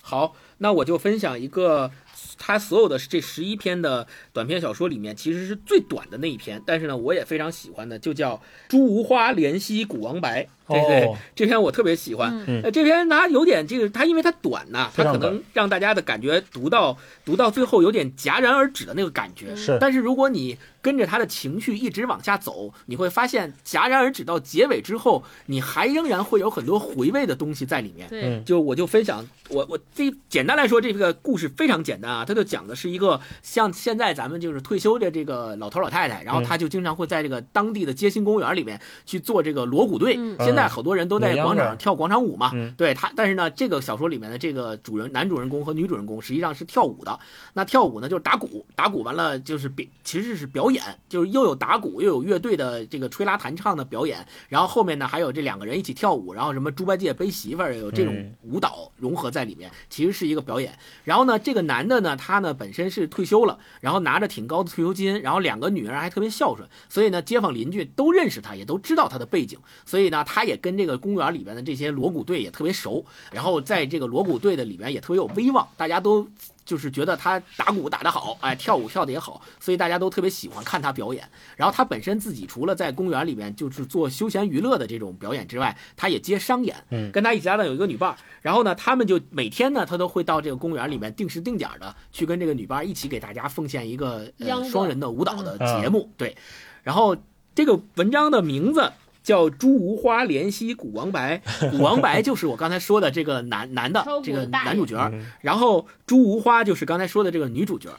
[0.02, 1.92] 好，那我就分享一个，
[2.38, 8.36] 他所有的这十一篇的短篇小说里面，其实是最短的那一篇，但是呢，我也非常喜欢的，就叫
[8.68, 10.44] 《朱无花怜惜古王白》。
[10.70, 12.32] 对对，哦这篇我特别喜欢。
[12.46, 19.56] 嗯呃，这篇它有点这个，它因为它短呐，它可能让大家的感觉读到读到最后有点戛然而止的那个感觉。
[19.56, 28.08] 是但是如果你跟着他的情绪一直往下走，你会发现戛然而止到结尾之后，你还仍然会有很多回味的东西在里面。
[28.08, 40.16] 对，嗯就我就分享我我这简单来说，这个故事非常简单啊，他就讲的是一个像现在咱们就是退休的这个老头老太太，然后他就经常会在这个当地的街心公园里面去做这个锣鼓队。
[40.18, 47.20] 嗯现在好多人都在广场上跳广场舞嘛，嗯对他，但是呢，这个小说里面的这个主人男主人公和女主人公实际上是跳舞的。
[47.54, 60.74] 那跳舞呢，就是打鼓，打鼓完了就是表，其实是表演，就是又有打鼓又有乐队的这个吹拉弹唱的表演，然后后面呢还有这两个人一起跳舞，然后什么猪八戒背媳妇儿，有这种嗯舞蹈融合在里面，其实是一个表演。
[61.04, 76.28] 然后呢，这个男的呢，他呢本身是退休了，然后拿着挺高的退休金，然后两个女儿还特别孝顺，所以呢，街坊邻居都认识他，也都知道他的背景，所以呢，他也跟这个公园里边的这些锣鼓队也特别熟，然后在这个锣鼓队的里边也特别有威望，大家都。
[76.70, 81.28] 就是觉得他打鼓打得好，哎，跳舞跳得也好，所以大家都特别喜欢看他表演。
[81.58, 86.76] 然后他本身自己除了在公园里面就是做休闲娱乐的这种表演之外，他也接商演。
[86.92, 96.08] 嗯跟他一起搭档有一个女伴儿，然后呢，他们就每天呢，他都会到这个公园里面定时定点的去跟这个女伴儿一起给大家奉献一个呃双人的舞蹈的嗯节目。
[96.18, 96.38] 对，
[96.84, 97.18] 然后
[97.56, 98.94] 这个文章的名字。
[99.30, 101.40] 叫朱无花怜惜古王白，
[101.70, 107.92] 古王白就是我刚才说的这个男男的这个男主角，嗯然后朱无花就是刚才说的这个女主角。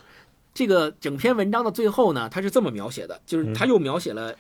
[0.53, 4.35] 这个整篇文章的最后呢，他是这么描写的，就是他又描写了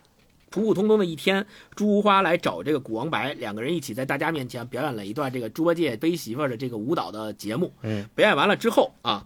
[0.50, 1.46] 普普通通的一天，
[1.76, 7.72] 朱无花来找这个古王白，两个人一起在大家面前表演了一段这个猪八戒背媳妇儿的这个舞蹈的节目。
[7.82, 9.24] 嗯，表演完了之后啊，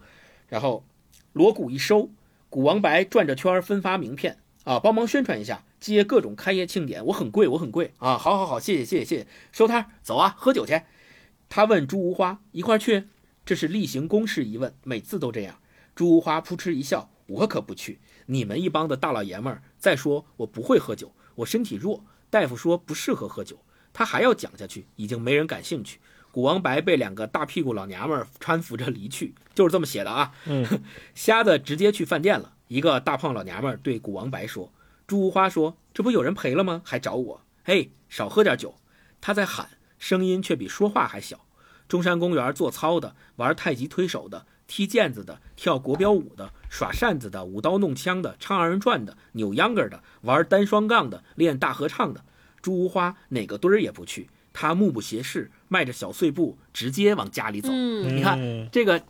[0.49, 0.85] 然后
[1.33, 2.11] 锣鼓一收，
[2.51, 7.05] 古王白转着圈分发名片啊，帮忙宣传一下，接各种开业庆典。
[7.07, 8.17] 我很贵，我很贵啊！
[8.17, 10.83] 好好好，谢谢谢谢谢谢，收摊走啊，喝酒去。
[11.49, 13.05] 他问朱无花一块去，
[13.45, 15.59] 这是例行公事一问，每次都这样。
[15.95, 19.63] 朱无花扑哧一笑：“我可不去，你们一帮的大老爷们儿。
[19.79, 23.59] 再说我不会喝酒，我身体弱，大夫说不适合喝酒。”
[23.93, 26.01] 他还要讲下去，已经没人感兴趣。
[26.33, 30.33] 古王白被两个大屁股老娘们儿搀扶着离去，就是这么写的啊。
[30.47, 30.67] 嗯，
[31.15, 32.55] 瞎子直接去饭店了。
[32.67, 34.73] 一个大胖老娘们儿对古王白说
[35.07, 36.83] ：“朱无花说，这不有人陪了吗？
[36.85, 37.41] 还找我？
[37.65, 38.77] 嘿，少喝点酒。”
[39.21, 39.69] 他在喊
[39.99, 41.47] ：“声音却比说话还小。
[41.89, 52.25] 中山公园做操的、玩太极推手的、踢毽子的、跳国标舞的、耍扇子的、舞刀弄枪的、唱二人转的、扭秧歌的、玩单双杠的、练大合唱的，
[52.63, 57.69] 朱无花哪个堆儿也不去，他目不斜视，迈着小碎步，直接往家里走。
[57.71, 58.39] 嗯你看
[58.73, 59.03] 这个，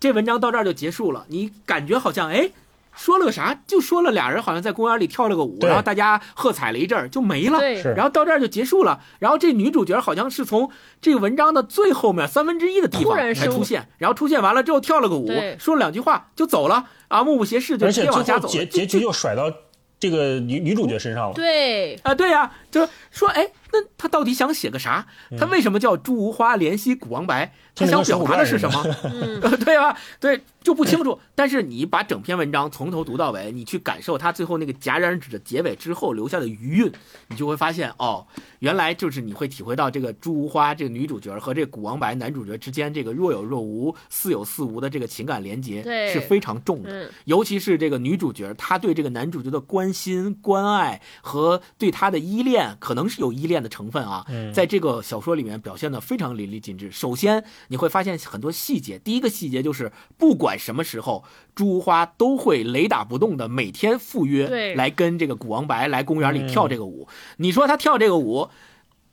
[0.00, 2.50] 这文章到这儿就结束了，你感觉好像哎。
[2.96, 3.58] 说了个啥？
[3.66, 7.58] 就说了俩人好像在公园里跳了个舞，然后大家喝彩了一阵儿就没了。
[7.58, 9.00] 对然后到这儿就结束了。
[9.18, 18.52] 然后这女主角好像是从这个文章的最后面三分之一的地方突然升才出现，然后出现完了之后跳了个舞，说了两句话就走了啊，目不斜视就直接往家走了。
[18.52, 19.52] 结结局又甩到
[19.98, 21.34] 这个女女主角身上了。
[21.34, 25.04] 对，啊，对呀、就说哎，那他到底想写个啥？
[25.36, 27.52] 他为什么叫朱无花怜惜古王白？
[27.74, 28.86] 他想表达的是什么？
[29.02, 29.98] 嗯， 对吧？
[30.20, 31.18] 对，就不清楚。
[31.34, 36.92] 但是你把整篇文章从头读到尾，你去感受他最后那个戛然而止的结尾之后留下的余韵，
[37.26, 38.24] 你就会发现，哦，
[38.60, 46.90] 原来就是你会体会到这个朱无花这个女主角和这个古王白男主角之间这个若有若无、似有似无的这个情感连接对是非常重的。
[46.92, 56.92] 嗯，尤其是这个女主角，她对这个男主角的关心、关爱和对他的依恋，可能是有依恋的成分啊，在这个小说里面表现的非常淋漓尽致。
[56.92, 61.24] 首先，你会发现很多细节，第一个细节就是，不管什么时候，
[61.54, 67.08] 朱无花都会雷打不动的每天赴约来跟这个古王白来公园里跳这个舞。
[67.38, 68.50] 你说他跳这个舞？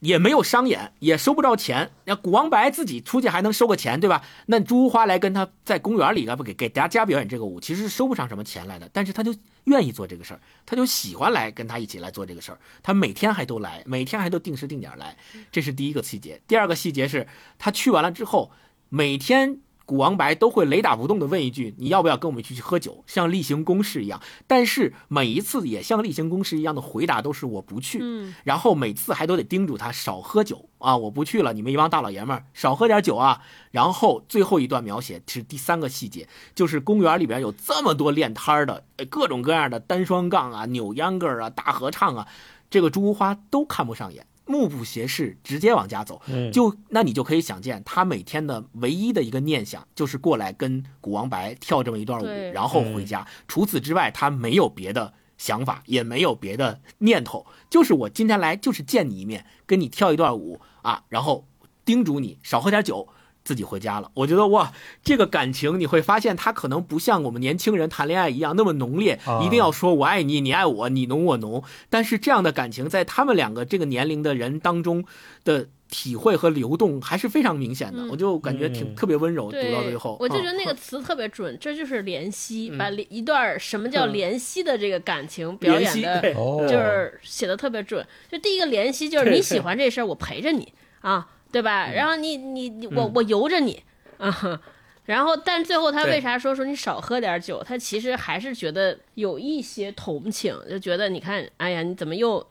[0.01, 1.91] 也没有商演，也收不着钱。
[2.05, 4.23] 那古王白自己出去还能收个钱，对吧？
[4.47, 8.89] 那朱花来跟他在公园里，啊不给给大家表演这个舞，其实是收不上什么钱来的。
[8.91, 9.33] 但是他就
[9.63, 12.59] 愿意做这个事儿，他就喜欢来跟他一起来做这个事儿。
[12.83, 15.15] 他每天还都来，每天还都定时定点来，
[15.51, 16.41] 这是第一个细节。
[16.47, 18.51] 第二个细节是他去完了之后，
[18.89, 19.61] 每天。
[19.85, 27.99] 古王白都会雷打不动的问一句：“你要不要跟我们一起去喝酒？”像例行公事一样，但是每一次也像例行公事一样的回答都是“我不去”。
[28.01, 33.41] 嗯，然后每次还都得叮嘱他少喝酒啊，我不去了，你们一帮大老爷们儿少喝点酒啊。
[33.71, 42.27] 然后最后一段描写是第三个细节，就是公园里边有这么多练摊儿的，呃各种各样的单双杠啊、扭秧歌儿啊、大合唱啊，
[42.69, 44.25] 这个朱无花都看不上眼。
[44.51, 46.21] 目不斜视，直接往家走。
[46.27, 53.25] 嗯就那你就可以想见，他每天的唯一的一个念想就是过来跟古王白跳这么一段舞，然后回家。
[53.47, 61.47] 除此之外，他没有别的想法，也没有别的念头，就是我今天来就是见你一面，跟你跳一段舞啊，然后
[61.85, 63.07] 叮嘱你少喝点酒。
[63.43, 64.71] 自己回家了，我觉得哇，
[65.03, 69.41] 这个感情你会发现，他可能不像我们年轻人谈恋爱一样那么浓烈，啊。
[69.43, 71.63] 一定要说我爱你，你爱我，你浓我浓。
[71.89, 75.03] 但是这样的感情，在他们两个这个年龄的人当中
[75.43, 78.09] 的体会和流动还是非常明显的，嗯。
[78.09, 78.95] 我就感觉挺、嗯。
[78.95, 79.51] 特别温柔。
[79.51, 82.77] 读，到最后，我就觉得嗯那个词特别准，这就是怜惜，嗯。
[82.77, 84.13] 把一段什么叫嗯。
[84.13, 86.21] 怜惜的这个感情表演的，
[86.69, 88.05] 就是写的特别准。
[88.29, 91.89] 就第一个怜惜就是你喜欢这事儿，我陪着你啊，对吧？
[91.91, 93.81] 然后你你你我嗯我由着你
[94.17, 94.61] 啊。
[95.03, 97.61] 然后，但最后他为啥说说你少喝点酒？
[97.63, 102.45] 他其实还是觉得有一些同情，就觉得你看，哎呀，你怎么又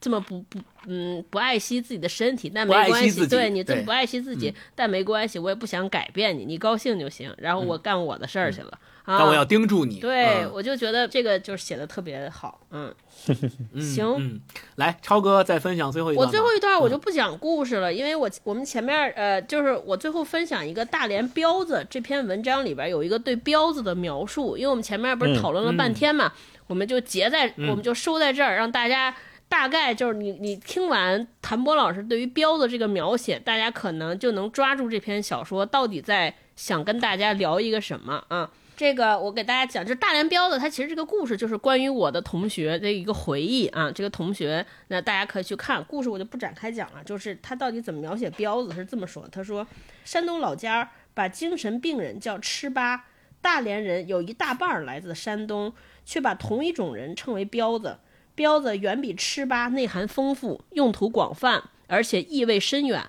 [0.00, 2.50] 这么不不嗯不爱惜自己的身体？
[2.52, 7.32] 但没关系，对你这么不爱惜自己，但没关系，我也不想改变你，你高兴就行。
[7.38, 8.78] 然后我干我的事儿去了。
[9.04, 10.00] 但我要叮嘱你。
[10.00, 12.94] 对，嗯我就觉得这个就是写的特别好，嗯。
[13.72, 14.40] 嗯行嗯，
[14.76, 16.26] 来，超哥再分享最后一段。
[16.26, 26.32] 我最后一段我就嗯不讲故事了，因为我我们前面呃，就是我最后分享一个大连彪子这篇文章里边有一个对彪子的描述，因为我们前面不是嗯讨论了半天嘛，
[26.66, 29.14] 我们就结在、嗯我们就收在这儿，让大家
[29.48, 38.50] 大概就是你你听完谭波老师对于彪子这个描写，大家可能就能抓住这篇小说到底在想跟大家聊一个什么啊。
[38.82, 43.92] 这个我给大家讲，就是大连彪子，他其实这个故事就是关于我的同学的一个回忆啊。
[43.92, 47.04] 这个同学，那大家可以去看故事，我就不展开讲了。
[47.04, 49.64] 就是他到底怎么描写彪子是这么说：他说，
[50.04, 53.04] 山东老家把精神病人叫吃巴，
[53.40, 55.72] 大连人有一大半来自山东，
[56.04, 57.98] 却把同一种人称为彪子。
[58.34, 63.08] 彪子远比吃巴内涵丰富，用途广泛，而且意味深远。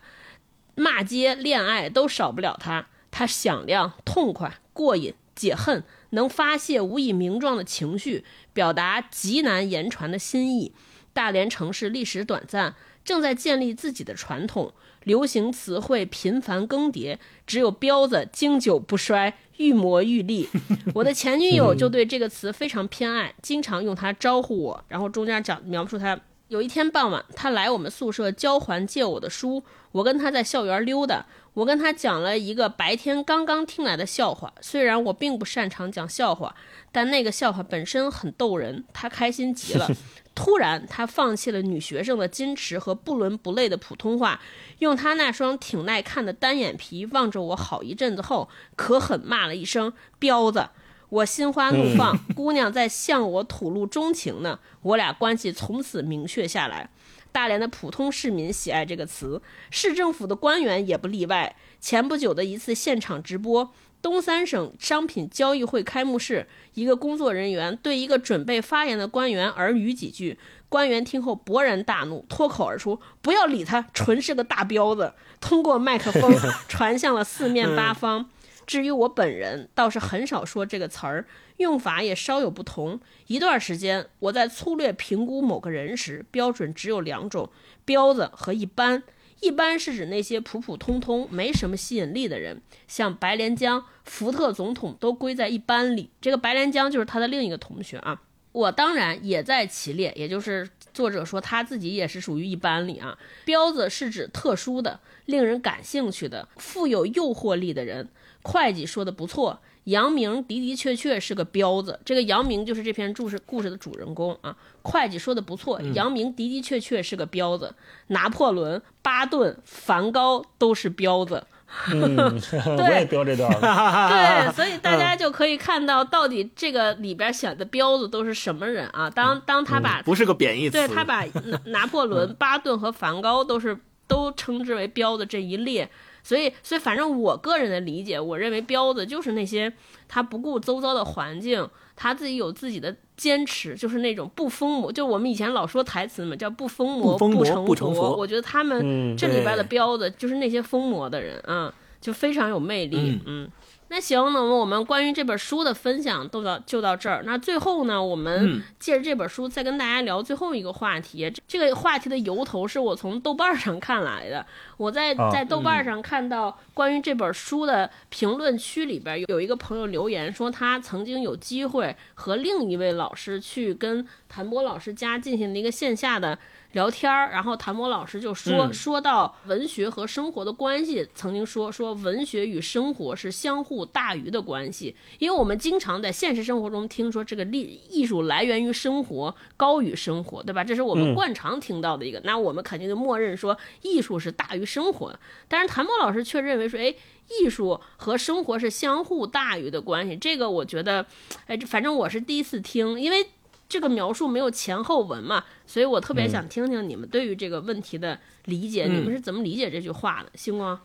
[0.75, 2.89] 骂街、恋爱都少不了他。
[3.09, 8.23] 他响亮、痛快、过瘾、解恨，能发泄无以名状的情绪，
[8.53, 10.73] 表达极难言传的心意。
[11.13, 14.73] 大连城市历史短暂，正在建立自己的传统，
[15.03, 20.49] 流行词汇频繁更迭，只有彪子经久不衰，愈磨愈利。
[20.95, 24.83] 我的前女友就对这个词非常偏爱，经常用它招呼我。
[24.87, 26.19] 然后中间讲描述他。
[26.49, 36.55] 有一天傍晚，他来我们宿舍交还借我的书，我跟他在校园溜达，我跟他讲了一个白天刚刚听来的笑话，虽然我并不擅长讲笑话，
[36.91, 39.87] 但那个笑话本身很逗人，他开心极了。
[40.35, 44.41] 突然，他放弃了女学生的矜持和不伦不类的普通话，
[44.79, 50.69] 用他那双挺耐看的单眼皮望着我好一阵子后，可狠骂了一声“彪子”。
[51.09, 56.89] 我心花怒放，姑娘在向我吐露衷情呢，我俩关系从此明确下来。
[57.33, 59.41] 大连的普通市民喜爱这个词，
[59.71, 61.53] 市政府的官员也不例外。
[61.81, 70.37] 前不久的一次现场直播，东三省商品交易会开幕式，一个工作人员对一个准备发言的官员耳语几句，
[70.69, 76.31] 官员听后勃然大怒，脱口而出：“不要理他，纯是个大彪子。”通过麦克风
[76.69, 78.29] 传向了四面八方。
[78.65, 81.25] 至于我本人，倒是很少说这个词儿，
[81.57, 82.99] 用法也稍有不同。
[83.27, 87.49] 一段时间，我在粗略评估某个人时，标准只有两种：
[87.85, 89.03] 彪子和一般。
[89.41, 96.09] 一般是指那些普普通通、没什么吸引力的人，像白莲江、福特总统都归在一般里。
[96.21, 98.21] 这个白莲江就是他的另一个同学啊，
[98.53, 103.17] 我当然也在其列，也就是作者说他自己也是属于一般里啊。
[103.43, 108.07] 彪子是指特殊的、令人感兴趣的、富有诱惑力的人。
[108.43, 111.99] 会计说的不错，杨明的的确确是个彪子。
[112.05, 114.55] 这个杨明就是这篇故事故事的主人公啊。
[114.81, 117.73] 会计说的不错，杨明的的确确是个彪子。
[118.07, 121.47] 拿破仑、巴顿、梵高都是彪子。
[121.91, 122.15] 嗯，
[122.77, 123.49] 我也标这段。
[123.59, 129.09] 对， 所以大家就可以看到，到底这个里边选的彪子都是什么人啊？
[129.09, 135.89] 当当他把不是个贬义词，对他把拿拿破仑、巴顿和梵高都是都称之为彪子这一列。
[136.23, 139.71] 所以，所以反正我个人的理解，我认为彪子就是那些
[140.07, 144.91] 他不顾周遭的环境，他自己有自己的坚持，就是那种不疯魔。
[144.91, 147.43] 就我们以前老说台词嘛，叫不疯魔不
[147.75, 148.15] 成佛。
[148.15, 153.19] 我觉得他们这里边的彪子就是那些疯魔的人啊，就非常有魅力。
[153.25, 153.49] 嗯。
[153.93, 157.21] 那行，那么我们关于这本书的分享都到就到这儿。
[157.27, 161.31] 那最后呢，我们借着这本书再跟大家聊最后一个话题。
[161.47, 164.43] 这个话题的由头是我从豆瓣上看来的。
[164.77, 176.39] 我在在豆瓣上看到关于这本书的评论区里边有一个朋友留言说，他曾经有机会和另一位老师去跟谭波老师家进行了一个线下的。
[176.73, 190.63] 聊天儿，然后谭博老师就说说到文学和生活的关系，曾经说说文学与生活是相互大于的关系，因为我们经常在现实生活中听说这个艺艺术来源于生活，高于生活，对吧？
[190.63, 195.17] 这是我们惯常听到的一个，那我们肯定就默认说艺术是大于生活。
[195.47, 196.93] 但是谭博老师却认为说，哎，
[197.29, 201.05] 艺术和生活是相互大于的关系，这个我觉得，
[201.45, 203.27] 哎，反正我是第一次听，因为。
[203.73, 210.29] 这个描述没有前后文嘛，所以我特别想听听你们对于这个问题的理解，你们是怎么理解这句话的？
[210.35, 210.79] 星光，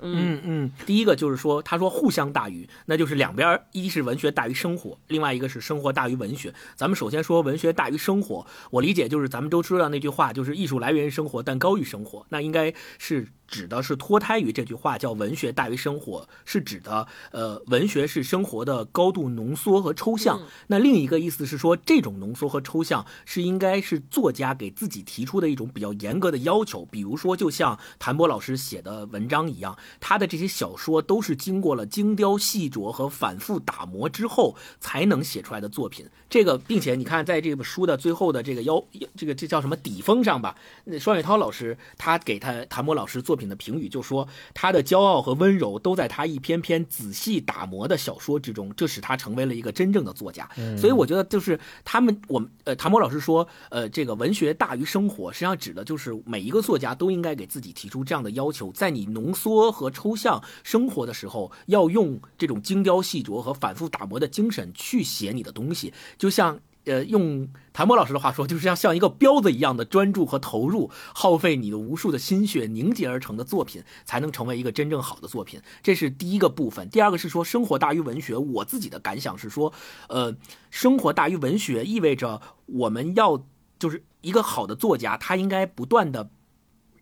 [0.00, 6.52] 嗯嗯，第一个就是说，他说互相大于，那就是两边一是文学大于生活，另外一个是生活大于文学。
[6.74, 13.28] 咱们首先说文学大于生活，我理解就是咱们都知道那句话，就是艺术来源于生活，但高于生活，那应该是。
[13.46, 20.40] 指的是脱胎于这句话，叫“文学大于生活”，是指的，呃，文学是生活的高度浓缩和抽象。
[20.66, 26.84] 那另一个意思是说，这种浓缩和抽象是应该是作家给自己提出的一种比较严格的要求。
[26.86, 36.06] 比如说，就像谭波老师写的文章一样，他的这些小说都是经过了精雕细琢和反复打磨之后才能写出来的作品。
[36.28, 38.82] 这个，并且你看，在这本书的最后的这个腰，
[39.16, 40.56] 这个这叫什么底封上吧？
[40.84, 50.48] 那双雪涛老师他给他谭波老师作品的评语就说，他的骄傲和温柔都在他一篇篇仔细打磨的小说之中，这使他成为了一个真正的作家。
[50.78, 66.56] 所以我觉得，就是他们，我们呃，唐波老师说，呃，这个文学大于生活，实际上指的就是每一个作家都应该给自己提出这样的要求，在你浓缩和抽象生活的时候，要用这种精雕细琢和反复打磨的精神去写你的东西，就像。
[66.84, 75.60] 呃，用谭波老师的话说，就是像像一个彪子一样的专注和投入，耗费你的无数的心血凝结而成的作品，才能成为一个真正好的作品。
[75.82, 76.88] 这是第一个部分。
[76.90, 78.36] 第二个是说，生活大于文学。
[78.36, 79.72] 我自己的感想是说，
[80.08, 80.36] 呃，
[80.70, 83.44] 生活大于文学意味着我们要
[83.78, 86.30] 就是一个好的作家，他应该不断的。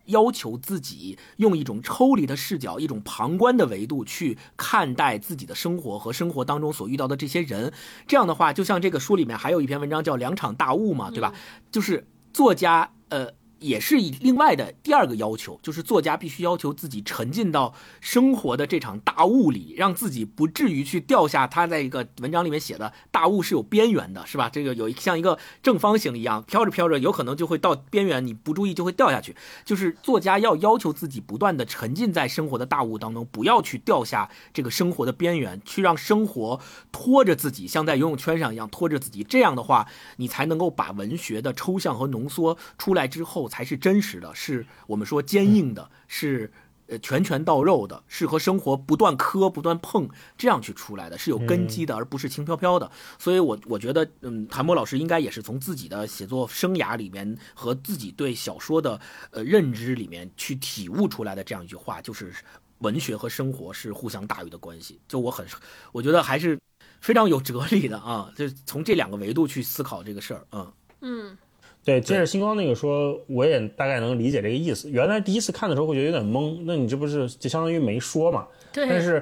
[0.05, 7.71] 要求自己用一种抽离的视角，一种旁观的维度去看待自己的生活和生活当中所遇到的这些人。
[8.07, 11.33] 这样的话，就像这个书里面还有一篇文章叫《两场大雾》嘛，对吧？
[11.71, 13.29] 就是作家呃
[13.63, 21.47] 也是以另外的第二个要求，就是作家必须要求自己沉浸到生活的这场大雾里，让自己不至于去掉下。
[21.47, 24.49] 他在一个文章里面写的大雾是有边缘的，是吧？
[24.49, 29.33] 这个有一像一个正方形一样飘着飘着，有可能就会到边缘，你不注意就会掉下去。
[29.63, 36.59] 就是作家要要求自己不断的沉浸在生活的大雾当中，不要去掉下这个生活的边缘，去让生活
[36.91, 39.23] 拖着自己，像在游泳圈上一样拖着自己。
[39.23, 39.87] 这样的话，
[40.17, 43.49] 你才能够把文学的抽象和浓缩出来之后。
[43.53, 46.51] 才是真实的，是我们说坚硬的，是
[46.87, 52.89] 呃拳拳到肉的，是和生活不断磕、不断碰这样去出来的，是有根基的，而不是轻飘飘的。
[53.19, 58.99] 所以，我我觉得，嗯，谭波老师应该也是从自己的写作生涯里面和自己对小说的
[59.29, 62.33] 呃认知里面去体悟出来的这样一句话，就是
[62.79, 64.99] 文学和生活是互相大于的关系。
[65.07, 65.45] 就我很，
[65.91, 66.57] 我觉得还是
[67.01, 71.37] 非常有哲理的啊，就从这两个维度去思考这个事儿，嗯嗯。
[71.85, 74.89] 对，接着星光那个说，我也大概能理解这个意思。
[74.89, 78.47] 原来第一次看的时候会觉得有点懵，那你这不是就相当于没说嘛？
[78.71, 78.87] 对。
[78.87, 79.21] 但是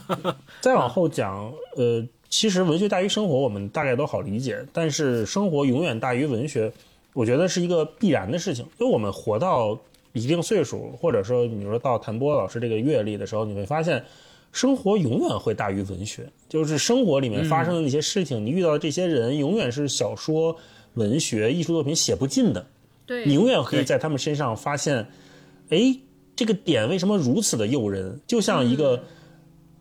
[0.60, 4.62] 再往后讲，呃，其实文学大于生活，我们大概都好理解。
[4.70, 6.70] 但是生活永远大于文学，
[7.14, 8.66] 我觉得是一个必然的事情。
[8.78, 9.78] 因为我们活到
[10.12, 14.04] 一定岁数，或者说你说到谭波老师这个阅历的时候，你会发现，
[14.52, 16.28] 生活永远会大于文学。
[16.50, 20.54] 就是生活里面发生的那些事情，你遇到的这些人，永远是小说。
[20.94, 22.66] 文学艺术作品写不尽的，
[23.04, 25.06] 对你永远可以在他们身上发现，
[25.70, 25.96] 哎，
[26.36, 28.20] 这个点为什么如此的诱人？
[28.26, 29.02] 就像一个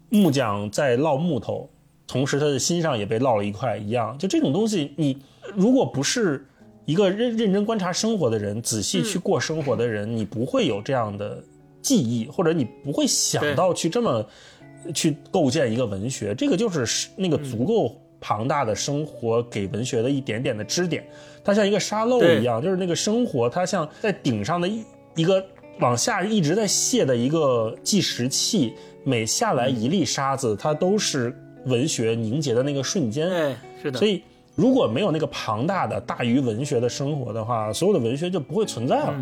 [0.10, 1.70] 木匠在烙木头，
[2.08, 4.18] 同时他的心上也被烙了一块一样。
[4.18, 5.18] 就这种东西，你
[5.56, 6.46] 如果不是
[6.86, 11.44] 一个认认真观察生活的人，仔细去过生活的人，你不会有这样的
[11.82, 14.26] 记忆，或者你不会想到去这么
[14.94, 16.34] 去构建一个文学。
[16.36, 18.00] 这个就是那个足够。
[18.26, 21.06] 庞大的生活给文学的一点点的支点，
[21.44, 24.82] 它像一个沙漏一样，就是那个生活，它像在顶上的一
[25.16, 25.46] 一个
[25.82, 28.74] 往下一直在泄的一个计时器，
[29.04, 33.30] 每下来一粒沙子，它都是文学凝结的那个瞬间。
[33.30, 34.00] 哎，是的。
[34.00, 34.24] 所以
[34.56, 39.14] 如果没有那个庞大的大于文学的生活的话，所有的文学就不会存在了。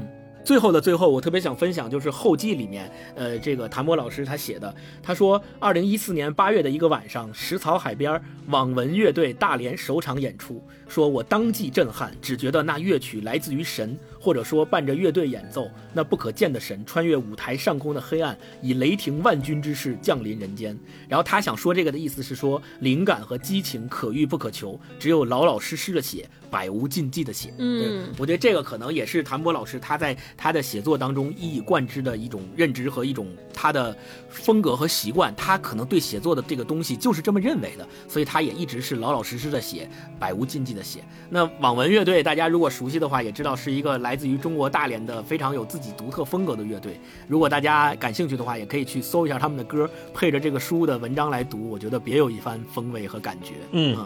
[0.44, 13.98] 最后的最后，我特别想分享，就是后记里面，呃，这个谭波老师他写的，他说，二零一四年八月的一个晚上，石槽海边，网文乐队大连首场演出，说我当即震撼，只觉得那乐曲来自于神。
[14.24, 20.78] 或者说，伴着乐队演奏，那不可见的神穿越舞台上空的黑暗，以雷霆万钧之势降临人间。
[21.10, 27.52] 然后他想说这个的意思是说，灵感和激情可遇不可求，只有老老实实的写，百无禁忌的写。
[27.58, 33.98] 嗯，我觉得这个可能也是谭博老师他在他的写作当中一以贯之的一种认知和一种他的
[34.30, 35.34] 风格和习惯。
[35.36, 41.04] 他可能对写作的这个东西就是这么认为的，所以他也一直是老老实实的写，百无禁忌的写。
[41.28, 44.12] 那网文乐队，大家如果熟悉的话，也知道是一个来。
[44.22, 53.56] 自于中国大连的非常有自己独特风格的乐队，如果大家感兴趣的话，也可以去搜一下他们的歌，配着这个书的文章来读，我觉得别有一番风味和感觉。
[53.72, 54.06] 嗯嗯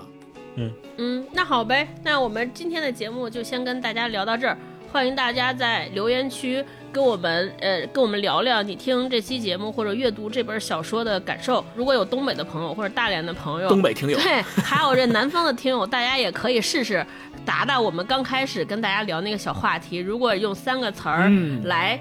[0.97, 4.57] 嗯，那好呗，那我们今天的节目就先跟大家聊到这儿。
[4.91, 11.63] 欢迎大家在留言区跟我们呃跟我们聊聊你听这期节目或者阅读这本小说的感受。
[11.75, 17.05] 如果有东北的朋友或者大连的朋友，东北听友对，还有这南方的听友，大家也可以试试
[17.43, 19.97] 达达我们刚开始跟大家聊那个小话题。
[19.97, 21.29] 如果用三个词儿
[21.65, 21.99] 来，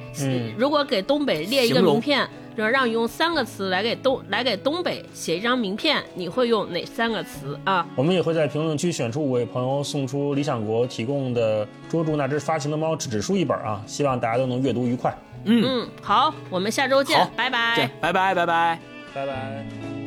[0.57, 2.29] 如果给东北列一个名片。
[2.57, 7.87] 就是让你用三个词来给东来给东北写一张名片，你会用哪三个词啊？
[7.97, 13.83] 我们也会在评论区选出五位朋友，送出理想国提供的《捉住那只发情的猫》纸质书一本啊！
[13.87, 15.17] 希望大家都能阅读愉快。
[15.45, 18.79] 嗯嗯，好，我们下周见，拜拜，拜拜，拜拜，
[19.15, 20.04] 拜拜。